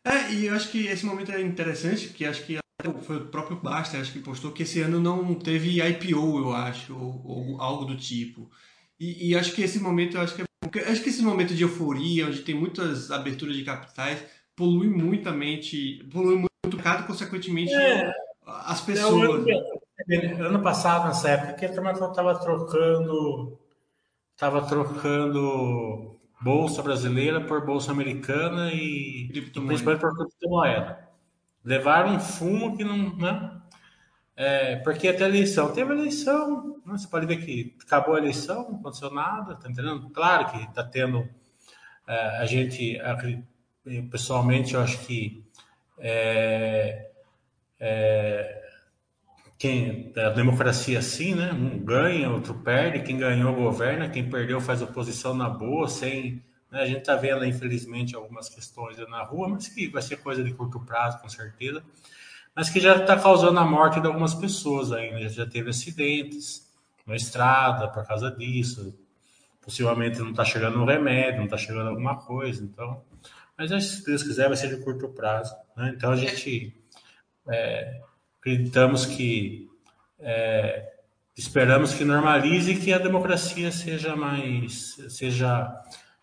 É, 0.04 0.32
e 0.32 0.46
eu 0.46 0.54
acho 0.54 0.70
que 0.70 0.86
esse 0.86 1.04
momento 1.04 1.32
é 1.32 1.40
interessante, 1.42 2.08
porque 2.08 2.24
acho 2.24 2.44
que 2.44 2.58
foi 3.02 3.16
o 3.16 3.26
próprio 3.26 3.58
Basta, 3.58 3.98
acho 3.98 4.12
que 4.12 4.20
postou 4.20 4.52
que 4.52 4.62
esse 4.62 4.80
ano 4.80 5.00
não 5.00 5.34
teve 5.34 5.82
IPO, 5.82 6.38
eu 6.38 6.52
acho, 6.52 6.96
ou, 6.96 7.22
ou 7.24 7.60
algo 7.60 7.84
do 7.84 7.96
tipo. 7.96 8.50
E, 8.98 9.30
e, 9.30 9.36
acho 9.36 9.52
que 9.52 9.62
esse 9.62 9.78
momento, 9.78 10.16
eu 10.16 10.22
acho 10.22 10.34
que 10.34 10.42
é, 10.42 10.90
acho 10.90 11.02
que 11.02 11.10
esse 11.10 11.22
momento 11.22 11.54
de 11.54 11.62
euforia, 11.62 12.26
onde 12.26 12.40
tem 12.40 12.54
muitas 12.54 13.10
aberturas 13.10 13.54
de 13.54 13.64
capitais, 13.64 14.24
polui 14.54 14.88
muito 14.88 15.28
a 15.28 15.32
mente, 15.32 16.06
polui 16.10 16.36
muito 16.36 16.50
o 16.64 16.68
mercado, 16.68 17.06
consequentemente 17.06 17.74
é, 17.74 18.12
as 18.46 18.82
é 18.82 18.86
pessoas. 18.86 19.46
É, 19.46 19.85
ano 20.40 20.62
passado, 20.62 21.08
nessa 21.08 21.30
época, 21.30 21.54
que 21.54 21.66
a 21.66 21.72
turma 21.72 21.92
estava 21.92 22.38
trocando, 22.38 23.58
estava 24.34 24.62
trocando 24.66 26.18
bolsa 26.40 26.82
brasileira 26.82 27.40
por 27.40 27.64
bolsa 27.64 27.92
americana 27.92 28.70
e, 28.72 29.28
principalmente 29.32 29.82
por 29.82 30.16
criptomoeda. 30.16 31.08
Levaram 31.64 32.14
um 32.14 32.20
fumo 32.20 32.76
que 32.76 32.84
não, 32.84 33.16
né? 33.16 33.60
É, 34.36 34.76
porque 34.76 35.08
até 35.08 35.24
a 35.24 35.28
eleição, 35.28 35.72
teve 35.72 35.92
eleição, 35.94 36.78
né? 36.84 36.98
você 36.98 37.08
pode 37.08 37.24
ver 37.24 37.38
que 37.38 37.74
acabou 37.82 38.14
a 38.14 38.18
eleição, 38.18 38.70
não 38.70 38.78
aconteceu 38.78 39.10
nada, 39.10 39.56
tá 39.56 39.68
entendendo? 39.70 40.10
Claro 40.10 40.50
que 40.50 40.58
está 40.62 40.84
tendo, 40.84 41.26
é, 42.06 42.38
a 42.38 42.44
gente, 42.44 42.98
pessoalmente, 44.10 44.74
eu 44.74 44.82
acho 44.82 44.98
que 45.06 45.42
é, 45.98 47.10
é, 47.80 48.65
quem, 49.58 50.12
a 50.16 50.30
democracia 50.30 50.98
assim, 50.98 51.34
né? 51.34 51.52
Um 51.52 51.78
ganha, 51.78 52.30
outro 52.30 52.54
perde, 52.54 53.02
quem 53.02 53.18
ganhou 53.18 53.54
governa, 53.54 54.08
quem 54.08 54.28
perdeu 54.28 54.60
faz 54.60 54.82
oposição 54.82 55.34
na 55.34 55.48
boa, 55.48 55.88
sem. 55.88 56.42
Né? 56.70 56.80
A 56.80 56.86
gente 56.86 56.98
está 56.98 57.16
vendo, 57.16 57.44
infelizmente, 57.44 58.14
algumas 58.14 58.48
questões 58.48 58.96
na 59.08 59.22
rua, 59.22 59.48
mas 59.48 59.68
que 59.68 59.88
vai 59.88 60.02
ser 60.02 60.16
coisa 60.16 60.44
de 60.44 60.52
curto 60.52 60.80
prazo, 60.80 61.18
com 61.20 61.28
certeza 61.28 61.82
mas 62.56 62.70
que 62.70 62.80
já 62.80 62.96
está 62.96 63.20
causando 63.20 63.60
a 63.60 63.66
morte 63.66 64.00
de 64.00 64.06
algumas 64.06 64.32
pessoas 64.32 64.90
ainda. 64.90 65.28
Já 65.28 65.46
teve 65.46 65.68
acidentes 65.68 66.66
na 67.06 67.14
estrada 67.14 67.86
por 67.88 68.06
causa 68.06 68.30
disso. 68.30 68.98
Possivelmente 69.60 70.18
não 70.20 70.30
está 70.30 70.42
chegando 70.42 70.80
um 70.80 70.86
remédio, 70.86 71.36
não 71.36 71.44
está 71.44 71.58
chegando 71.58 71.90
alguma 71.90 72.16
coisa. 72.16 72.64
Então, 72.64 73.04
mas 73.58 73.84
se 73.84 74.02
Deus 74.06 74.22
quiser, 74.22 74.48
vai 74.48 74.56
ser 74.56 74.74
de 74.74 74.82
curto 74.82 75.10
prazo. 75.10 75.54
Né? 75.76 75.92
Então 75.94 76.10
a 76.10 76.16
gente 76.16 76.74
é, 77.46 78.00
acreditamos 78.46 79.04
que 79.04 79.68
é, 80.20 80.88
esperamos 81.36 81.92
que 81.92 82.04
normalize 82.04 82.70
e 82.70 82.78
que 82.78 82.92
a 82.92 82.98
democracia 82.98 83.72
seja 83.72 84.14
mais 84.14 84.96
seja 85.08 85.68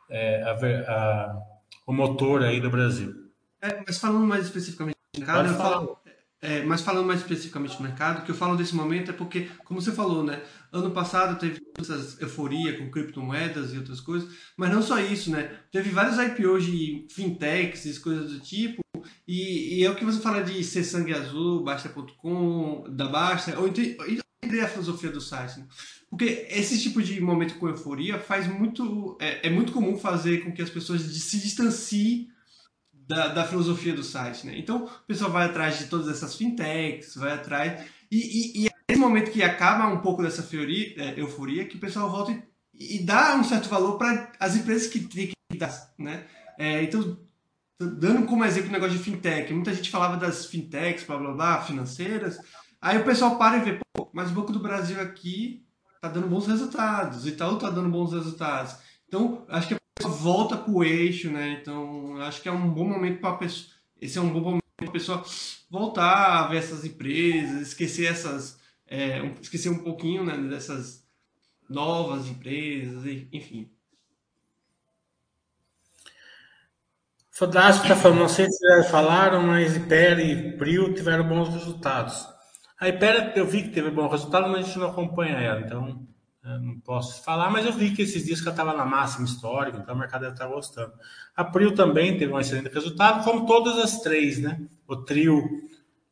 é, 0.09 0.41
a, 0.41 0.53
a, 0.53 1.41
o 1.85 1.91
motor 1.91 2.41
aí 2.41 2.61
do 2.61 2.69
Brasil. 2.69 3.13
É, 3.61 3.83
mas 3.85 3.97
falando 3.97 4.25
mais 4.25 4.45
especificamente 4.45 4.95
mercado, 5.17 5.49
eu 5.49 5.55
falo, 5.55 5.97
é, 6.41 6.63
mas 6.63 6.81
falando 6.81 7.05
mais 7.05 7.19
especificamente 7.19 7.75
do 7.75 7.83
mercado, 7.83 8.23
que 8.23 8.31
eu 8.31 8.35
falo 8.35 8.55
desse 8.55 8.73
momento 8.73 9.11
é 9.11 9.13
porque, 9.13 9.49
como 9.65 9.81
você 9.81 9.91
falou, 9.91 10.23
né? 10.23 10.41
Ano 10.71 10.91
passado 10.91 11.37
teve 11.37 11.61
essa 11.77 12.21
euforia 12.21 12.77
com 12.77 12.89
criptomoedas 12.89 13.73
e 13.73 13.77
outras 13.77 13.99
coisas, 13.99 14.29
mas 14.55 14.71
não 14.71 14.81
só 14.81 14.97
isso, 14.97 15.29
né? 15.29 15.59
Teve 15.71 15.89
vários 15.89 16.17
IPOs 16.17 16.65
de 16.65 17.05
fintechs 17.09 17.85
e 17.85 17.99
coisas 17.99 18.31
do 18.31 18.39
tipo, 18.39 18.82
e, 19.27 19.79
e, 19.79 19.83
é 19.83 19.89
o 19.89 19.95
que 19.95 20.05
você 20.05 20.19
fala 20.19 20.43
de 20.43 20.63
ser 20.63 20.83
sangue 20.83 21.13
azul, 21.13 21.63
Basta.com, 21.63 22.85
da 22.89 23.07
Basta, 23.07 23.59
ou 23.59 23.67
entender 23.67 24.61
a 24.61 24.67
filosofia 24.67 25.09
do 25.09 25.21
site. 25.21 25.59
Né? 25.59 25.67
Porque 26.09 26.47
esse 26.49 26.81
tipo 26.81 27.01
de 27.01 27.19
momento 27.19 27.55
com 27.55 27.67
euforia 27.67 28.19
faz 28.19 28.47
muito. 28.47 29.17
É, 29.19 29.47
é 29.47 29.49
muito 29.49 29.71
comum 29.71 29.97
fazer 29.97 30.43
com 30.43 30.51
que 30.51 30.61
as 30.61 30.69
pessoas 30.69 31.01
se 31.01 31.39
distanciem 31.39 32.29
da, 33.07 33.29
da 33.29 33.45
filosofia 33.45 33.93
do 33.93 34.03
site, 34.03 34.45
né? 34.45 34.57
Então, 34.57 34.85
o 34.85 35.07
pessoal 35.07 35.31
vai 35.31 35.45
atrás 35.45 35.77
de 35.79 35.85
todas 35.85 36.07
essas 36.07 36.35
fintechs, 36.35 37.15
vai 37.15 37.33
atrás... 37.33 37.85
E, 38.09 38.17
e, 38.17 38.63
e 38.63 38.67
é 38.67 38.71
nesse 38.87 39.01
momento 39.01 39.31
que 39.31 39.41
acaba 39.41 39.87
um 39.87 39.99
pouco 39.99 40.21
dessa 40.21 40.41
euforia, 40.41 40.93
é, 40.97 41.19
euforia 41.19 41.65
que 41.65 41.77
o 41.77 41.79
pessoal 41.79 42.09
volta 42.09 42.31
e, 42.73 42.97
e 42.97 43.03
dá 43.03 43.35
um 43.35 43.43
certo 43.43 43.67
valor 43.67 43.97
para 43.97 44.31
as 44.39 44.55
empresas 44.55 44.87
que 44.87 44.99
têm 44.99 45.31
que 45.51 45.57
dar, 45.57 45.93
né? 45.97 46.25
É, 46.57 46.83
então, 46.83 47.17
dando 47.79 48.25
como 48.25 48.45
exemplo 48.45 48.69
o 48.69 48.71
negócio 48.71 48.97
de 48.97 49.03
fintech, 49.03 49.53
muita 49.53 49.73
gente 49.73 49.89
falava 49.89 50.17
das 50.17 50.45
fintechs, 50.45 51.05
blá 51.05 51.17
blá 51.17 51.31
blá, 51.33 51.61
financeiras, 51.61 52.39
aí 52.81 52.97
o 52.97 53.05
pessoal 53.05 53.37
para 53.37 53.57
e 53.57 53.61
vê, 53.61 53.79
pô, 53.93 54.09
mas 54.13 54.31
o 54.31 54.33
Banco 54.33 54.51
do 54.51 54.59
Brasil 54.59 54.99
aqui 55.01 55.65
tá 56.01 56.07
dando 56.07 56.27
bons 56.27 56.47
resultados, 56.47 57.25
Itaú 57.25 57.57
tá 57.57 57.69
dando 57.69 57.89
bons 57.89 58.13
resultados. 58.13 58.75
Então, 59.07 59.45
acho 59.47 59.67
que 59.67 59.75
volta 60.01 60.57
para 60.57 60.71
o 60.71 60.83
eixo, 60.83 61.29
né? 61.29 61.59
Então, 61.61 62.17
acho 62.21 62.41
que 62.41 62.49
é 62.49 62.51
um 62.51 62.69
bom 62.69 62.87
momento 62.87 63.19
para 63.19 63.31
a 63.31 63.37
pessoa. 63.37 63.71
Esse 64.01 64.17
é 64.17 64.21
um 64.21 64.31
bom 64.31 64.41
momento 64.41 64.63
para 64.75 64.89
a 64.89 64.91
pessoa 64.91 65.23
voltar 65.69 66.39
a 66.39 66.47
ver 66.47 66.57
essas 66.57 66.83
empresas, 66.83 67.61
esquecer 67.61 68.05
essas. 68.05 68.59
É, 68.87 69.25
esquecer 69.41 69.69
um 69.69 69.79
pouquinho 69.79 70.23
né, 70.23 70.37
dessas 70.37 71.03
novas 71.69 72.27
empresas, 72.27 73.03
enfim. 73.31 73.69
Fodástico 77.33 77.87
está 77.87 77.95
falando, 77.95 78.19
não 78.19 78.29
sei 78.29 78.47
se 78.47 78.59
já 78.63 78.83
falaram, 78.83 79.41
mas 79.41 79.75
Ipera 79.75 80.21
e 80.21 80.55
Prio 80.55 80.93
tiveram 80.93 81.27
bons 81.27 81.49
resultados. 81.49 82.27
A 82.79 82.87
Ipera 82.87 83.33
eu 83.35 83.47
vi 83.47 83.63
que 83.63 83.69
teve 83.69 83.89
bom 83.89 84.07
resultado, 84.07 84.47
mas 84.49 84.59
a 84.59 84.67
gente 84.67 84.77
não 84.77 84.91
acompanha 84.91 85.39
ela, 85.39 85.61
então 85.61 86.07
não 86.43 86.79
posso 86.81 87.23
falar, 87.23 87.49
mas 87.49 87.65
eu 87.65 87.73
vi 87.73 87.89
que 87.89 88.03
esses 88.03 88.23
dias 88.23 88.39
que 88.39 88.47
ela 88.47 88.53
estava 88.53 88.77
na 88.77 88.85
máxima 88.85 89.25
histórica, 89.25 89.79
então 89.79 89.95
o 89.95 89.97
mercado 89.97 90.21
deve 90.21 90.33
estar 90.33 90.45
gostando. 90.45 90.93
A 91.35 91.43
Prio 91.43 91.73
também 91.73 92.17
teve 92.19 92.31
um 92.31 92.39
excelente 92.39 92.71
resultado, 92.71 93.23
como 93.23 93.47
todas 93.47 93.79
as 93.79 93.99
três, 94.01 94.39
né? 94.39 94.61
O 94.87 94.97
trio, 94.97 95.43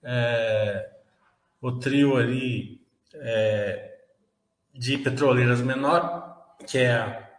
é, 0.01 0.89
o 1.62 1.71
trio 1.73 2.17
ali 2.17 2.81
é, 3.13 3.99
de 4.73 4.97
petroleiras 4.97 5.62
menor, 5.62 6.55
que 6.65 6.79
é 6.79 6.95
a, 6.95 7.30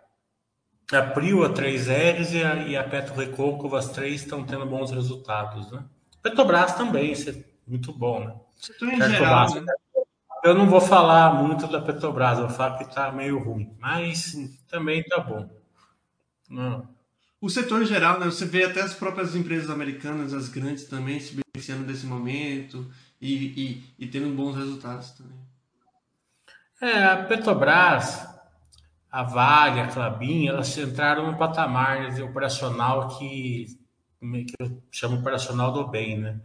a 0.96 1.02
Prio, 1.02 1.44
a 1.44 1.50
3Rs 1.50 2.32
e 2.32 2.42
a, 2.42 2.54
e 2.68 2.76
a 2.76 2.84
Petro 2.84 3.14
Recôncavo, 3.14 3.76
as 3.76 3.88
três 3.88 4.22
estão 4.22 4.44
tendo 4.44 4.66
bons 4.66 4.90
resultados, 4.90 5.70
né? 5.70 5.82
Petrobras 6.22 6.74
também, 6.74 7.12
isso 7.12 7.30
é 7.30 7.34
muito 7.66 7.92
bom, 7.92 8.20
né? 8.20 8.34
Setor 8.56 8.92
em 8.92 9.02
geral, 9.02 9.54
né? 9.54 9.72
Eu 10.44 10.54
não 10.54 10.68
vou 10.68 10.80
falar 10.80 11.34
muito 11.34 11.66
da 11.68 11.80
Petrobras, 11.80 12.38
eu 12.38 12.48
vou 12.48 12.56
falar 12.56 12.78
que 12.78 12.84
está 12.84 13.12
meio 13.12 13.38
ruim, 13.38 13.74
mas 13.78 14.36
também 14.68 15.00
está 15.00 15.20
bom. 15.20 15.48
Não. 16.50 16.88
O 17.40 17.48
setor 17.48 17.82
em 17.82 17.86
geral, 17.86 18.20
né, 18.20 18.26
você 18.26 18.44
vê 18.44 18.64
até 18.64 18.82
as 18.82 18.94
próprias 18.94 19.34
empresas 19.34 19.70
americanas, 19.70 20.34
as 20.34 20.48
grandes 20.48 20.84
também, 20.84 21.18
se 21.18 21.34
beneficiando 21.34 21.84
desse 21.84 22.06
momento 22.06 22.88
e, 23.20 23.34
e, 23.34 23.84
e 23.98 24.06
tendo 24.06 24.34
bons 24.34 24.56
resultados 24.56 25.10
também. 25.12 25.38
É, 26.80 27.04
a 27.04 27.24
Petrobras, 27.24 28.26
a 29.12 29.22
Vale, 29.22 29.80
a 29.80 29.88
Clabin, 29.88 30.48
elas 30.48 30.76
entraram 30.78 31.30
no 31.30 31.36
patamar 31.36 32.18
operacional 32.22 33.18
que, 33.18 33.66
que 34.18 34.54
eu 34.58 34.82
chamo 34.90 35.18
operacional 35.18 35.70
do 35.70 35.86
bem, 35.86 36.18
né? 36.18 36.40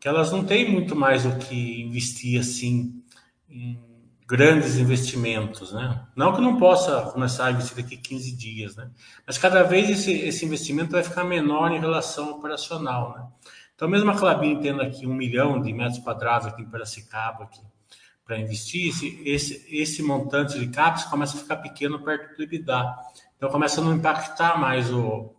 Que 0.00 0.08
elas 0.08 0.32
não 0.32 0.42
têm 0.42 0.72
muito 0.72 0.96
mais 0.96 1.26
o 1.26 1.36
que 1.36 1.82
investir 1.82 2.40
assim 2.40 3.04
em 3.46 3.78
grandes 4.26 4.78
investimentos, 4.78 5.70
né? 5.72 6.06
Não 6.16 6.34
que 6.34 6.40
não 6.40 6.56
possa 6.56 7.02
começar 7.12 7.46
a 7.46 7.50
investir 7.50 7.76
daqui 7.76 7.98
15 7.98 8.34
dias, 8.34 8.74
né? 8.74 8.90
Mas 9.26 9.36
cada 9.36 9.62
vez 9.62 9.90
esse, 9.90 10.12
esse 10.12 10.46
investimento 10.46 10.92
vai 10.92 11.02
ficar 11.02 11.24
menor 11.24 11.72
em 11.72 11.80
relação 11.80 12.28
ao 12.30 12.38
operacional, 12.38 13.14
né? 13.18 13.26
Então, 13.74 13.86
mesmo 13.86 14.10
a 14.10 14.16
Clabin 14.16 14.60
tendo 14.60 14.80
aqui 14.80 15.06
um 15.06 15.14
milhão 15.14 15.60
de 15.60 15.72
metros 15.74 15.98
quadrados 15.98 16.46
aqui 16.46 16.62
em 16.62 16.70
Piracicaba 16.70 17.44
aqui, 17.44 17.60
para 18.28 18.38
investir, 18.38 18.90
esse, 18.90 19.22
esse, 19.24 19.66
esse 19.74 20.02
montante 20.02 20.60
de 20.60 20.68
CAPEX 20.68 21.04
começa 21.04 21.38
a 21.38 21.40
ficar 21.40 21.56
pequeno 21.56 21.98
perto 21.98 22.36
do 22.36 22.42
EBITDA. 22.42 22.94
Então, 23.34 23.48
começa 23.48 23.80
a 23.80 23.84
não 23.84 23.94
impactar 23.94 24.60
mais 24.60 24.92
o, 24.92 25.34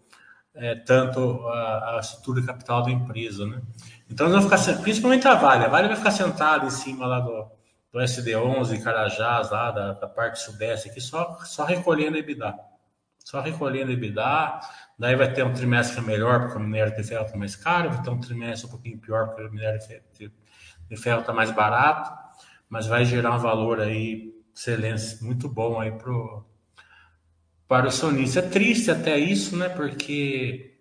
é, 0.55 0.73
tanto 0.73 1.47
a, 1.47 1.97
a 1.97 1.99
estrutura 1.99 2.41
capital 2.41 2.81
da 2.81 2.89
empresa, 2.89 3.45
né? 3.45 3.61
Então, 4.09 4.27
nós 4.27 4.43
vamos 4.43 4.63
ficar, 4.63 4.81
principalmente 4.81 5.27
a 5.27 5.35
Vale, 5.35 5.65
a 5.65 5.67
Vale 5.67 5.87
vai 5.87 5.97
ficar 5.97 6.09
sentada 6.09 6.65
em 6.65 6.71
cima 6.71 7.05
lá 7.05 7.19
do, 7.19 7.47
do 7.93 7.99
SD11, 7.99 8.81
Carajás, 8.81 9.51
lá 9.51 9.69
da, 9.69 9.93
da 9.93 10.07
parte 10.07 10.39
sudeste, 10.41 10.89
aqui, 10.89 10.99
só, 10.99 11.37
só 11.43 11.65
recolhendo 11.65 12.17
EBITDA. 12.17 12.55
Só 13.23 13.39
recolhendo 13.39 13.91
EBITDA. 13.91 14.61
Daí 14.97 15.15
vai 15.15 15.31
ter 15.31 15.45
um 15.45 15.53
trimestre 15.53 16.01
melhor, 16.01 16.39
porque 16.39 16.57
o 16.57 16.59
minério 16.59 16.95
de 16.95 17.03
ferro 17.03 17.25
está 17.25 17.37
mais 17.37 17.55
caro, 17.55 17.91
vai 17.91 18.01
ter 18.01 18.09
um 18.09 18.19
trimestre 18.19 18.65
um 18.65 18.71
pouquinho 18.71 18.97
pior, 18.97 19.27
porque 19.27 19.43
o 19.43 19.51
minério 19.51 19.79
de 20.89 20.97
ferro 20.97 21.19
está 21.19 21.31
mais 21.31 21.51
barato, 21.51 22.28
mas 22.69 22.85
vai 22.85 23.03
gerar 23.03 23.35
um 23.35 23.39
valor 23.39 23.81
aí, 23.81 24.31
excelência, 24.55 25.17
muito 25.25 25.49
bom 25.49 25.79
aí 25.79 25.91
para 27.67 27.87
o 27.87 27.91
sonista. 27.91 28.39
É 28.39 28.43
triste 28.43 28.91
até 28.91 29.17
isso, 29.17 29.57
né? 29.57 29.67
Porque 29.69 30.77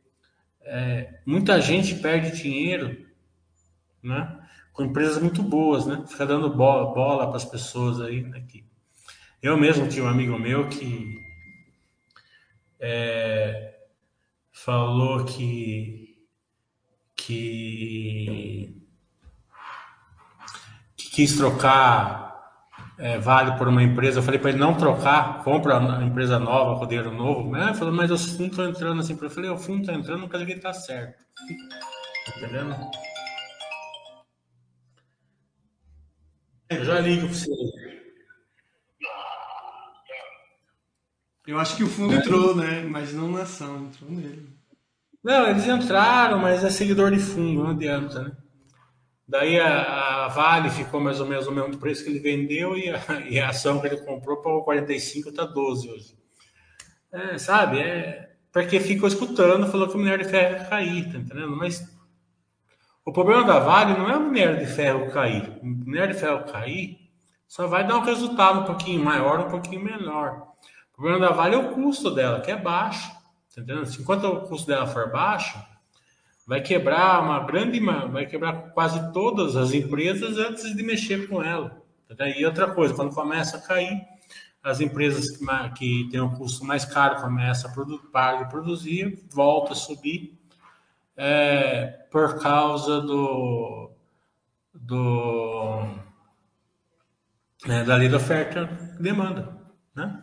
é, 0.60 1.20
muita 1.24 1.60
gente 1.60 1.94
perde 1.94 2.36
dinheiro, 2.36 3.06
né? 4.02 4.38
Com 4.72 4.84
empresas 4.84 5.20
muito 5.20 5.42
boas, 5.42 5.86
né? 5.86 6.04
Fica 6.06 6.26
dando 6.26 6.54
bola, 6.54 6.92
bola 6.94 7.26
para 7.26 7.36
as 7.36 7.44
pessoas 7.44 8.00
aí, 8.00 8.22
né? 8.22 8.44
Que 8.46 8.64
eu 9.42 9.56
mesmo 9.56 9.88
tinha 9.88 10.04
um 10.04 10.08
amigo 10.08 10.38
meu 10.38 10.68
que 10.68 11.16
é, 12.78 13.78
falou 14.52 15.24
que, 15.24 16.18
que 17.16 18.87
quis 21.18 21.36
trocar 21.36 22.28
é, 22.96 23.18
vale 23.18 23.58
por 23.58 23.66
uma 23.66 23.82
empresa. 23.82 24.20
Eu 24.20 24.22
falei 24.22 24.38
para 24.38 24.50
ele 24.50 24.60
não 24.60 24.74
trocar, 24.74 25.42
compra 25.42 25.76
uma 25.78 26.04
empresa 26.04 26.38
nova, 26.38 26.78
rodeiro 26.78 27.10
novo. 27.12 27.56
Ele 27.56 27.74
falou, 27.74 27.92
mas 27.92 28.08
eu 28.08 28.16
fundo 28.16 28.52
está 28.52 28.64
entrando 28.64 29.00
assim. 29.00 29.18
Eu 29.20 29.28
falei, 29.28 29.50
o 29.50 29.58
fundo 29.58 29.80
está 29.80 29.94
entrando, 29.94 30.20
não 30.20 30.28
quer 30.28 30.36
dizer 30.36 30.46
que 30.46 30.52
ele 30.52 30.58
está 30.60 30.72
certo. 30.72 31.18
Tá 32.24 32.36
entendendo? 32.36 32.76
Eu 36.70 36.84
já 36.84 37.00
ligo 37.00 37.26
para 37.26 37.34
você. 37.34 37.50
Eu 41.48 41.58
acho 41.58 41.76
que 41.76 41.82
o 41.82 41.88
fundo 41.88 42.14
entrou, 42.14 42.54
né? 42.54 42.82
Mas 42.82 43.12
não 43.12 43.28
na 43.32 43.42
ação, 43.42 43.86
entrou 43.86 44.08
nele. 44.08 44.56
Não, 45.24 45.48
eles 45.48 45.66
entraram, 45.66 46.38
mas 46.38 46.62
é 46.62 46.70
seguidor 46.70 47.10
de 47.10 47.18
fundo, 47.18 47.64
não 47.64 47.70
adianta, 47.70 48.22
né? 48.22 48.36
Daí 49.28 49.60
a, 49.60 50.24
a, 50.24 50.28
Vale 50.28 50.70
ficou 50.70 51.00
mais 51.00 51.20
ou 51.20 51.26
menos 51.26 51.46
o 51.46 51.52
mesmo 51.52 51.76
preço 51.76 52.02
que 52.02 52.08
ele 52.08 52.18
vendeu 52.18 52.78
e 52.78 52.88
a, 52.88 52.98
e 53.28 53.38
a 53.38 53.50
ação 53.50 53.78
que 53.78 53.86
ele 53.86 53.98
comprou 53.98 54.38
pagou 54.38 54.64
45, 54.64 55.28
está 55.28 55.44
12 55.44 55.90
hoje. 55.90 56.18
É, 57.12 57.36
sabe? 57.36 57.78
É, 57.78 58.30
porque 58.50 58.80
ficou 58.80 59.06
escutando, 59.06 59.70
falou 59.70 59.86
que 59.86 59.96
o 59.96 59.98
minério 59.98 60.24
de 60.24 60.30
ferro 60.30 60.56
ia 60.56 60.64
cair, 60.64 61.12
tá 61.12 61.18
entendendo? 61.18 61.54
Mas 61.54 61.86
o 63.04 63.12
problema 63.12 63.44
da 63.44 63.58
Vale 63.58 63.98
não 63.98 64.08
é 64.08 64.16
o 64.16 64.20
minério 64.20 64.58
de 64.58 64.66
ferro 64.66 65.10
cair. 65.10 65.58
O 65.62 65.66
minério 65.66 66.14
de 66.14 66.20
ferro 66.20 66.44
cair 66.44 66.98
só 67.46 67.66
vai 67.66 67.86
dar 67.86 67.98
um 67.98 68.02
resultado 68.02 68.60
um 68.60 68.64
pouquinho 68.64 69.04
maior, 69.04 69.40
um 69.40 69.50
pouquinho 69.50 69.84
menor. 69.84 70.42
O 70.92 70.96
problema 70.96 71.28
da 71.28 71.34
Vale 71.34 71.54
é 71.54 71.58
o 71.58 71.72
custo 71.72 72.10
dela, 72.10 72.40
que 72.40 72.50
é 72.50 72.56
baixo. 72.56 73.10
Tá 73.54 73.60
entendendo? 73.60 73.90
Enquanto 74.00 74.24
o 74.24 74.40
custo 74.48 74.66
dela 74.66 74.86
for 74.86 75.10
baixo, 75.10 75.58
vai 76.48 76.62
quebrar 76.62 77.22
uma 77.22 77.40
grande, 77.40 77.78
vai 77.78 78.24
quebrar 78.24 78.70
quase 78.72 79.12
todas 79.12 79.54
as 79.54 79.74
empresas 79.74 80.38
antes 80.38 80.74
de 80.74 80.82
mexer 80.82 81.28
com 81.28 81.42
ela. 81.42 81.82
E 82.38 82.46
outra 82.46 82.70
coisa, 82.70 82.94
quando 82.94 83.14
começa 83.14 83.58
a 83.58 83.60
cair, 83.60 84.00
as 84.62 84.80
empresas 84.80 85.26
que, 85.76 86.08
têm 86.10 86.22
um 86.22 86.34
custo 86.34 86.64
mais 86.64 86.86
caro 86.86 87.20
começam 87.20 87.70
a 87.70 87.74
produ 87.74 87.98
parar 88.10 88.44
de 88.44 88.50
produzir, 88.50 89.22
volta 89.30 89.72
a 89.72 89.76
subir 89.76 90.38
é, 91.14 92.06
por 92.10 92.40
causa 92.40 93.02
do, 93.02 93.90
do 94.72 95.82
né, 97.66 97.84
da 97.84 97.96
lei 97.96 98.08
da 98.08 98.16
oferta 98.16 98.70
e 98.98 99.02
demanda, 99.02 99.54
né? 99.94 100.22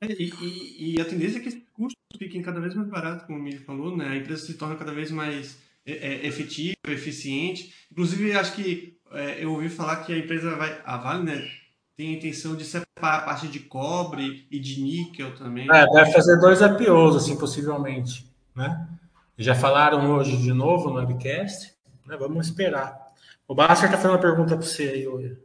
É, 0.00 0.06
e, 0.06 0.32
e, 0.40 0.96
e, 0.96 1.00
a 1.00 1.04
tendência 1.04 1.38
é 1.38 1.42
que 1.42 1.66
esse 1.86 1.96
custo 1.96 2.18
fiquem 2.18 2.42
cada 2.42 2.60
vez 2.60 2.74
mais 2.74 2.88
barato, 2.88 3.26
como 3.26 3.38
o 3.38 3.42
Mili 3.42 3.58
falou, 3.58 3.96
né? 3.96 4.08
A 4.08 4.16
empresa 4.16 4.46
se 4.46 4.54
torna 4.54 4.76
cada 4.76 4.92
vez 4.92 5.10
mais 5.10 5.58
é, 5.84 5.92
é, 5.92 6.26
efetiva, 6.26 6.76
eficiente. 6.88 7.72
Inclusive, 7.90 8.32
acho 8.32 8.54
que 8.54 8.98
é, 9.12 9.44
eu 9.44 9.52
ouvi 9.52 9.68
falar 9.68 9.96
que 10.04 10.12
a 10.12 10.18
empresa 10.18 10.54
vai, 10.56 10.80
a 10.84 10.96
Vale, 10.96 11.24
né, 11.24 11.48
tem 11.96 12.14
a 12.14 12.16
intenção 12.18 12.56
de 12.56 12.64
separar 12.64 13.18
a 13.18 13.22
parte 13.22 13.48
de 13.48 13.60
cobre 13.60 14.46
e 14.50 14.58
de 14.58 14.80
níquel 14.80 15.34
também. 15.34 15.68
É, 15.70 15.86
deve 15.86 16.12
fazer 16.12 16.38
dois 16.38 16.60
IPOs, 16.60 17.16
assim, 17.16 17.36
possivelmente, 17.36 18.26
né? 18.54 18.88
Já 19.36 19.54
falaram 19.54 20.12
hoje 20.12 20.36
de 20.36 20.52
novo 20.52 20.90
no 20.90 20.96
webcast, 20.96 21.74
né? 22.06 22.16
Vamos 22.16 22.46
esperar. 22.46 22.96
O 23.46 23.54
Basser 23.54 23.86
está 23.86 23.96
fazendo 23.96 24.12
uma 24.12 24.20
pergunta 24.20 24.56
para 24.56 24.66
você 24.66 24.84
aí, 24.84 25.06
hoje. 25.06 25.36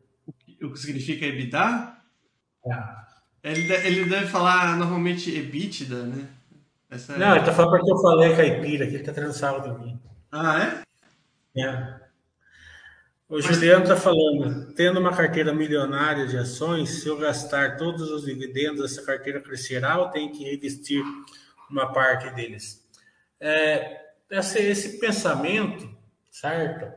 O 0.62 0.72
que 0.72 0.80
significa 0.80 1.26
EBITDA? 1.26 1.98
É. 2.66 3.07
Ele, 3.52 3.74
ele 3.74 4.06
deve 4.06 4.28
falar 4.28 4.78
normalmente 4.78 5.36
EBITDA, 5.36 6.04
né? 6.04 6.28
Essa 6.90 7.14
é 7.14 7.18
não, 7.18 7.34
é... 7.34 7.38
ele 7.38 7.46
tá 7.46 7.54
falando 7.54 7.72
porque 7.72 7.92
eu 7.92 7.98
falei 7.98 8.36
caipira, 8.36 8.88
que 8.88 8.96
ele 8.96 9.04
tá 9.04 9.14
trançado 9.14 9.62
de 9.62 9.84
mim. 9.84 10.00
Ah, 10.32 10.84
é? 11.56 11.62
É. 11.62 12.08
O 13.30 13.36
Mas... 13.36 13.46
Juliano 13.46 13.86
tá 13.86 13.96
falando, 13.96 14.74
tendo 14.74 15.00
uma 15.00 15.14
carteira 15.14 15.54
milionária 15.54 16.28
de 16.28 16.38
ações, 16.38 17.02
se 17.02 17.08
eu 17.08 17.18
gastar 17.18 17.76
todos 17.76 18.10
os 18.10 18.26
dividendos, 18.26 18.84
essa 18.84 19.06
carteira 19.06 19.42
crescerá 19.42 19.98
ou 20.00 20.10
tem 20.10 20.32
que 20.32 20.46
revestir 20.46 21.04
uma 21.70 21.92
parte 21.92 22.30
deles? 22.34 22.86
É, 23.40 24.02
esse, 24.30 24.60
esse 24.60 25.00
pensamento, 25.00 25.90
certo? 26.32 26.90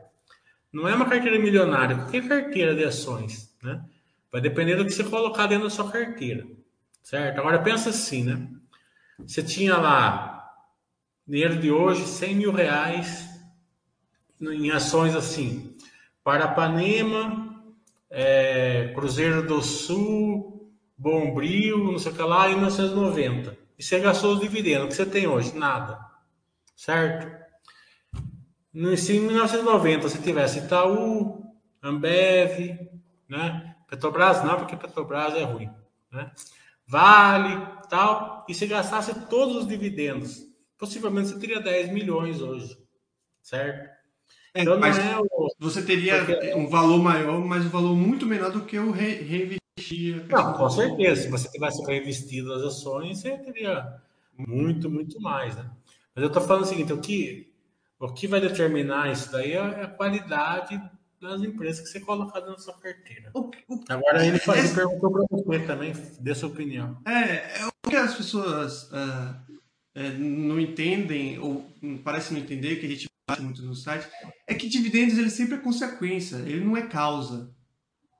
Não 0.71 0.87
é 0.87 0.95
uma 0.95 1.09
carteira 1.09 1.37
milionária, 1.37 1.97
qualquer 1.97 2.27
carteira 2.27 2.73
de 2.73 2.85
ações, 2.85 3.53
né? 3.61 3.83
Vai 4.31 4.41
depender 4.41 4.75
do 4.75 4.85
que 4.85 4.91
você 4.91 5.03
colocar 5.03 5.47
dentro 5.47 5.65
da 5.65 5.69
sua 5.69 5.91
carteira, 5.91 6.47
certo? 7.03 7.39
Agora 7.39 7.61
pensa 7.61 7.89
assim, 7.89 8.23
né? 8.23 8.47
Você 9.19 9.43
tinha 9.43 9.77
lá, 9.77 10.49
dinheiro 11.27 11.59
de 11.59 11.69
hoje, 11.71 12.05
100 12.05 12.35
mil 12.35 12.51
reais 12.51 13.29
em 14.41 14.71
ações 14.71 15.15
assim, 15.15 15.75
Parapanema, 16.23 17.63
é, 18.09 18.91
Cruzeiro 18.95 19.45
do 19.45 19.61
Sul, 19.61 20.71
Bombril, 20.97 21.91
não 21.91 21.99
sei 21.99 22.11
o 22.11 22.15
que 22.15 22.21
lá, 22.21 22.49
em 22.49 22.55
1990. 22.55 23.57
E 23.77 23.83
você 23.83 23.99
gastou 23.99 24.33
os 24.33 24.39
dividendos. 24.39 24.85
O 24.85 24.87
que 24.89 24.93
você 24.95 25.05
tem 25.05 25.27
hoje? 25.27 25.57
Nada. 25.57 25.99
Certo? 26.75 27.41
Se 28.97 29.17
em 29.17 29.21
1990 29.21 30.07
você 30.07 30.17
tivesse 30.19 30.59
Itaú, 30.59 31.43
Ambev, 31.81 32.77
né? 33.27 33.70
Petrobras 33.91 34.41
não, 34.41 34.55
porque 34.55 34.77
Petrobras 34.77 35.35
é 35.35 35.43
ruim. 35.43 35.69
Né? 36.09 36.31
Vale, 36.87 37.67
tal, 37.89 38.45
e 38.47 38.53
se 38.53 38.65
gastasse 38.65 39.13
todos 39.27 39.57
os 39.57 39.67
dividendos, 39.67 40.47
possivelmente 40.77 41.27
você 41.27 41.39
teria 41.39 41.59
10 41.59 41.91
milhões 41.91 42.41
hoje, 42.41 42.77
certo? 43.41 43.89
É, 44.53 44.61
então 44.61 44.79
mas 44.79 44.97
é 44.97 45.17
o... 45.17 45.53
você 45.59 45.81
teria 45.83 46.23
Porque... 46.23 46.53
um 46.53 46.69
valor 46.69 47.03
maior, 47.03 47.43
mas 47.45 47.65
um 47.65 47.69
valor 47.69 47.93
muito 47.93 48.25
menor 48.25 48.49
do 48.49 48.61
que 48.61 48.79
o 48.79 48.91
re 48.91 49.11
reinvestir. 49.15 50.25
Não, 50.29 50.53
com 50.53 50.69
certeza. 50.69 51.23
Se 51.23 51.29
você 51.29 51.49
tivesse 51.49 51.83
reinvestido 51.85 52.53
as 52.53 52.61
ações, 52.61 53.19
você 53.19 53.37
teria 53.39 54.01
muito, 54.37 54.89
muito 54.89 55.19
mais, 55.19 55.55
né? 55.57 55.69
Mas 56.15 56.23
eu 56.23 56.27
estou 56.27 56.41
falando 56.41 56.63
o 56.63 56.67
seguinte, 56.67 56.93
o 56.93 57.01
que, 57.01 57.53
o 57.99 58.07
que 58.07 58.25
vai 58.25 58.39
determinar 58.39 59.11
isso 59.11 59.29
daí 59.31 59.51
é 59.51 59.83
a 59.83 59.87
qualidade 59.87 60.81
das 61.21 61.41
empresas 61.43 61.81
que 61.81 61.89
você 61.89 61.99
coloca 61.99 62.41
na 62.41 62.57
sua 62.57 62.73
carteira. 62.73 63.29
O, 63.33 63.51
o, 63.69 63.83
Agora 63.87 64.25
ele, 64.25 64.37
é, 64.37 64.59
ele 64.59 64.73
perguntou 64.73 65.11
para 65.11 65.25
você 65.29 65.59
também, 65.59 65.93
dê 66.19 66.33
sua 66.33 66.49
opinião. 66.49 66.97
É, 67.05 67.61
é 67.61 67.67
o 67.67 67.89
que 67.89 67.95
as 67.95 68.15
pessoas 68.15 68.89
uh, 68.91 69.35
é, 69.93 70.09
não 70.13 70.59
entendem, 70.59 71.37
ou 71.37 71.69
parecem 72.03 72.37
não 72.37 72.43
entender, 72.43 72.77
que 72.77 72.87
a 72.87 72.89
gente 72.89 73.07
bate 73.29 73.41
muito 73.43 73.61
no 73.61 73.75
site, 73.75 74.07
é 74.47 74.55
que 74.55 74.67
dividendos 74.67 75.17
ele 75.17 75.29
sempre 75.29 75.55
é 75.55 75.59
consequência, 75.59 76.37
ele 76.37 76.65
não 76.65 76.75
é 76.75 76.87
causa. 76.87 77.53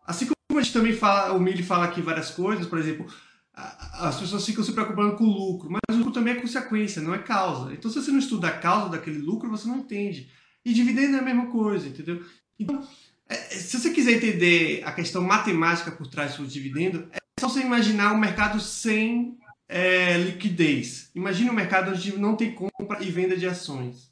Assim 0.06 0.28
como 0.28 0.60
a 0.60 0.64
gente 0.64 0.74
também 0.74 0.94
fala, 0.94 1.34
o 1.34 1.40
Mili 1.40 1.64
fala 1.64 1.86
aqui 1.86 2.02
várias 2.02 2.30
coisas, 2.30 2.68
por 2.68 2.78
exemplo, 2.78 3.08
as 3.54 4.20
pessoas 4.20 4.46
ficam 4.46 4.64
se 4.64 4.74
preocupando 4.74 5.16
com 5.16 5.24
o 5.24 5.28
lucro, 5.28 5.70
mas 5.70 5.82
o 5.96 5.98
lucro 5.98 6.14
também 6.14 6.36
é 6.36 6.40
consequência, 6.40 7.02
não 7.02 7.14
é 7.14 7.20
causa. 7.20 7.74
Então, 7.74 7.90
se 7.90 8.02
você 8.02 8.12
não 8.12 8.20
estuda 8.20 8.48
a 8.48 8.58
causa 8.58 8.90
daquele 8.90 9.18
lucro, 9.18 9.50
você 9.50 9.68
não 9.68 9.80
entende. 9.80 10.32
E 10.64 10.74
dividendo 10.74 11.18
é 11.18 11.20
a 11.20 11.24
mesma 11.24 11.48
coisa, 11.48 11.88
entendeu? 11.88 12.24
Então, 12.62 12.88
é, 13.28 13.36
se 13.36 13.80
você 13.80 13.92
quiser 13.92 14.14
entender 14.14 14.84
a 14.86 14.92
questão 14.92 15.24
matemática 15.24 15.92
por 15.92 16.08
trás 16.08 16.36
do 16.36 16.46
dividendo, 16.46 17.08
é 17.12 17.18
só 17.40 17.50
você 17.50 17.62
imaginar 17.62 18.14
um 18.14 18.20
mercado 18.20 18.60
sem 18.60 19.38
é, 19.68 20.18
liquidez. 20.18 21.10
Imagine 21.16 21.50
um 21.50 21.54
mercado 21.54 21.92
onde 21.92 22.18
não 22.18 22.36
tem 22.36 22.54
compra 22.54 23.02
e 23.02 23.10
venda 23.10 23.38
de 23.38 23.48
ações. 23.48 24.12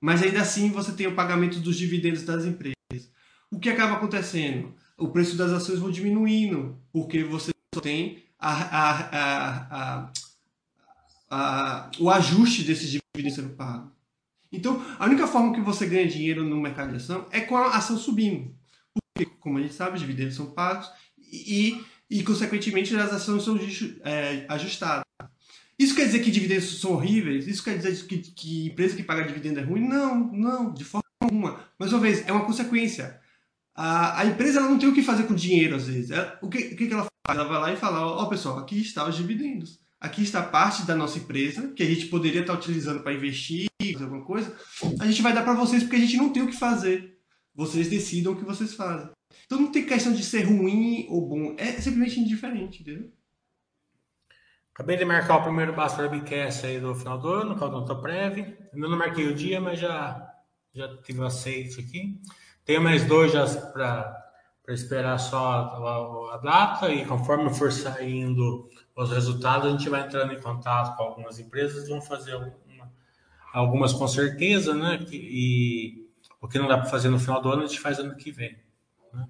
Mas 0.00 0.22
ainda 0.22 0.40
assim 0.40 0.70
você 0.70 0.92
tem 0.92 1.06
o 1.06 1.14
pagamento 1.14 1.58
dos 1.58 1.76
dividendos 1.76 2.22
das 2.22 2.44
empresas. 2.44 2.76
O 3.50 3.58
que 3.58 3.68
acaba 3.68 3.96
acontecendo? 3.96 4.74
O 4.96 5.08
preço 5.08 5.36
das 5.36 5.50
ações 5.50 5.78
vão 5.78 5.90
diminuindo, 5.90 6.78
porque 6.92 7.24
você 7.24 7.50
só 7.74 7.80
tem 7.80 8.22
a, 8.38 10.08
a, 10.08 10.12
a, 11.30 11.90
o 11.98 12.10
ajuste 12.10 12.62
desses 12.62 12.90
dividendos 12.90 13.34
sendo 13.34 13.56
pago. 13.56 13.90
Então, 14.52 14.84
a 14.98 15.06
única 15.06 15.26
forma 15.26 15.54
que 15.54 15.60
você 15.60 15.86
ganha 15.86 16.08
dinheiro 16.08 16.44
no 16.44 16.60
mercado 16.60 16.90
de 16.90 16.96
ação 16.96 17.26
é 17.30 17.40
com 17.40 17.56
a 17.56 17.76
ação 17.76 17.96
subindo. 17.96 18.54
Porque, 19.14 19.30
como 19.38 19.58
a 19.58 19.62
gente 19.62 19.74
sabe, 19.74 19.94
os 19.94 20.00
dividendos 20.00 20.34
são 20.34 20.50
pagos 20.50 20.90
e, 21.18 21.80
e 22.08 22.22
consequentemente, 22.22 22.96
as 22.96 23.12
ações 23.12 23.42
são 23.42 23.58
é, 24.04 24.44
ajustadas. 24.48 25.04
Isso 25.78 25.94
quer 25.94 26.04
dizer 26.04 26.20
que 26.20 26.30
dividendos 26.30 26.80
são 26.80 26.92
horríveis? 26.92 27.46
Isso 27.46 27.64
quer 27.64 27.78
dizer 27.78 28.06
que, 28.06 28.18
que 28.18 28.66
empresa 28.66 28.96
que 28.96 29.02
paga 29.02 29.24
dividendo 29.24 29.60
é 29.60 29.62
ruim? 29.62 29.88
Não, 29.88 30.30
não, 30.32 30.74
de 30.74 30.84
forma 30.84 31.04
alguma. 31.22 31.64
Mais 31.78 31.92
uma 31.92 32.00
vez, 32.00 32.26
é 32.28 32.32
uma 32.32 32.44
consequência. 32.44 33.18
A, 33.74 34.20
a 34.20 34.26
empresa 34.26 34.58
ela 34.58 34.68
não 34.68 34.78
tem 34.78 34.88
o 34.88 34.94
que 34.94 35.02
fazer 35.02 35.22
com 35.22 35.34
dinheiro, 35.34 35.76
às 35.76 35.86
vezes. 35.86 36.10
Ela, 36.10 36.38
o 36.42 36.48
que, 36.48 36.58
o 36.58 36.76
que 36.76 36.92
ela 36.92 37.06
faz? 37.26 37.38
Ela 37.38 37.48
vai 37.48 37.60
lá 37.60 37.72
e 37.72 37.76
fala: 37.76 38.04
Ó, 38.04 38.22
oh, 38.22 38.28
pessoal, 38.28 38.58
aqui 38.58 38.80
está 38.80 39.08
os 39.08 39.16
dividendos. 39.16 39.80
Aqui 40.00 40.22
está 40.22 40.42
parte 40.42 40.86
da 40.86 40.96
nossa 40.96 41.18
empresa, 41.18 41.72
que 41.74 41.82
a 41.82 41.86
gente 41.86 42.06
poderia 42.06 42.40
estar 42.40 42.54
utilizando 42.54 43.02
para 43.02 43.12
investir, 43.12 43.68
fazer 43.92 44.04
alguma 44.04 44.24
coisa, 44.24 44.56
a 44.98 45.06
gente 45.06 45.22
vai 45.22 45.32
dar 45.34 45.42
para 45.42 45.54
vocês 45.54 45.82
porque 45.82 45.96
a 45.96 46.00
gente 46.00 46.16
não 46.16 46.32
tem 46.32 46.42
o 46.42 46.48
que 46.48 46.56
fazer. 46.56 47.18
Vocês 47.54 47.88
decidam 47.88 48.32
o 48.32 48.36
que 48.36 48.44
vocês 48.44 48.74
fazem. 48.74 49.10
Então 49.44 49.60
não 49.60 49.70
tem 49.70 49.84
questão 49.84 50.12
de 50.12 50.24
ser 50.24 50.44
ruim 50.44 51.06
ou 51.08 51.28
bom, 51.28 51.54
é 51.58 51.72
simplesmente 51.72 52.20
indiferente, 52.20 52.80
entendeu? 52.80 53.12
Acabei 54.72 54.96
de 54.96 55.04
marcar 55.04 55.36
o 55.36 55.42
primeiro 55.42 55.74
Basta 55.74 56.00
Webcast 56.00 56.64
aí 56.64 56.80
do 56.80 56.94
final 56.94 57.18
do 57.18 57.28
ano, 57.28 57.56
com 57.56 57.64
a 57.64 57.68
Dota 57.68 57.94
Prev. 57.96 58.38
Ainda 58.72 58.88
não 58.88 58.96
marquei 58.96 59.26
o 59.26 59.34
dia, 59.34 59.60
mas 59.60 59.78
já, 59.78 60.26
já 60.72 60.96
tive 61.02 61.22
aceito 61.22 61.80
aqui. 61.80 62.18
Tenho 62.64 62.80
mais 62.80 63.04
dois 63.04 63.32
já 63.32 63.44
para 63.46 64.24
esperar 64.68 65.18
só 65.18 65.38
a, 65.38 66.34
a, 66.34 66.36
data 66.38 66.88
e 66.90 67.04
conforme 67.04 67.52
for 67.52 67.70
saindo 67.70 68.70
os 69.02 69.10
resultados, 69.10 69.66
a 69.66 69.70
gente 69.70 69.88
vai 69.88 70.02
entrando 70.02 70.32
em 70.32 70.40
contato 70.40 70.96
com 70.96 71.02
algumas 71.02 71.38
empresas 71.38 71.88
vamos 71.88 72.06
fazer 72.06 72.32
alguma, 72.32 72.92
algumas 73.52 73.92
com 73.92 74.06
certeza, 74.06 74.74
né? 74.74 75.04
E 75.10 76.06
o 76.40 76.48
que 76.48 76.58
não 76.58 76.68
dá 76.68 76.78
para 76.78 76.90
fazer 76.90 77.08
no 77.08 77.18
final 77.18 77.40
do 77.40 77.50
ano, 77.50 77.62
a 77.62 77.66
gente 77.66 77.80
faz 77.80 77.98
ano 77.98 78.16
que 78.16 78.30
vem. 78.30 78.58
Né? 79.12 79.28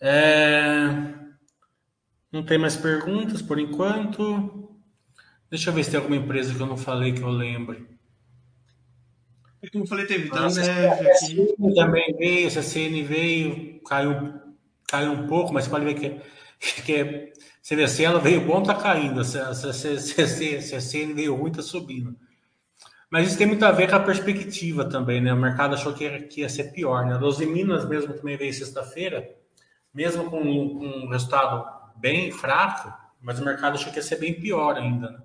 É... 0.00 0.88
Não 2.32 2.44
tem 2.44 2.58
mais 2.58 2.76
perguntas 2.76 3.40
por 3.40 3.58
enquanto. 3.58 4.76
Deixa 5.50 5.70
eu 5.70 5.74
ver 5.74 5.84
se 5.84 5.90
tem 5.90 5.98
alguma 5.98 6.16
empresa 6.16 6.54
que 6.54 6.60
eu 6.60 6.66
não 6.66 6.76
falei 6.76 7.12
que 7.12 7.22
eu 7.22 7.30
lembre. 7.30 7.86
Como 9.72 9.84
eu 9.84 9.88
falei, 9.88 10.06
teve 10.06 10.30
Neve 10.30 11.10
aqui. 11.10 11.54
Também 11.74 12.16
veio, 12.16 12.46
a 12.46 12.62
CN 12.62 13.02
veio, 13.02 13.80
caiu, 13.82 14.34
caiu 14.86 15.12
um 15.12 15.26
pouco, 15.26 15.52
mas 15.52 15.66
pode 15.66 15.84
ver 15.84 15.94
que, 15.94 16.10
que 16.60 16.82
você 16.82 17.32
se 17.88 18.02
ela 18.02 18.18
veio 18.18 18.40
bom, 18.40 18.62
tá 18.62 18.74
caindo. 18.74 19.22
Se, 19.22 19.38
se, 19.54 20.00
se, 20.00 20.62
se 20.62 20.74
a 20.74 20.80
CN 20.80 21.12
veio 21.12 21.34
ruim, 21.34 21.52
tá 21.52 21.60
subindo. 21.60 22.16
Mas 23.10 23.28
isso 23.28 23.38
tem 23.38 23.46
muito 23.46 23.64
a 23.64 23.72
ver 23.72 23.88
com 23.88 23.96
a 23.96 24.00
perspectiva 24.00 24.84
também, 24.84 25.20
né? 25.20 25.32
O 25.32 25.36
mercado 25.36 25.74
achou 25.74 25.92
que 25.92 26.04
ia, 26.04 26.22
que 26.22 26.40
ia 26.40 26.48
ser 26.48 26.72
pior, 26.72 27.04
né? 27.06 27.18
Doze 27.18 27.44
Minas 27.46 27.86
mesmo 27.86 28.14
também 28.14 28.36
veio 28.36 28.52
sexta-feira, 28.52 29.28
mesmo 29.92 30.30
com 30.30 30.40
um, 30.40 31.04
um 31.04 31.08
resultado 31.08 31.66
bem 31.96 32.30
fraco, 32.30 32.92
mas 33.20 33.38
o 33.38 33.44
mercado 33.44 33.74
achou 33.74 33.90
que 33.90 33.98
ia 33.98 34.02
ser 34.02 34.16
bem 34.16 34.32
pior 34.32 34.76
ainda. 34.76 35.10
Né? 35.10 35.18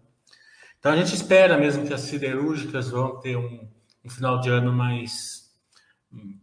Então 0.79 0.91
a 0.91 0.95
gente 0.95 1.13
espera 1.13 1.57
mesmo 1.57 1.85
que 1.85 1.93
as 1.93 2.01
siderúrgicas 2.01 2.89
vão 2.89 3.19
ter 3.19 3.37
um, 3.37 3.69
um 4.03 4.09
final 4.09 4.39
de 4.39 4.49
ano 4.49 4.71
mais 4.71 5.49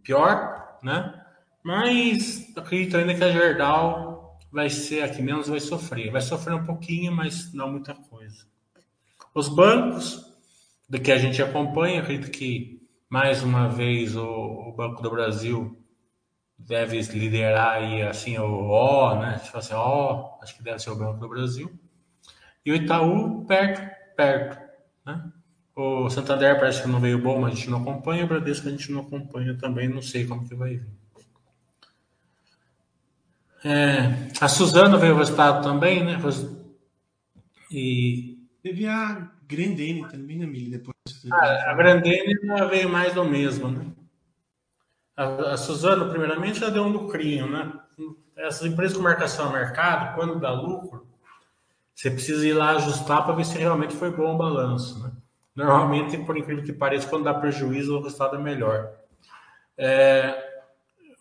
pior, 0.03 0.79
né? 0.83 1.15
Mas 1.63 2.53
acredito 2.57 2.97
ainda 2.97 3.15
que 3.15 3.25
a 3.25 3.31
Gerdau 3.33 4.20
vai 4.51 4.69
ser 4.69 5.03
a 5.03 5.09
que 5.09 5.23
menos 5.23 5.49
vai 5.49 5.61
sofrer. 5.61 6.11
Vai 6.11 6.21
sofrer 6.21 6.55
um 6.55 6.65
pouquinho, 6.65 7.13
mas 7.13 7.53
não 7.53 7.71
muita 7.71 7.95
coisa. 7.95 8.45
Os 9.35 9.49
bancos, 9.49 10.27
do 10.89 11.01
que 11.01 11.13
a 11.13 11.19
gente 11.19 11.41
acompanha, 11.41 12.01
acredito 12.01 12.31
que 12.31 12.81
mais 13.09 13.43
uma 13.43 13.69
vez 13.69 14.17
o, 14.17 14.25
o 14.25 14.73
Banco 14.73 15.03
do 15.03 15.11
Brasil 15.11 15.77
deve 16.59 17.01
liderar 17.01 17.77
aí 17.77 18.03
assim 18.03 18.39
o 18.39 18.69
O, 18.69 19.15
né? 19.17 19.41
Tipo 19.43 19.59
assim, 19.59 19.75
O, 19.75 20.39
acho 20.43 20.57
que 20.57 20.63
deve 20.63 20.79
ser 20.81 20.91
o 20.91 20.97
Banco 20.97 21.21
do 21.21 21.29
Brasil. 21.29 21.71
E 22.65 22.73
o 22.73 22.75
Itaú 22.75 23.45
perto, 23.47 23.81
perto, 24.17 24.59
né? 25.07 25.33
O 25.75 26.11
Santander 26.11 26.59
parece 26.59 26.83
que 26.83 26.89
não 26.89 27.01
veio 27.01 27.23
bom, 27.23 27.41
mas 27.41 27.53
a 27.53 27.57
gente 27.57 27.71
não 27.71 27.81
acompanha. 27.81 28.25
O 28.25 28.29
Bradesco 28.29 28.69
a 28.69 28.71
gente 28.71 28.93
não 28.93 29.01
acompanha 29.01 29.57
também, 29.57 29.89
não 29.89 30.03
sei 30.03 30.27
como 30.27 30.47
que 30.47 30.55
vai 30.55 30.77
vir. 30.77 31.00
É, 33.65 34.31
a 34.41 34.49
Suzano 34.49 34.99
veio 34.99 35.15
o 35.15 35.19
resultado 35.19 35.63
também, 35.63 36.05
né? 36.05 36.19
E... 37.71 38.39
Teve 38.63 38.87
a 38.87 39.31
Grandene 39.47 40.07
também, 40.09 40.39
né, 40.39 40.47
Mili? 40.47 40.71
Depois... 40.71 40.95
Ah, 41.33 41.71
a 41.71 41.75
Grandene 41.75 42.39
veio 42.71 42.89
mais 42.89 43.15
do 43.15 43.25
mesmo, 43.25 43.69
né? 43.69 43.87
A, 45.17 45.53
a 45.53 45.57
Suzano, 45.57 46.09
primeiramente, 46.09 46.61
já 46.61 46.71
deu 46.71 46.83
um 46.83 46.89
lucrinho, 46.89 47.51
né? 47.51 47.73
Essas 48.37 48.67
empresas 48.67 48.97
com 48.97 49.03
marcação 49.03 49.49
a 49.49 49.53
mercado, 49.53 50.15
quando 50.15 50.41
dá 50.41 50.51
lucro, 50.53 51.07
você 51.95 52.11
precisa 52.11 52.47
ir 52.47 52.55
lá 52.55 52.71
ajustar 52.71 53.25
para 53.25 53.35
ver 53.35 53.45
se 53.45 53.59
realmente 53.59 53.95
foi 53.95 54.11
bom 54.11 54.35
o 54.35 54.39
balanço, 54.39 55.03
né? 55.03 55.11
Normalmente, 55.55 56.17
por 56.19 56.39
incrível 56.39 56.65
que 56.65 56.73
pareça, 56.73 57.07
quando 57.07 57.25
dá 57.25 57.35
prejuízo, 57.35 57.99
o 57.99 58.03
resultado 58.03 58.37
é 58.37 58.39
melhor. 58.39 58.91
É, 59.77 60.63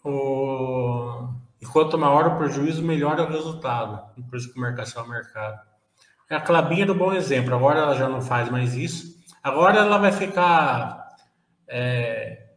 o, 0.06 1.28
e 1.61 1.65
quanto 1.65 1.97
maior 1.97 2.27
o 2.27 2.37
prejuízo, 2.37 2.83
melhor 2.83 3.19
é 3.19 3.23
o 3.23 3.29
resultado, 3.29 4.01
empresa 4.17 4.51
com 4.53 4.59
marcação 4.59 5.03
a 5.03 5.07
mercado. 5.07 5.59
É 6.29 6.35
a 6.35 6.41
Clabinha 6.41 6.85
do 6.85 6.95
bom 6.95 7.11
exemplo. 7.13 7.55
Agora 7.55 7.79
ela 7.79 7.95
já 7.95 8.07
não 8.07 8.21
faz 8.21 8.49
mais 8.49 8.75
isso. 8.75 9.17
Agora 9.43 9.79
ela 9.79 9.97
vai 9.97 10.11
ficar 10.11 11.15
é, 11.67 12.49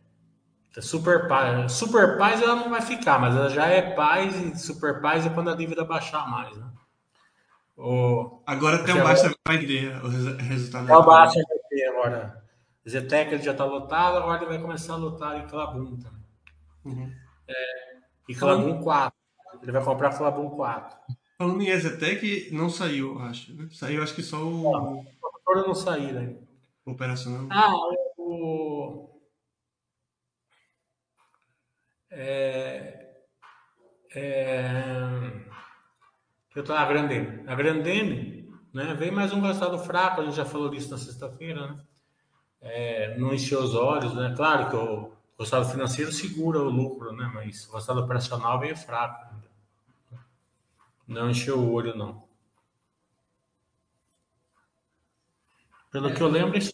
Super 0.81 1.29
paz, 1.29 1.73
super 1.73 2.17
paz 2.17 2.41
ela 2.41 2.57
não 2.57 2.71
vai 2.71 2.81
ficar, 2.81 3.21
mas 3.21 3.37
ela 3.37 3.51
já 3.51 3.67
é 3.67 3.95
paz 3.95 4.35
e 4.41 4.59
super 4.59 5.03
paz 5.03 5.27
é 5.27 5.29
quando 5.29 5.51
a 5.51 5.55
dívida 5.55 5.85
baixar 5.85 6.27
mais, 6.31 6.57
né? 6.57 6.67
O, 7.77 8.43
agora 8.47 8.77
até 8.77 8.95
o 8.95 9.03
Baixa 9.03 9.35
vai 9.47 9.59
ter 9.59 9.95
o 10.03 10.09
resultado. 10.09 10.91
O 10.91 11.03
Baixa 11.03 11.41
vai 11.47 11.59
ter 11.69 11.89
agora. 11.89 12.43
Zetec 12.89 13.35
ele 13.35 13.43
já 13.43 13.53
está 13.53 13.65
lotado, 13.65 14.17
agora 14.17 14.39
ele 14.39 14.47
vai 14.47 14.61
começar 14.61 14.95
a 14.95 14.97
lutar 14.97 15.39
em 15.39 15.47
Clabum 15.47 15.99
também. 15.99 16.25
Uhum. 16.87 17.13
É, 17.47 17.92
e 18.29 18.35
Clabum 18.35 18.81
4. 18.83 19.19
Ele 19.63 19.73
vai 19.73 19.85
comprar 19.85 20.17
Clabum 20.17 20.51
4. 20.51 20.97
Falando 21.39 21.63
em 21.63 21.77
Zetec, 21.77 22.51
não 22.53 22.71
saiu, 22.71 23.19
acho. 23.21 23.55
Né? 23.55 23.69
Saiu, 23.73 24.03
acho 24.03 24.15
que 24.15 24.23
só 24.23 24.39
o. 24.39 24.73
Não, 24.73 25.07
o 25.47 25.67
não 25.67 25.75
saiu, 25.75 26.15
né? 26.15 26.37
Operacional. 26.85 27.49
Ah, 27.51 27.73
o. 28.19 29.09
É, 32.11 33.03
é, 34.15 34.73
eu 36.55 36.63
tô 36.63 36.75
a 36.75 36.85
Grandene. 36.85 37.49
A 37.49 37.55
Grandene, 37.55 38.51
né, 38.73 38.95
veio 38.95 39.13
mais 39.13 39.33
um 39.33 39.41
resultado 39.41 39.79
fraco, 39.79 40.21
a 40.21 40.25
gente 40.25 40.37
já 40.37 40.45
falou 40.45 40.69
disso 40.69 40.91
na 40.91 40.99
sexta-feira, 40.99 41.67
né? 41.67 41.81
É, 42.61 43.19
não 43.19 43.33
encheu 43.33 43.61
os 43.61 43.75
olhos, 43.75 44.15
né? 44.15 44.35
Claro 44.37 44.69
que 44.69 44.77
o 44.77 45.13
resultado 45.39 45.71
financeiro 45.71 46.13
segura 46.13 46.61
o 46.61 46.69
lucro, 46.69 47.13
né? 47.13 47.31
Mas 47.35 47.69
o 47.69 47.73
resultado 47.73 48.01
operacional 48.01 48.61
veio 48.61 48.77
fraco. 48.77 49.35
Não 51.07 51.31
encheu 51.31 51.59
o 51.59 51.73
olho, 51.73 51.97
não. 51.97 52.25
Pelo 55.91 56.09
é, 56.09 56.15
que 56.15 56.21
eu 56.23 56.29
lembro, 56.29 56.57
isso. 56.57 56.73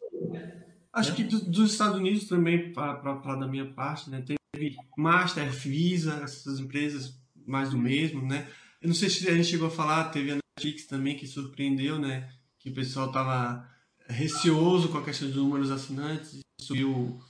Acho 0.92 1.10
né? 1.10 1.16
que 1.16 1.24
dos 1.24 1.72
Estados 1.72 1.96
Unidos 1.96 2.26
também, 2.26 2.72
para 2.72 2.94
da 3.36 3.46
minha 3.46 3.66
parte, 3.72 4.08
né? 4.10 4.22
Teve 4.22 4.76
Master, 4.96 5.50
Visa, 5.50 6.20
essas 6.22 6.60
empresas 6.60 7.18
mais 7.46 7.70
do 7.70 7.78
mesmo, 7.78 8.24
né? 8.26 8.48
Eu 8.80 8.88
não 8.88 8.94
sei 8.94 9.10
se 9.10 9.28
a 9.28 9.34
gente 9.34 9.48
chegou 9.48 9.68
a 9.68 9.70
falar, 9.70 10.10
teve 10.10 10.32
a 10.32 10.36
Netflix 10.36 10.86
também 10.86 11.16
que 11.16 11.26
surpreendeu, 11.26 11.98
né? 11.98 12.32
Que 12.58 12.70
o 12.70 12.74
pessoal 12.74 13.10
tava 13.10 13.68
receoso 14.08 14.88
com 14.88 14.98
a 14.98 15.04
questão 15.04 15.28
dos 15.28 15.36
números 15.36 15.70
assinantes, 15.70 16.40
subiu 16.60 17.20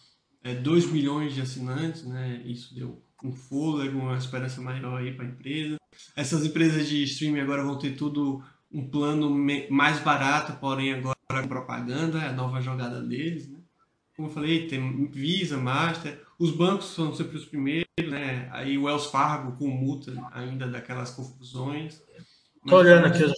é, 0.48 0.54
2 0.54 0.90
milhões 0.90 1.34
de 1.34 1.40
assinantes, 1.40 2.04
né? 2.04 2.42
Isso 2.44 2.74
deu 2.74 3.02
um 3.22 3.32
fôlego, 3.32 3.98
uma 3.98 4.16
esperança 4.16 4.60
maior 4.60 4.98
aí 4.98 5.12
para 5.12 5.24
a 5.24 5.28
empresa. 5.28 5.76
Essas 6.16 6.44
empresas 6.44 6.88
de 6.88 7.02
streaming 7.04 7.40
agora 7.40 7.64
vão 7.64 7.78
ter 7.78 7.96
tudo 7.96 8.42
um 8.70 8.88
plano 8.88 9.30
mais 9.70 10.00
barato, 10.00 10.58
porém 10.60 10.94
agora 10.94 11.16
com 11.42 11.48
propaganda, 11.48 12.18
é 12.20 12.28
a 12.28 12.32
nova 12.32 12.60
jogada 12.60 13.00
deles, 13.00 13.48
né? 13.48 13.58
Como 14.16 14.28
eu 14.28 14.32
falei, 14.32 14.66
tem 14.66 15.06
Visa, 15.10 15.56
Master, 15.56 16.20
os 16.38 16.50
bancos 16.50 16.86
são 16.86 17.14
sempre 17.14 17.36
os 17.36 17.44
primeiros, 17.44 17.86
né? 17.98 18.48
Aí 18.52 18.76
o 18.76 18.84
Wells 18.84 19.10
Fargo 19.10 19.56
com 19.56 19.68
multa 19.68 20.12
ainda 20.32 20.66
daquelas 20.66 21.10
confusões. 21.10 22.02
Estou 22.64 22.78
olhando 22.78 23.06
aqui 23.06 23.22
os, 23.22 23.32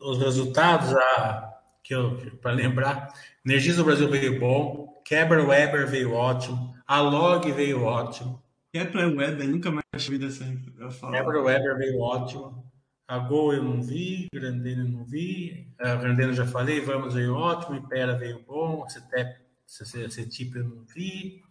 os 0.00 0.18
resultados, 0.18 0.94
a, 0.94 1.57
que 1.88 2.30
para 2.36 2.52
lembrar, 2.52 3.12
Energisa 3.44 3.78
do 3.78 3.84
Brasil 3.84 4.10
veio 4.10 4.38
bom, 4.38 5.00
Quebra 5.04 5.42
Weber 5.42 5.88
veio 5.88 6.12
ótimo, 6.12 6.74
a 6.86 7.00
Log 7.00 7.50
veio 7.52 7.82
ótimo. 7.82 8.42
Quebra 8.70 9.08
Weber, 9.08 9.48
nunca 9.48 9.70
mais 9.70 10.04
ouvi 10.04 10.18
dessa 10.18 10.44
Quebra 10.44 11.42
Weber 11.42 11.78
veio 11.78 11.98
ótimo. 12.00 12.62
A 13.06 13.18
Gol 13.18 13.54
eu 13.54 13.62
não 13.62 13.82
vi, 13.82 14.28
Grandena 14.30 14.82
eu 14.82 14.88
não 14.88 15.02
vi, 15.02 15.66
a 15.80 15.94
Grandena 15.94 16.32
eu 16.32 16.34
já 16.34 16.46
falei, 16.46 16.78
Vamos 16.82 17.14
veio 17.14 17.34
ótimo, 17.34 17.76
Impera 17.76 18.18
veio 18.18 18.44
bom, 18.46 18.86
CETEP, 18.86 19.40
CETIP 19.66 20.56
eu 20.56 20.64
não 20.64 20.84
vi, 20.84 21.42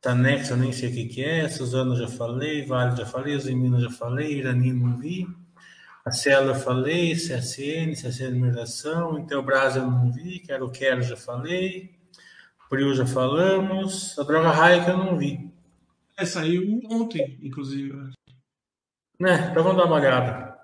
Tanex 0.00 0.50
eu 0.50 0.56
nem 0.56 0.72
sei 0.72 0.90
o 0.90 0.94
que, 0.94 1.06
que 1.06 1.24
é, 1.24 1.48
Suzano 1.48 1.96
já 1.96 2.06
falei, 2.06 2.64
Vale 2.64 2.96
já 2.96 3.04
falei, 3.04 3.36
Zimino 3.40 3.80
já 3.80 3.90
falei, 3.90 4.38
Irani 4.38 4.72
não 4.72 4.96
vi, 4.96 5.26
a 6.04 6.10
Cela 6.10 6.52
eu 6.52 6.54
falei, 6.54 7.14
CSN, 7.14 7.92
CSN 7.92 8.32
Mineração, 8.32 9.18
Intelbras 9.18 9.76
eu 9.76 9.90
não 9.90 10.10
vi, 10.10 10.40
Quero 10.40 10.70
Quero 10.70 11.02
já 11.02 11.16
falei, 11.16 11.94
Prio 12.68 12.94
já 12.94 13.04
falamos, 13.04 14.18
a 14.18 14.22
Droga 14.22 14.50
Raia 14.50 14.84
que 14.84 14.90
eu 14.90 14.96
não 14.96 15.18
vi. 15.18 15.52
É, 16.16 16.24
saiu 16.24 16.80
ontem, 16.90 17.38
inclusive. 17.42 17.92
Né, 19.18 19.50
então 19.50 19.62
vamos 19.62 19.76
dar 19.76 19.86
uma 19.86 19.96
olhada. 19.96 20.58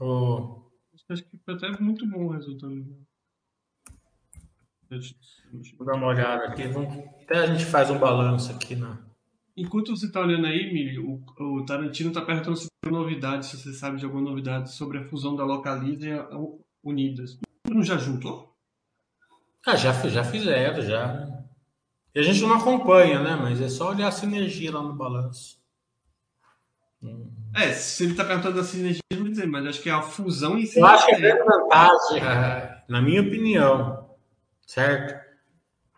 O... 0.00 0.62
Acho 1.08 1.24
que 1.24 1.38
foi 1.38 1.54
até 1.54 1.70
muito 1.80 2.06
bom 2.06 2.26
o 2.26 2.32
resultado. 2.32 2.84
Vou 5.78 5.86
dar 5.86 5.94
uma 5.94 6.08
olhada 6.08 6.44
aqui. 6.44 6.62
Até 7.22 7.38
a 7.38 7.46
gente 7.46 7.64
faz 7.64 7.90
um 7.90 7.98
balanço 7.98 8.52
aqui 8.52 8.74
na. 8.74 9.07
Enquanto 9.58 9.96
você 9.96 10.06
está 10.06 10.20
olhando 10.20 10.46
aí, 10.46 10.72
Mili, 10.72 10.98
o, 10.98 11.20
o 11.40 11.64
Tarantino 11.64 12.10
está 12.10 12.22
perguntando 12.22 12.56
se 12.56 12.68
tem 12.80 12.92
novidades, 12.92 13.48
se 13.48 13.56
você 13.56 13.72
sabe 13.72 13.98
de 13.98 14.04
alguma 14.04 14.22
novidade 14.22 14.72
sobre 14.72 14.98
a 14.98 15.04
fusão 15.04 15.34
da 15.34 15.44
Localiza 15.44 16.06
e 16.06 16.12
a 16.12 16.28
Unidas. 16.82 17.38
Não 17.68 17.82
já 17.82 17.98
juntou? 17.98 18.54
Ah, 19.66 19.76
já, 19.76 19.92
já 20.08 20.22
fizeram, 20.22 20.80
já. 20.80 21.28
E 22.14 22.20
a 22.20 22.22
gente 22.22 22.40
não 22.40 22.54
acompanha, 22.54 23.20
né? 23.20 23.36
Mas 23.36 23.60
é 23.60 23.68
só 23.68 23.90
olhar 23.90 24.08
a 24.08 24.12
sinergia 24.12 24.72
lá 24.72 24.82
no 24.82 24.94
balanço. 24.94 25.58
É, 27.54 27.72
se 27.72 28.04
ele 28.04 28.12
está 28.12 28.24
perguntando 28.24 28.56
da 28.56 28.64
sinergia, 28.64 29.02
não 29.12 29.20
vou 29.20 29.28
dizer, 29.28 29.46
mas 29.46 29.66
acho 29.66 29.82
que 29.82 29.90
é 29.90 29.92
a 29.92 30.02
fusão 30.02 30.58
em 30.58 30.66
si. 30.66 30.78
Eu 30.78 30.86
acho 30.86 31.06
que 31.06 31.14
a 31.14 31.18
grande 31.18 31.44
vantagem, 31.44 32.22
é, 32.22 32.82
na 32.88 33.02
minha 33.02 33.22
opinião, 33.22 34.08
certo? 34.66 35.26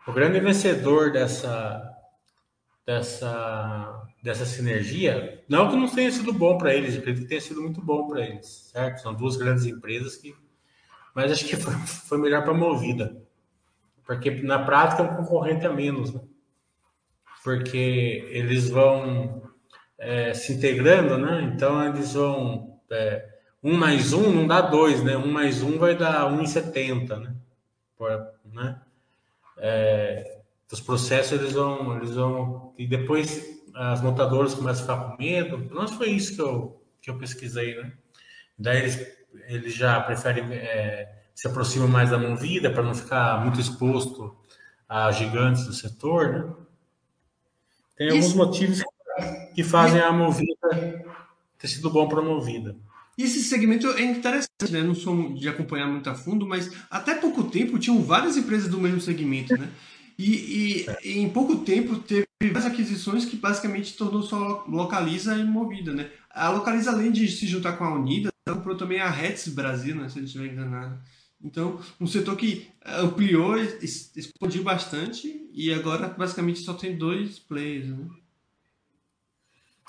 O 0.07 0.11
grande 0.11 0.39
vencedor 0.39 1.11
dessa, 1.11 1.90
dessa, 2.85 4.03
dessa 4.21 4.45
sinergia, 4.45 5.43
não 5.47 5.69
que 5.69 5.75
não 5.75 5.87
tenha 5.87 6.11
sido 6.11 6.33
bom 6.33 6.57
para 6.57 6.73
eles, 6.73 6.97
acredito 6.97 7.23
que 7.23 7.29
tenha 7.29 7.41
sido 7.41 7.61
muito 7.61 7.81
bom 7.81 8.07
para 8.07 8.21
eles, 8.21 8.69
certo? 8.71 9.01
São 9.01 9.13
duas 9.13 9.37
grandes 9.37 9.65
empresas 9.65 10.15
que. 10.15 10.35
Mas 11.13 11.31
acho 11.31 11.45
que 11.45 11.55
foi, 11.57 11.73
foi 11.73 12.17
melhor 12.17 12.43
para 12.43 12.51
a 12.51 12.57
Movida. 12.57 13.21
Porque 14.05 14.31
na 14.41 14.59
prática 14.59 15.03
é 15.03 15.05
um 15.05 15.15
concorrente 15.15 15.65
a 15.65 15.71
menos, 15.71 16.13
né? 16.13 16.21
Porque 17.43 18.27
eles 18.29 18.69
vão 18.69 19.41
é, 19.97 20.33
se 20.33 20.53
integrando, 20.53 21.17
né? 21.17 21.41
Então 21.53 21.83
eles 21.87 22.13
vão. 22.13 22.79
É, 22.89 23.29
um 23.63 23.77
mais 23.77 24.11
um 24.11 24.31
não 24.31 24.47
dá 24.47 24.59
dois, 24.59 25.03
né? 25.03 25.15
Um 25.15 25.31
mais 25.31 25.61
um 25.61 25.77
vai 25.77 25.95
dar 25.95 26.31
1,70, 26.31 27.19
né? 27.19 27.35
Por, 27.97 28.09
né? 28.45 28.81
É, 29.57 30.40
os 30.73 30.81
processos 30.81 31.39
eles 31.39 31.53
vão, 31.53 31.97
eles 31.97 32.11
vão. 32.11 32.73
E 32.77 32.87
depois 32.87 33.61
as 33.73 34.01
montadoras 34.01 34.53
começam 34.53 34.83
a 34.83 34.97
ficar 34.97 35.09
com 35.09 35.21
medo. 35.21 35.73
Não 35.73 35.87
foi 35.87 36.09
isso 36.09 36.35
que 36.35 36.41
eu, 36.41 36.81
que 37.01 37.09
eu 37.09 37.17
pesquisei, 37.17 37.75
né? 37.75 37.93
Daí 38.57 38.79
eles, 38.79 39.07
eles 39.47 39.73
já 39.73 39.99
preferem. 40.01 40.45
É, 40.53 41.21
se 41.33 41.47
aproximam 41.47 41.87
mais 41.87 42.11
da 42.11 42.19
Movida 42.19 42.69
para 42.69 42.83
não 42.83 42.93
ficar 42.93 43.41
muito 43.41 43.59
exposto 43.59 44.35
a 44.87 45.11
gigantes 45.11 45.65
do 45.65 45.73
setor, 45.73 46.29
né? 46.29 46.53
Tem 47.97 48.09
alguns 48.09 48.27
Isso. 48.27 48.37
motivos 48.37 48.83
que 49.55 49.63
fazem 49.63 50.01
a 50.01 50.11
Movida 50.11 50.53
ter 51.57 51.67
sido 51.67 51.89
bom 51.89 52.07
para 52.07 52.19
a 52.19 52.23
Movida. 52.23 52.75
E 53.17 53.23
esse 53.23 53.41
segmento 53.43 53.87
é 53.87 54.03
interessante, 54.03 54.71
né? 54.71 54.81
Não 54.81 54.93
sou 54.93 55.33
de 55.33 55.47
acompanhar 55.47 55.87
muito 55.87 56.09
a 56.09 56.15
fundo, 56.15 56.45
mas 56.45 56.71
até 56.89 57.15
pouco 57.15 57.43
tempo 57.45 57.79
tinham 57.79 58.01
várias 58.03 58.37
empresas 58.37 58.69
do 58.69 58.79
mesmo 58.79 59.01
segmento, 59.01 59.57
né? 59.57 59.69
E, 60.21 60.85
e, 61.03 61.09
e 61.09 61.19
em 61.19 61.29
pouco 61.29 61.57
tempo 61.57 61.97
teve 61.97 62.27
várias 62.43 62.67
aquisições 62.67 63.25
que 63.25 63.35
basicamente 63.35 63.97
tornou 63.97 64.21
só 64.21 64.63
Localiza 64.67 65.35
e 65.35 65.43
Movida, 65.43 65.95
né? 65.95 66.11
A 66.29 66.49
Localiza, 66.49 66.91
além 66.91 67.11
de 67.11 67.27
se 67.27 67.47
juntar 67.47 67.73
com 67.73 67.83
a 67.83 67.95
Unida, 67.95 68.29
comprou 68.47 68.77
também 68.77 69.01
a 69.01 69.09
Reds 69.09 69.47
Brasil, 69.47 69.95
né? 69.95 70.07
Se 70.09 70.19
eu 70.19 70.23
estiver 70.23 70.53
enganado. 70.53 71.01
Então, 71.43 71.81
um 71.99 72.05
setor 72.05 72.35
que 72.35 72.69
ampliou, 72.85 73.57
expandiu 73.57 74.63
bastante 74.63 75.49
e 75.51 75.73
agora 75.73 76.09
basicamente 76.09 76.59
só 76.59 76.75
tem 76.75 76.95
dois 76.95 77.39
players, 77.39 77.87
né? 77.87 78.07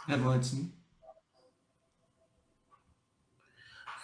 Relevantes, 0.07 0.55
né? 0.55 0.65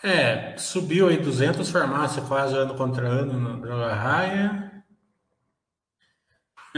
É, 0.05 0.59
subiu 0.59 1.09
aí 1.09 1.17
200 1.17 1.71
farmácias 1.71 2.27
quase 2.29 2.55
ano 2.55 2.75
contra 2.75 3.09
ano 3.09 3.33
no 3.33 3.61
Droga 3.63 3.95
Raia. 3.95 4.68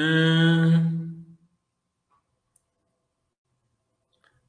Hum, 0.01 1.37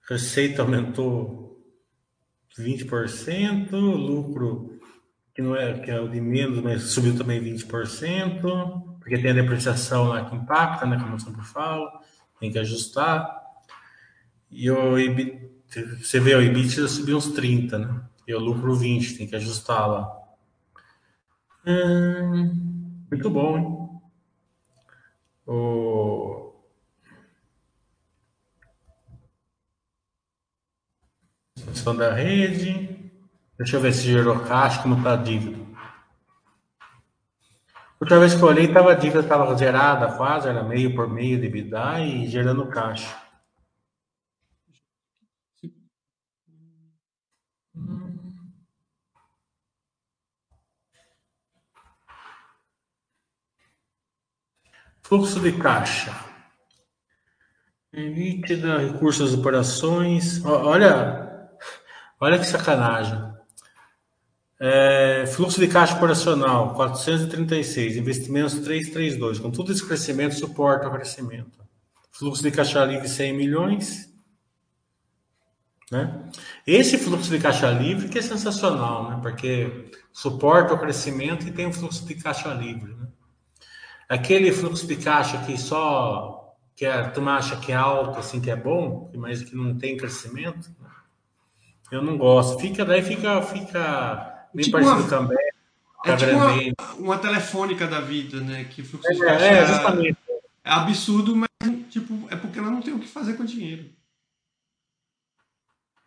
receita 0.10 0.62
aumentou 0.62 1.62
20%, 2.58 3.76
lucro 3.76 4.80
que 5.36 5.42
não 5.42 5.56
é, 5.56 5.80
que 5.80 5.92
é 5.92 6.00
o 6.00 6.08
de 6.10 6.22
menos, 6.22 6.62
mas 6.62 6.84
subiu 6.84 7.18
também 7.18 7.42
20%, 7.42 8.98
porque 9.00 9.18
tem 9.18 9.32
a 9.32 9.36
depreciação 9.36 10.10
lá 10.10 10.30
que 10.30 10.36
impacta, 10.36 10.86
né, 10.86 10.98
como 11.00 11.16
eu 11.16 11.20
sempre 11.20 11.44
falo, 11.44 11.90
tem 12.40 12.52
que 12.52 12.60
ajustar. 12.60 13.42
E 14.52 14.70
o 14.70 14.98
EBIT, 15.00 15.50
você 16.04 16.20
vê, 16.20 16.36
o 16.36 16.42
EBITDA 16.42 16.88
subiu 16.88 17.18
uns 17.18 17.30
30, 17.32 17.80
né? 17.80 18.02
E 18.28 18.34
o 18.34 18.40
lucro 18.40 18.76
20, 18.76 19.18
tem 19.18 19.28
que 19.28 19.36
ajustar 19.36 19.90
lá. 19.90 20.12
Hum, 21.66 23.06
muito 23.10 23.30
bom, 23.30 23.58
hein? 23.58 23.81
O... 25.46 26.54
Função 31.60 31.96
da 31.96 32.14
rede. 32.14 33.12
Deixa 33.58 33.78
eu 33.78 33.82
ver 33.82 33.94
se 33.94 34.04
gerou 34.04 34.40
caixa, 34.40 34.82
como 34.82 34.98
está 34.98 35.14
a 35.14 35.18
dívida. 35.18 35.62
Outra 38.00 38.20
vez 38.20 38.34
que 38.34 38.42
eu 38.42 38.48
olhei, 38.48 38.68
tava, 38.74 38.92
a 38.92 38.96
dívida 38.96 39.20
estava 39.20 39.56
zerada 39.56 40.18
quase, 40.18 40.50
era 40.50 40.64
meio 40.64 40.96
por 40.96 41.08
meio 41.08 41.40
de 41.40 41.46
EBITDA 41.46 42.00
e 42.00 42.28
gerando 42.28 42.66
caixa. 42.66 43.16
Fluxo 55.12 55.42
de 55.42 55.52
caixa. 55.52 56.16
Nítida, 57.92 58.78
recursos 58.78 59.34
operações. 59.34 60.42
Olha, 60.46 61.50
olha 62.18 62.40
que 62.40 62.46
sacanagem. 62.46 63.22
É, 64.58 65.26
fluxo 65.28 65.60
de 65.60 65.68
caixa 65.68 65.98
operacional 65.98 66.74
436, 66.76 67.98
investimentos 67.98 68.54
332. 68.60 69.40
Com 69.40 69.52
tudo 69.52 69.74
esse 69.74 69.86
crescimento, 69.86 70.36
suporta 70.36 70.88
o 70.88 70.92
crescimento. 70.94 71.60
Fluxo 72.14 72.42
de 72.42 72.50
caixa 72.50 72.86
livre 72.86 73.10
100 73.10 73.34
milhões. 73.36 74.10
Né? 75.92 76.24
Esse 76.66 76.98
fluxo 76.98 77.30
de 77.30 77.38
caixa 77.38 77.70
livre 77.70 78.08
que 78.08 78.20
é 78.20 78.22
sensacional, 78.22 79.10
né? 79.10 79.20
porque 79.22 79.92
suporta 80.14 80.74
o 80.74 80.80
crescimento 80.80 81.46
e 81.46 81.52
tem 81.52 81.68
um 81.68 81.74
fluxo 81.74 82.06
de 82.06 82.16
caixa 82.16 82.54
livre. 82.54 82.94
Né? 82.94 83.08
Aquele 84.12 84.52
fluxo 84.52 84.86
de 84.86 84.98
caixa 84.98 85.38
que 85.46 85.58
só 85.58 86.54
que 86.76 86.86
a 86.86 87.10
turma 87.10 87.38
acha 87.38 87.56
que 87.56 87.72
é 87.72 87.76
alto, 87.76 88.20
assim, 88.20 88.42
que 88.42 88.52
é 88.52 88.58
bom, 88.58 89.10
mas 89.16 89.42
que 89.42 89.56
não 89.56 89.78
tem 89.78 89.96
crescimento, 89.96 90.70
eu 91.90 92.02
não 92.02 92.18
gosto. 92.18 92.60
Fica 92.60 92.84
daí 92.84 93.02
fica 93.02 93.42
fica 93.42 94.50
Bem 94.54 94.66
tipo 94.66 94.78
parecido 94.78 95.00
uma, 95.00 95.08
também. 95.08 95.38
É 96.04 96.16
tipo 96.18 96.32
uma, 96.32 96.98
uma, 96.98 97.18
telefônica 97.20 97.88
da 97.88 98.02
vida, 98.02 98.42
né? 98.42 98.66
Que 98.66 98.84
fluxo 98.84 99.08
é, 99.08 99.14
de 99.14 99.20
caixa 99.22 99.46
é, 99.46 99.66
justamente. 99.66 100.18
é 100.62 100.72
absurdo, 100.72 101.34
mas 101.34 101.50
tipo, 101.90 102.28
é 102.30 102.36
porque 102.36 102.60
ela 102.60 102.70
não 102.70 102.82
tem 102.82 102.94
o 102.94 103.00
que 103.00 103.08
fazer 103.08 103.36
com 103.36 103.44
o 103.44 103.46
dinheiro. 103.46 103.86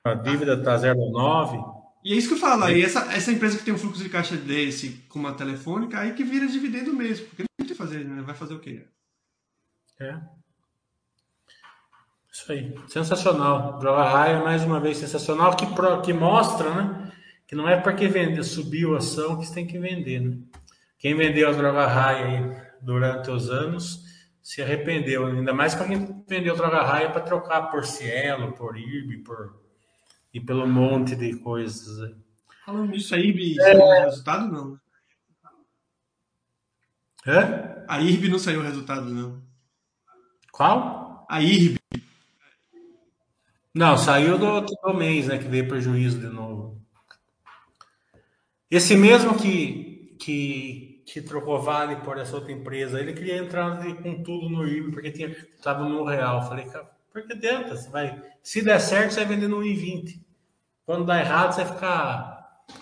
A 0.04 0.12
dívida 0.12 0.52
está 0.58 0.76
0,9. 0.76 1.74
E 2.04 2.12
é 2.12 2.16
isso 2.16 2.28
que 2.28 2.34
eu 2.34 2.38
falo, 2.38 2.64
aí 2.64 2.82
essa, 2.82 3.10
essa 3.14 3.32
empresa 3.32 3.56
que 3.56 3.64
tem 3.64 3.72
um 3.72 3.78
fluxo 3.78 4.02
de 4.02 4.10
caixa 4.10 4.36
desse 4.36 5.02
com 5.08 5.18
uma 5.18 5.32
telefônica, 5.32 5.98
aí 5.98 6.12
que 6.12 6.22
vira 6.22 6.46
dividendo 6.46 6.92
mesmo, 6.92 7.24
porque 7.28 7.44
fazer, 7.84 8.04
né? 8.04 8.22
Vai 8.22 8.34
fazer 8.34 8.54
o 8.54 8.60
quê? 8.60 8.86
É. 10.00 10.18
Isso 12.32 12.50
aí. 12.50 12.74
Sensacional. 12.88 13.78
Droga 13.78 14.04
Raia, 14.04 14.42
mais 14.42 14.64
uma 14.64 14.80
vez, 14.80 14.96
sensacional, 14.96 15.54
que, 15.54 15.66
pro, 15.66 16.00
que 16.02 16.12
mostra, 16.12 16.74
né? 16.74 17.12
que 17.46 17.54
não 17.54 17.68
é 17.68 17.78
porque 17.78 18.08
vender, 18.08 18.42
subiu 18.42 18.94
a 18.94 18.98
ação 18.98 19.38
que 19.38 19.46
você 19.46 19.54
tem 19.54 19.66
que 19.66 19.78
vender, 19.78 20.20
né? 20.20 20.38
Quem 20.98 21.14
vendeu 21.14 21.48
a 21.48 21.52
droga 21.52 21.86
raia 21.86 22.72
durante 22.80 23.30
os 23.30 23.50
anos 23.50 24.02
se 24.42 24.62
arrependeu, 24.62 25.26
ainda 25.26 25.52
mais 25.52 25.74
para 25.74 25.86
quem 25.86 26.24
vendeu 26.26 26.56
droga 26.56 26.82
raia 26.82 27.10
para 27.10 27.20
trocar 27.20 27.70
por 27.70 27.84
Cielo, 27.84 28.52
por 28.52 28.76
IRB, 28.76 29.18
por 29.18 29.62
e 30.32 30.40
pelo 30.40 30.66
monte 30.66 31.14
de 31.14 31.36
coisas 31.36 32.00
aí. 32.00 32.16
Falando 32.64 32.90
nisso, 32.90 33.14
a 33.14 33.18
IRB 33.18 33.60
é... 33.60 34.04
resultado 34.04 34.50
não? 34.50 34.80
Hã? 37.26 37.84
A 37.88 38.00
IRB 38.00 38.28
não 38.28 38.38
saiu 38.38 38.60
o 38.60 38.62
resultado 38.62 39.06
não. 39.06 39.42
Qual? 40.52 41.26
A 41.28 41.42
IRB. 41.42 41.78
Não, 43.74 43.96
saiu 43.98 44.38
do, 44.38 44.60
do 44.60 44.94
mês, 44.94 45.26
né? 45.26 45.38
Que 45.38 45.48
veio 45.48 45.66
prejuízo 45.66 46.20
de 46.20 46.28
novo. 46.28 46.80
Esse 48.70 48.96
mesmo 48.96 49.36
que, 49.36 50.16
que, 50.18 51.02
que 51.06 51.20
trocou 51.20 51.60
Vale 51.60 51.96
por 51.96 52.18
essa 52.18 52.36
outra 52.36 52.52
empresa, 52.52 53.00
ele 53.00 53.12
queria 53.12 53.36
entrar 53.36 53.84
com 54.02 54.22
tudo 54.22 54.48
no 54.48 54.66
IBE, 54.66 54.92
porque 54.92 55.08
estava 55.08 55.88
no 55.88 56.04
real. 56.04 56.46
Falei, 56.48 56.66
cara, 56.66 56.90
por 57.12 57.26
que 57.26 57.34
dentro? 57.34 57.76
Vai, 57.90 58.22
se 58.42 58.62
der 58.62 58.80
certo, 58.80 59.12
você 59.12 59.24
vai 59.24 59.34
vender 59.34 59.48
no 59.48 59.58
I20. 59.58 60.20
Quando 60.84 61.04
dá 61.04 61.18
errado, 61.20 61.52
você 61.52 61.64
vai 61.64 61.72
ficar 61.74 62.33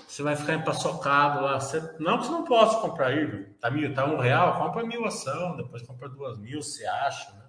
você 0.06 0.22
vai 0.22 0.36
ficar 0.36 0.54
empaçocado 0.54 1.42
lá. 1.42 1.58
Você, 1.58 1.80
não 1.98 2.18
que 2.18 2.26
você 2.26 2.32
não 2.32 2.44
possa 2.44 2.80
comprar 2.80 3.16
híbrido. 3.16 3.54
Tá, 3.54 3.70
mil, 3.70 3.94
tá 3.94 4.04
um 4.06 4.18
real, 4.18 4.58
compra 4.58 4.86
mil 4.86 5.04
ação, 5.04 5.56
depois 5.56 5.82
compra 5.82 6.08
duas 6.08 6.38
mil, 6.38 6.62
você 6.62 6.86
acha, 6.86 7.32
né? 7.32 7.44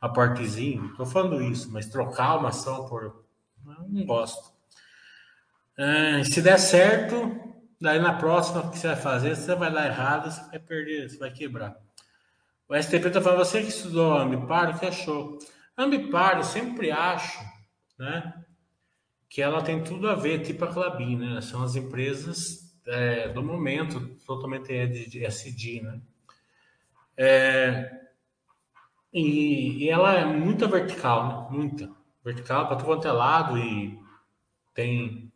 A 0.00 0.08
partezinho. 0.08 0.94
Tô 0.96 1.06
falando 1.06 1.42
isso, 1.42 1.70
mas 1.72 1.86
trocar 1.86 2.38
uma 2.38 2.48
ação 2.48 2.86
por. 2.86 3.24
Não 3.64 4.04
gosto. 4.04 4.54
É, 5.78 6.24
se 6.24 6.40
der 6.40 6.58
certo, 6.58 7.38
daí 7.80 7.98
na 7.98 8.14
próxima 8.14 8.70
que 8.70 8.78
você 8.78 8.88
vai 8.88 8.96
fazer, 8.96 9.36
você 9.36 9.54
vai 9.54 9.72
dar 9.72 9.86
errado, 9.86 10.30
você 10.30 10.40
vai 10.48 10.58
perder, 10.58 11.08
você 11.08 11.18
vai 11.18 11.30
quebrar. 11.30 11.76
O 12.68 12.74
STP 12.74 13.10
tá 13.10 13.20
falando, 13.20 13.38
você 13.38 13.62
que 13.62 13.68
estudou 13.68 14.16
Ambipar, 14.18 14.74
o 14.74 14.78
que 14.78 14.86
achou? 14.86 15.38
Ambipar, 15.78 16.38
eu 16.38 16.44
sempre 16.44 16.90
acho, 16.90 17.38
né? 17.98 18.45
Que 19.28 19.42
ela 19.42 19.62
tem 19.62 19.82
tudo 19.82 20.08
a 20.08 20.14
ver, 20.14 20.42
tipo 20.42 20.64
a 20.64 20.72
Clabin, 20.72 21.16
né? 21.16 21.40
São 21.40 21.62
as 21.62 21.76
empresas 21.76 22.74
é, 22.86 23.28
do 23.28 23.42
momento, 23.42 24.00
totalmente 24.26 24.72
SD, 24.72 25.82
né? 25.82 26.00
É, 27.16 28.06
e, 29.12 29.84
e, 29.84 29.88
ela 29.88 30.14
é 30.14 30.24
muito 30.24 30.68
vertical, 30.68 31.50
né? 31.50 31.56
Muita. 31.58 31.90
Vertical 32.24 32.66
para 32.66 32.76
todo 32.76 32.86
quanto 32.86 33.08
é 33.08 33.12
lado 33.12 33.56
e 33.56 33.98
tem, 34.74 35.32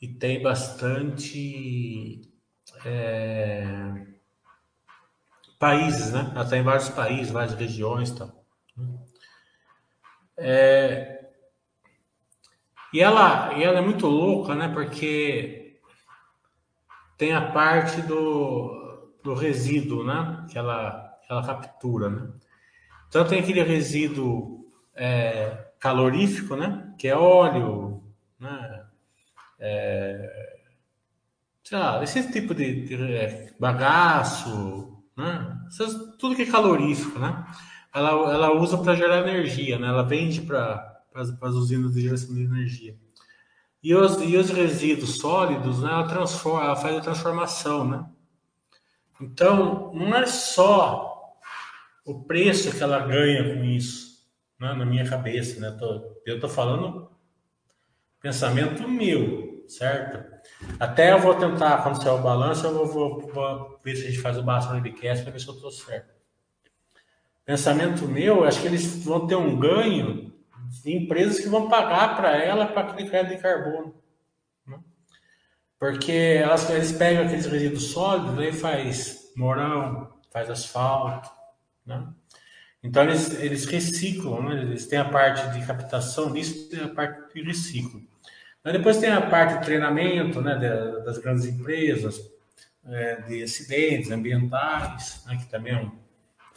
e 0.00 0.08
tem 0.08 0.40
bastante 0.42 2.22
é, 2.84 4.06
países, 5.58 6.12
né? 6.12 6.30
Ela 6.34 6.44
está 6.44 6.56
em 6.56 6.62
vários 6.62 6.88
países, 6.88 7.30
várias 7.30 7.54
regiões 7.54 8.10
e 8.10 8.16
tal. 8.16 8.44
É, 10.36 11.11
e 12.92 13.00
ela, 13.00 13.54
e 13.54 13.62
ela 13.62 13.78
é 13.78 13.82
muito 13.82 14.06
louca, 14.06 14.54
né? 14.54 14.68
Porque 14.68 15.78
tem 17.16 17.32
a 17.32 17.52
parte 17.52 18.02
do, 18.02 19.12
do 19.22 19.34
resíduo, 19.34 20.04
né? 20.04 20.46
Que 20.50 20.58
ela, 20.58 21.18
ela 21.28 21.46
captura, 21.46 22.10
né? 22.10 22.28
Então 23.08 23.26
tem 23.26 23.40
aquele 23.40 23.62
resíduo 23.62 24.70
é, 24.94 25.68
calorífico, 25.78 26.56
né? 26.56 26.92
Que 26.98 27.08
é 27.08 27.16
óleo, 27.16 28.02
né? 28.38 28.84
É, 29.58 30.52
sei 31.62 31.78
lá, 31.78 32.02
esse 32.02 32.30
tipo 32.32 32.54
de, 32.54 32.84
de 32.86 33.14
é, 33.14 33.52
bagaço, 33.58 35.02
né? 35.16 35.56
tudo 36.18 36.34
que 36.34 36.42
é 36.42 36.50
calorífico, 36.50 37.18
né? 37.18 37.46
Ela, 37.94 38.10
ela 38.10 38.52
usa 38.52 38.78
para 38.78 38.94
gerar 38.94 39.18
energia, 39.18 39.78
né? 39.78 39.88
Ela 39.88 40.02
vende 40.02 40.40
para 40.42 40.91
para 41.12 41.22
as 41.22 41.54
usinas 41.54 41.92
de 41.92 42.02
geração 42.02 42.34
de 42.34 42.42
energia. 42.42 42.96
E 43.82 43.94
os, 43.94 44.20
e 44.22 44.36
os 44.36 44.50
resíduos 44.50 45.16
sólidos, 45.18 45.82
né, 45.82 45.90
ela, 45.90 46.06
transforma, 46.06 46.64
ela 46.64 46.76
faz 46.76 46.96
a 46.96 47.00
transformação, 47.00 47.88
né? 47.88 48.06
Então, 49.20 49.92
não 49.92 50.14
é 50.16 50.26
só 50.26 51.32
o 52.04 52.22
preço 52.22 52.70
que 52.70 52.82
ela 52.82 53.00
ganha 53.00 53.54
com 53.54 53.64
isso, 53.64 54.24
né, 54.58 54.72
na 54.72 54.84
minha 54.84 55.08
cabeça, 55.08 55.60
né? 55.60 55.76
Tô, 55.78 56.20
eu 56.24 56.36
estou 56.36 56.48
falando 56.48 57.10
pensamento 58.20 58.88
meu, 58.88 59.64
certo? 59.66 60.32
Até 60.78 61.12
eu 61.12 61.18
vou 61.18 61.34
tentar, 61.34 61.82
quando 61.82 62.00
sair 62.00 62.12
o 62.12 62.22
balanço, 62.22 62.66
eu 62.66 62.86
vou, 62.86 62.86
vou, 62.86 63.32
vou 63.32 63.80
ver 63.84 63.96
se 63.96 64.04
a 64.04 64.10
gente 64.10 64.20
faz 64.20 64.38
o 64.38 64.42
básico 64.44 64.72
no 64.72 64.80
Webcast 64.80 65.24
para 65.24 65.32
ver 65.32 65.40
se 65.40 65.48
eu 65.48 65.54
estou 65.54 65.70
certo. 65.72 66.12
Pensamento 67.44 68.06
meu, 68.06 68.44
acho 68.44 68.60
que 68.60 68.68
eles 68.68 69.04
vão 69.04 69.26
ter 69.26 69.34
um 69.34 69.58
ganho 69.58 70.31
de 70.80 70.96
empresas 70.96 71.40
que 71.40 71.48
vão 71.48 71.68
pagar 71.68 72.16
para 72.16 72.36
ela 72.36 72.66
para 72.66 72.82
aquele 72.82 73.08
crédito 73.08 73.36
de 73.36 73.42
carbono. 73.42 73.94
Né? 74.66 74.78
Porque 75.78 76.40
elas, 76.42 76.68
eles 76.70 76.92
pegam 76.92 77.24
aqueles 77.24 77.46
resíduos 77.46 77.90
sólidos 77.90 78.44
e 78.44 78.52
faz 78.52 79.32
morão, 79.36 80.14
faz 80.30 80.48
asfalto. 80.48 81.30
Né? 81.84 82.06
Então 82.82 83.02
eles, 83.04 83.38
eles 83.40 83.64
reciclam, 83.66 84.42
né? 84.42 84.62
eles 84.62 84.86
têm 84.86 84.98
a 84.98 85.08
parte 85.08 85.52
de 85.52 85.66
captação 85.66 86.32
disso 86.32 86.68
e 86.74 86.80
a 86.80 86.88
parte 86.88 87.34
de 87.34 87.42
reciclo. 87.42 88.02
Depois 88.64 88.98
tem 88.98 89.10
a 89.10 89.20
parte 89.20 89.58
de 89.58 89.64
treinamento 89.64 90.40
né, 90.40 90.56
das 91.04 91.18
grandes 91.18 91.46
empresas, 91.46 92.30
é, 92.86 93.16
de 93.22 93.42
acidentes 93.42 94.10
ambientais, 94.10 95.24
né, 95.26 95.36
que 95.36 95.46
também 95.50 95.74
é, 95.74 95.90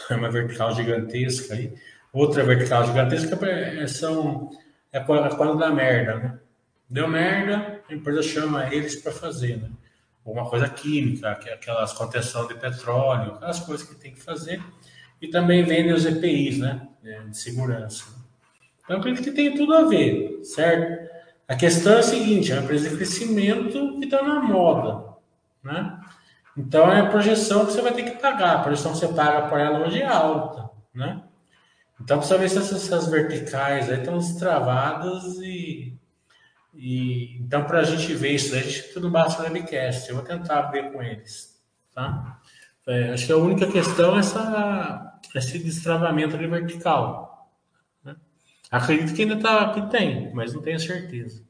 é 0.13 0.15
uma 0.15 0.29
vertical 0.29 0.73
gigantesca 0.73 1.55
aí. 1.55 1.73
Outra 2.15 2.45
vertical 2.45 2.85
gigantesca 2.85 3.37
é, 3.45 3.85
são, 3.87 4.49
é 4.89 5.01
quando 5.01 5.57
dá 5.57 5.69
merda, 5.69 6.15
né? 6.15 6.39
Deu 6.89 7.09
merda, 7.09 7.81
a 7.89 7.93
empresa 7.93 8.23
chama 8.23 8.73
eles 8.73 8.95
para 8.95 9.11
fazer, 9.11 9.57
né? 9.57 9.69
Alguma 10.25 10.49
coisa 10.49 10.69
química, 10.69 11.31
aquelas 11.31 11.91
contenção 11.91 12.47
de 12.47 12.53
petróleo, 12.53 13.33
aquelas 13.33 13.59
coisas 13.59 13.85
que 13.85 13.95
tem 13.95 14.13
que 14.13 14.21
fazer. 14.21 14.63
E 15.21 15.27
também 15.27 15.65
vendem 15.65 15.91
os 15.91 16.05
EPIs, 16.05 16.59
né? 16.59 16.87
É, 17.03 17.19
de 17.19 17.37
segurança. 17.37 18.05
Então, 18.85 18.97
acredito 18.97 19.25
que 19.25 19.31
tem 19.31 19.53
tudo 19.53 19.75
a 19.75 19.83
ver, 19.83 20.39
certo? 20.45 21.11
A 21.49 21.55
questão 21.55 21.95
é 21.95 21.99
a 21.99 22.03
seguinte: 22.03 22.49
é 22.49 22.55
uma 22.55 22.63
empresa 22.63 22.89
de 22.89 22.95
crescimento 22.95 23.99
que 23.99 24.05
está 24.05 24.23
na 24.23 24.41
moda, 24.41 25.17
né? 25.61 25.99
Então, 26.55 26.89
é 26.89 27.01
a 27.01 27.07
projeção 27.07 27.65
que 27.65 27.73
você 27.73 27.81
vai 27.81 27.93
ter 27.93 28.03
que 28.03 28.21
pagar. 28.21 28.55
A 28.55 28.63
projeção 28.63 28.93
que 28.93 28.99
você 28.99 29.09
paga 29.09 29.49
por 29.49 29.59
ela 29.59 29.85
hoje 29.85 30.01
é 30.01 30.07
alta, 30.07 30.69
né? 30.93 31.21
Então, 32.01 32.17
precisa 32.17 32.37
ver 32.37 32.49
se 32.49 32.57
essas, 32.57 33.07
verticais 33.07 33.89
aí 33.89 33.99
estão 33.99 34.19
travadas 34.37 35.37
e, 35.37 35.97
e 36.73 37.37
então 37.37 37.63
para 37.63 37.79
a 37.79 37.83
gente 37.83 38.13
ver 38.13 38.31
isso, 38.31 38.53
a 38.53 38.59
gente 38.59 38.93
tudo 38.93 39.09
basta 39.09 39.43
no 39.43 39.53
webcast. 39.53 40.09
Eu 40.09 40.15
vou 40.15 40.25
tentar 40.25 40.63
ver 40.71 40.91
com 40.91 41.01
eles, 41.01 41.61
tá? 41.93 42.41
É, 42.85 43.13
acho 43.13 43.25
que 43.25 43.31
a 43.31 43.37
única 43.37 43.65
questão 43.71 44.15
é 44.15 44.19
essa, 44.19 45.19
esse 45.33 45.57
destravamento 45.57 46.37
de 46.37 46.47
vertical. 46.47 47.51
Né? 48.03 48.15
Acredito 48.69 49.15
que 49.15 49.23
ainda 49.23 49.39
tá, 49.39 49.73
que 49.73 49.89
tem, 49.89 50.33
mas 50.33 50.53
não 50.53 50.61
tenho 50.61 50.79
certeza. 50.79 51.43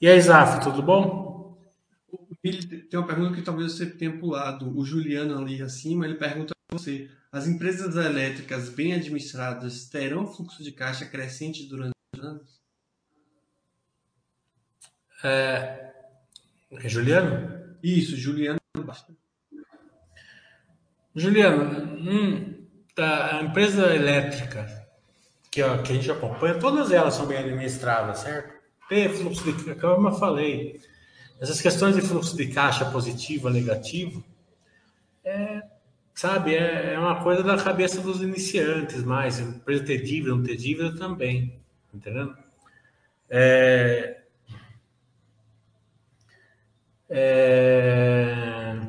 E 0.00 0.06
aí, 0.06 0.20
Zaf, 0.20 0.62
tudo 0.62 0.80
bom? 0.80 1.58
Tem 2.40 2.98
uma 3.00 3.06
pergunta 3.06 3.34
que 3.34 3.42
talvez 3.42 3.72
você 3.72 3.86
tenha 3.86 4.16
pulado. 4.16 4.78
O 4.78 4.84
Juliano 4.84 5.36
ali 5.36 5.60
acima, 5.60 6.04
ele 6.04 6.14
pergunta 6.14 6.54
a 6.54 6.76
você 6.76 7.10
as 7.30 7.46
empresas 7.46 7.96
elétricas 7.96 8.68
bem 8.68 8.94
administradas 8.94 9.86
terão 9.86 10.26
fluxo 10.26 10.62
de 10.62 10.72
caixa 10.72 11.06
crescente 11.06 11.68
durante 11.68 11.92
os 12.14 12.24
anos? 12.24 12.60
É... 15.22 15.92
é 16.72 16.88
Juliano? 16.88 17.76
Isso, 17.82 18.16
Juliano 18.16 18.58
basta. 18.84 19.12
Juliano, 21.14 22.00
hum, 22.00 22.66
tá, 22.94 23.38
a 23.38 23.42
empresa 23.42 23.94
elétrica 23.94 24.88
que, 25.50 25.62
ó, 25.62 25.78
que 25.82 25.92
a 25.92 25.94
gente 25.94 26.10
acompanha, 26.10 26.58
todas 26.58 26.92
elas 26.92 27.14
são 27.14 27.26
bem 27.26 27.38
administradas, 27.38 28.20
certo? 28.20 28.56
Tem 28.88 29.08
fluxo 29.08 29.44
de 29.44 29.52
caixa, 29.52 29.80
como 29.80 30.08
eu 30.08 30.14
falei, 30.14 30.80
essas 31.40 31.60
questões 31.60 31.96
de 31.96 32.02
fluxo 32.02 32.36
de 32.36 32.48
caixa 32.48 32.84
positivo, 32.90 33.50
negativo, 33.50 34.24
é, 35.24 35.62
Sabe, 36.18 36.52
é, 36.56 36.94
é 36.94 36.98
uma 36.98 37.22
coisa 37.22 37.44
da 37.44 37.56
cabeça 37.56 38.00
dos 38.00 38.20
iniciantes, 38.20 39.04
mais 39.04 39.38
empresa 39.38 39.84
ter 39.84 40.02
dívida, 40.02 40.34
não 40.34 40.42
ter 40.42 40.56
dívida 40.56 40.96
também, 40.96 41.60
entendeu? 41.94 42.34
É, 43.30 44.22
é, 47.08 48.80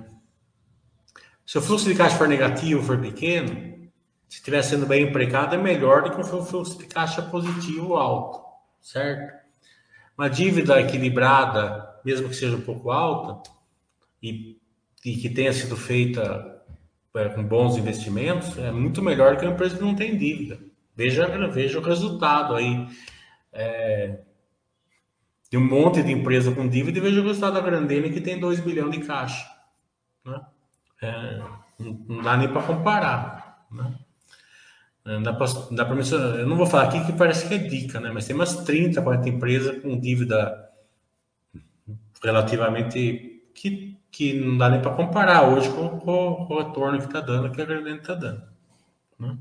se 1.46 1.56
o 1.60 1.62
fluxo 1.62 1.88
de 1.88 1.94
caixa 1.94 2.18
for 2.18 2.28
negativo, 2.28 2.82
for 2.82 3.00
pequeno, 3.00 3.50
se 4.28 4.38
estiver 4.38 4.64
sendo 4.64 4.88
bem 4.88 5.04
empregado, 5.04 5.54
é 5.54 5.58
melhor 5.60 6.02
do 6.02 6.10
que 6.10 6.20
um 6.20 6.44
fluxo 6.44 6.80
de 6.80 6.88
caixa 6.88 7.22
positivo 7.22 7.96
alto, 7.96 8.44
certo? 8.82 9.38
Uma 10.18 10.28
dívida 10.32 10.82
equilibrada, 10.82 11.96
mesmo 12.04 12.28
que 12.28 12.36
seja 12.36 12.56
um 12.56 12.62
pouco 12.62 12.90
alta, 12.90 13.48
e, 14.20 14.58
e 15.06 15.16
que 15.16 15.30
tenha 15.30 15.54
sido 15.54 15.78
feita 15.78 16.59
é, 17.20 17.30
com 17.30 17.44
bons 17.44 17.78
investimentos, 17.78 18.58
é 18.58 18.72
muito 18.72 19.02
melhor 19.02 19.36
que 19.36 19.46
uma 19.46 19.54
empresa 19.54 19.76
que 19.76 19.84
não 19.84 19.96
tem 19.96 20.18
dívida. 20.18 20.60
Veja, 20.96 21.28
veja 21.50 21.80
o 21.80 21.82
resultado 21.82 22.56
aí 22.56 22.88
é, 23.52 24.20
de 25.52 25.58
um 25.58 25.66
monte 25.66 26.02
de 26.02 26.12
empresa 26.12 26.52
com 26.54 26.68
dívida 26.68 26.98
e 26.98 27.02
veja 27.02 27.20
o 27.20 27.24
resultado 27.24 27.56
da 27.56 27.62
Grandene 27.62 28.12
que 28.12 28.22
tem 28.22 28.40
2 28.40 28.62
bilhões 28.62 28.92
de 28.92 29.00
caixa. 29.06 29.46
Né? 30.26 30.42
É, 31.02 31.42
não 31.78 32.22
dá 32.22 32.38
nem 32.38 32.48
para 32.48 32.64
comparar. 32.64 33.66
Né? 33.72 33.96
É, 35.06 35.20
dá 35.22 35.34
pra, 35.34 35.48
dá 35.72 35.86
pra 35.86 35.96
eu 35.96 36.48
não 36.48 36.56
vou 36.56 36.66
falar 36.66 36.84
aqui 36.84 37.06
que 37.06 37.14
parece 37.14 37.48
que 37.48 37.54
é 37.54 37.58
dica, 37.58 38.00
né? 38.00 38.12
mas 38.14 38.26
tem 38.26 38.36
umas 38.36 38.64
30, 38.64 39.02
40 39.02 39.30
empresas 39.30 39.82
com 39.82 40.00
dívida 40.00 40.70
relativamente 42.24 43.42
que 43.54 43.99
que 44.12 44.34
não 44.34 44.58
dá 44.58 44.70
nem 44.70 44.82
para 44.82 44.96
comparar 44.96 45.48
hoje 45.50 45.70
com, 45.70 46.00
com, 46.00 46.46
com, 46.46 46.54
o 46.54 46.58
retorno 46.60 46.98
que 47.00 47.06
está 47.06 47.22
dando, 47.22 47.52
que 47.52 47.62
a 47.62 47.66
Granada 47.66 47.96
está 47.96 48.16
dando. 48.16 48.44
Né? 49.20 49.38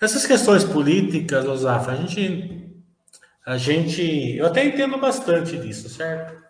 Essas 0.00 0.26
questões 0.26 0.64
políticas, 0.64 1.44
Osaf, 1.44 1.90
a 1.90 1.94
gente, 1.94 2.82
a 3.46 3.56
gente, 3.56 4.36
eu 4.36 4.46
até 4.46 4.64
entendo 4.64 4.98
bastante 4.98 5.58
disso, 5.58 5.88
certo? 5.88 6.40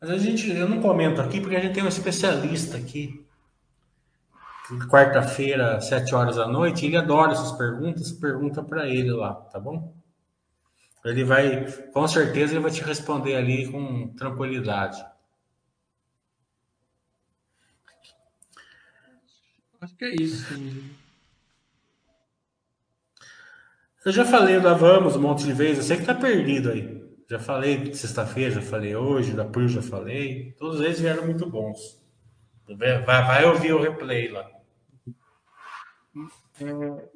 Mas 0.00 0.10
a 0.10 0.18
gente, 0.18 0.50
eu 0.50 0.68
não 0.68 0.80
comento 0.80 1.20
aqui 1.20 1.40
porque 1.40 1.56
a 1.56 1.60
gente 1.60 1.74
tem 1.74 1.82
um 1.82 1.88
especialista 1.88 2.76
aqui. 2.76 3.24
Quarta-feira, 4.90 5.80
sete 5.80 6.14
horas 6.14 6.36
da 6.36 6.46
noite, 6.46 6.84
ele 6.84 6.96
adora 6.96 7.32
essas 7.32 7.52
perguntas, 7.52 8.12
pergunta 8.12 8.62
para 8.62 8.88
ele 8.88 9.12
lá, 9.12 9.34
tá 9.34 9.60
bom? 9.60 9.95
Ele 11.06 11.22
vai, 11.22 11.70
com 11.92 12.08
certeza, 12.08 12.52
ele 12.52 12.60
vai 12.60 12.70
te 12.70 12.82
responder 12.82 13.36
ali 13.36 13.70
com 13.70 14.08
tranquilidade. 14.08 15.04
Acho 19.80 19.94
que 19.94 20.04
é 20.04 20.14
isso. 20.20 20.44
Eu 24.04 24.12
já 24.12 24.24
falei 24.24 24.60
da 24.60 24.74
Vamos 24.74 25.14
um 25.14 25.20
monte 25.20 25.44
de 25.44 25.52
vezes, 25.52 25.78
eu 25.78 25.84
sei 25.84 25.96
que 25.98 26.04
tá 26.04 26.14
perdido 26.14 26.70
aí. 26.70 27.04
Já 27.28 27.38
falei 27.38 27.76
de 27.76 27.96
sexta-feira, 27.96 28.54
já 28.54 28.62
falei 28.62 28.96
hoje, 28.96 29.32
da 29.32 29.44
Pur 29.44 29.68
já 29.68 29.82
falei. 29.82 30.52
Todos 30.58 30.80
eles 30.80 31.00
vieram 31.00 31.24
muito 31.24 31.48
bons. 31.48 32.02
Vai, 32.68 33.02
vai 33.04 33.44
ouvir 33.44 33.72
o 33.72 33.80
replay 33.80 34.28
lá. 34.28 34.48
É, 36.60 37.08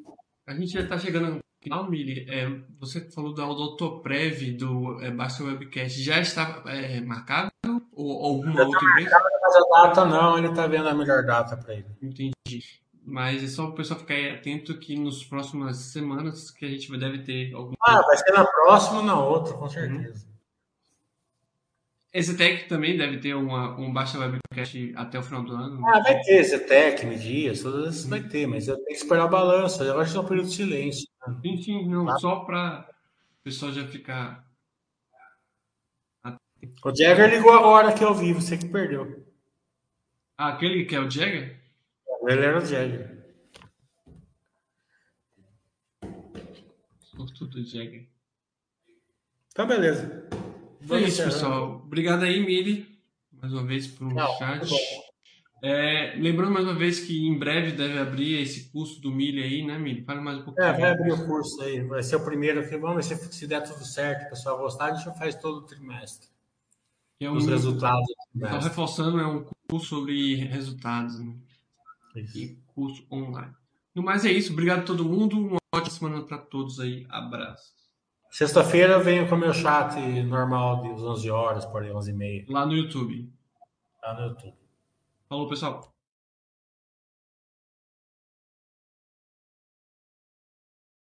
a 0.47 0.55
gente 0.55 0.73
já 0.73 0.81
está 0.81 0.99
chegando 0.99 1.41
Mili. 1.89 2.27
É, 2.29 2.49
você 2.79 3.01
falou 3.11 3.35
da 3.35 3.47
Odotoprev 3.47 4.53
do 4.53 5.01
é, 5.01 5.11
Basta 5.11 5.45
Webcast. 5.45 6.03
Já 6.03 6.19
está 6.21 6.63
é, 6.67 7.01
marcado? 7.01 7.51
Ou 7.93 8.25
alguma 8.25 8.55
já 8.55 8.65
outra 8.65 8.89
empresa? 8.91 9.19
Mas 9.43 9.57
a 9.57 9.83
data 9.83 10.05
não, 10.07 10.39
ele 10.39 10.49
está 10.49 10.67
vendo 10.67 10.89
a 10.89 10.95
melhor 10.95 11.25
data 11.25 11.57
para 11.57 11.75
ele. 11.75 11.87
Entendi. 12.01 12.33
Mas 13.05 13.43
é 13.43 13.47
só 13.49 13.67
o 13.67 13.73
pessoal 13.73 14.01
ficar 14.01 14.15
atento 14.35 14.79
que 14.79 14.99
nas 14.99 15.25
próximas 15.25 15.77
semanas 15.77 16.51
que 16.51 16.65
a 16.65 16.69
gente 16.69 16.91
deve 16.97 17.19
ter 17.19 17.53
algum. 17.55 17.75
Ah, 17.83 18.01
vai 18.03 18.17
ser 18.17 18.33
na 18.33 18.45
próxima 18.45 18.99
ou 18.99 19.05
na 19.05 19.21
outra, 19.21 19.55
com 19.55 19.69
certeza. 19.69 20.27
Uhum. 20.27 20.31
Zetec 22.23 22.69
também 22.69 22.97
deve 22.97 23.19
ter 23.19 23.35
uma, 23.35 23.79
um 23.79 23.93
baixa 23.93 24.19
webcast 24.19 24.93
até 24.97 25.19
o 25.19 25.23
final 25.23 25.45
do 25.45 25.53
ano. 25.53 25.87
Ah, 25.87 26.01
vai 26.01 26.21
ter 26.21 26.43
Zetec, 26.43 27.07
Medias, 27.07 27.63
todas 27.63 27.89
essas 27.89 28.07
vai 28.07 28.21
ter, 28.21 28.47
mas 28.47 28.67
eu 28.67 28.75
tenho 28.77 28.87
que 28.87 28.95
esperar 28.95 29.25
a 29.25 29.29
balança. 29.29 29.85
Eu 29.85 30.01
acho 30.01 30.13
que 30.13 30.19
é 30.19 30.21
um 30.21 30.27
período 30.27 30.49
de 30.49 30.55
silêncio. 30.55 31.10
Enfim, 31.45 31.87
não, 31.89 32.07
tá? 32.07 32.19
só 32.19 32.41
para 32.41 32.89
o 33.41 33.43
pessoal 33.43 33.73
já 33.73 33.87
ficar. 33.87 34.49
O 36.85 36.95
Jagger 36.95 37.31
ligou 37.31 37.53
agora 37.53 37.89
aqui 37.89 38.05
ao 38.05 38.15
vivo, 38.15 38.41
você 38.41 38.57
que 38.57 38.69
perdeu. 38.69 39.27
Ah, 40.37 40.49
aquele 40.49 40.85
que 40.85 40.95
é 40.95 41.01
o 41.01 41.11
Jagger? 41.11 41.59
Ele 42.23 42.45
era 42.45 42.59
o 42.59 42.65
Jagger. 42.65 43.21
Sortudo 47.01 47.65
Jagger. 47.65 48.09
Tá, 49.55 49.65
beleza. 49.65 50.29
É 50.89 51.01
isso, 51.01 51.23
pessoal. 51.23 51.83
Obrigado 51.85 52.23
aí, 52.23 52.41
Mili, 52.41 52.99
mais 53.33 53.53
uma 53.53 53.65
vez 53.65 53.87
pelo 53.87 54.15
Não, 54.15 54.39
chat. 54.39 54.67
É, 55.63 56.15
lembrando 56.17 56.53
mais 56.53 56.65
uma 56.65 56.75
vez 56.75 57.01
que 57.01 57.27
em 57.27 57.39
breve 57.39 57.73
deve 57.73 57.99
abrir 57.99 58.41
esse 58.41 58.71
curso 58.71 59.01
do 59.01 59.11
Mili 59.11 59.43
aí, 59.43 59.67
né, 59.67 59.79
Mili? 59.79 60.03
Fale 60.03 60.21
mais 60.21 60.39
um 60.39 60.43
pouquinho. 60.43 60.67
É, 60.67 60.73
vai 60.73 60.91
abrir 60.91 61.13
o 61.13 61.27
curso 61.27 61.61
aí. 61.63 61.83
Vai 61.83 62.03
ser 62.03 62.17
o 62.17 62.25
primeiro 62.25 62.61
aqui. 62.61 62.77
Vamos 62.79 63.07
ver 63.07 63.17
se, 63.17 63.33
se 63.33 63.47
der 63.47 63.63
tudo 63.63 63.85
certo, 63.85 64.27
o 64.27 64.31
pessoal 64.31 64.59
gostar, 64.59 64.87
a 64.87 64.95
gente 64.95 65.19
faz 65.19 65.35
todo 65.35 65.59
o 65.59 65.63
trimestre. 65.63 66.29
É 67.21 67.31
um, 67.31 67.35
Os 67.35 67.47
resultados. 67.47 68.07
Só 68.39 68.59
reforçando, 68.59 69.21
é 69.21 69.27
um 69.27 69.45
curso 69.69 69.87
sobre 69.87 70.37
resultados. 70.37 71.21
Né? 71.21 71.35
Isso. 72.17 72.39
E 72.39 72.59
curso 72.75 73.05
online. 73.13 73.55
No 73.95 74.03
mais 74.03 74.25
é 74.25 74.33
isso. 74.33 74.53
Obrigado 74.53 74.81
a 74.81 74.85
todo 74.85 75.05
mundo. 75.05 75.39
Uma 75.39 75.59
ótima 75.75 75.91
semana 75.91 76.23
para 76.23 76.39
todos 76.39 76.81
aí. 76.81 77.07
Abraço. 77.11 77.75
Sexta-feira 78.31 78.99
venho 78.99 79.29
com 79.29 79.35
o 79.35 79.39
meu 79.39 79.53
chat 79.53 79.99
normal 80.23 80.83
de 80.83 80.89
11 80.89 81.31
horas, 81.31 81.67
por 81.67 81.83
aí, 81.83 81.93
11 81.93 82.11
e 82.11 82.15
meia. 82.15 82.45
Lá 82.49 82.65
no 82.65 82.73
YouTube. 82.73 83.29
Lá 84.03 84.15
no 84.15 84.29
YouTube. 84.29 84.60
Falou, 85.31 85.49
pessoal. 85.49 86.00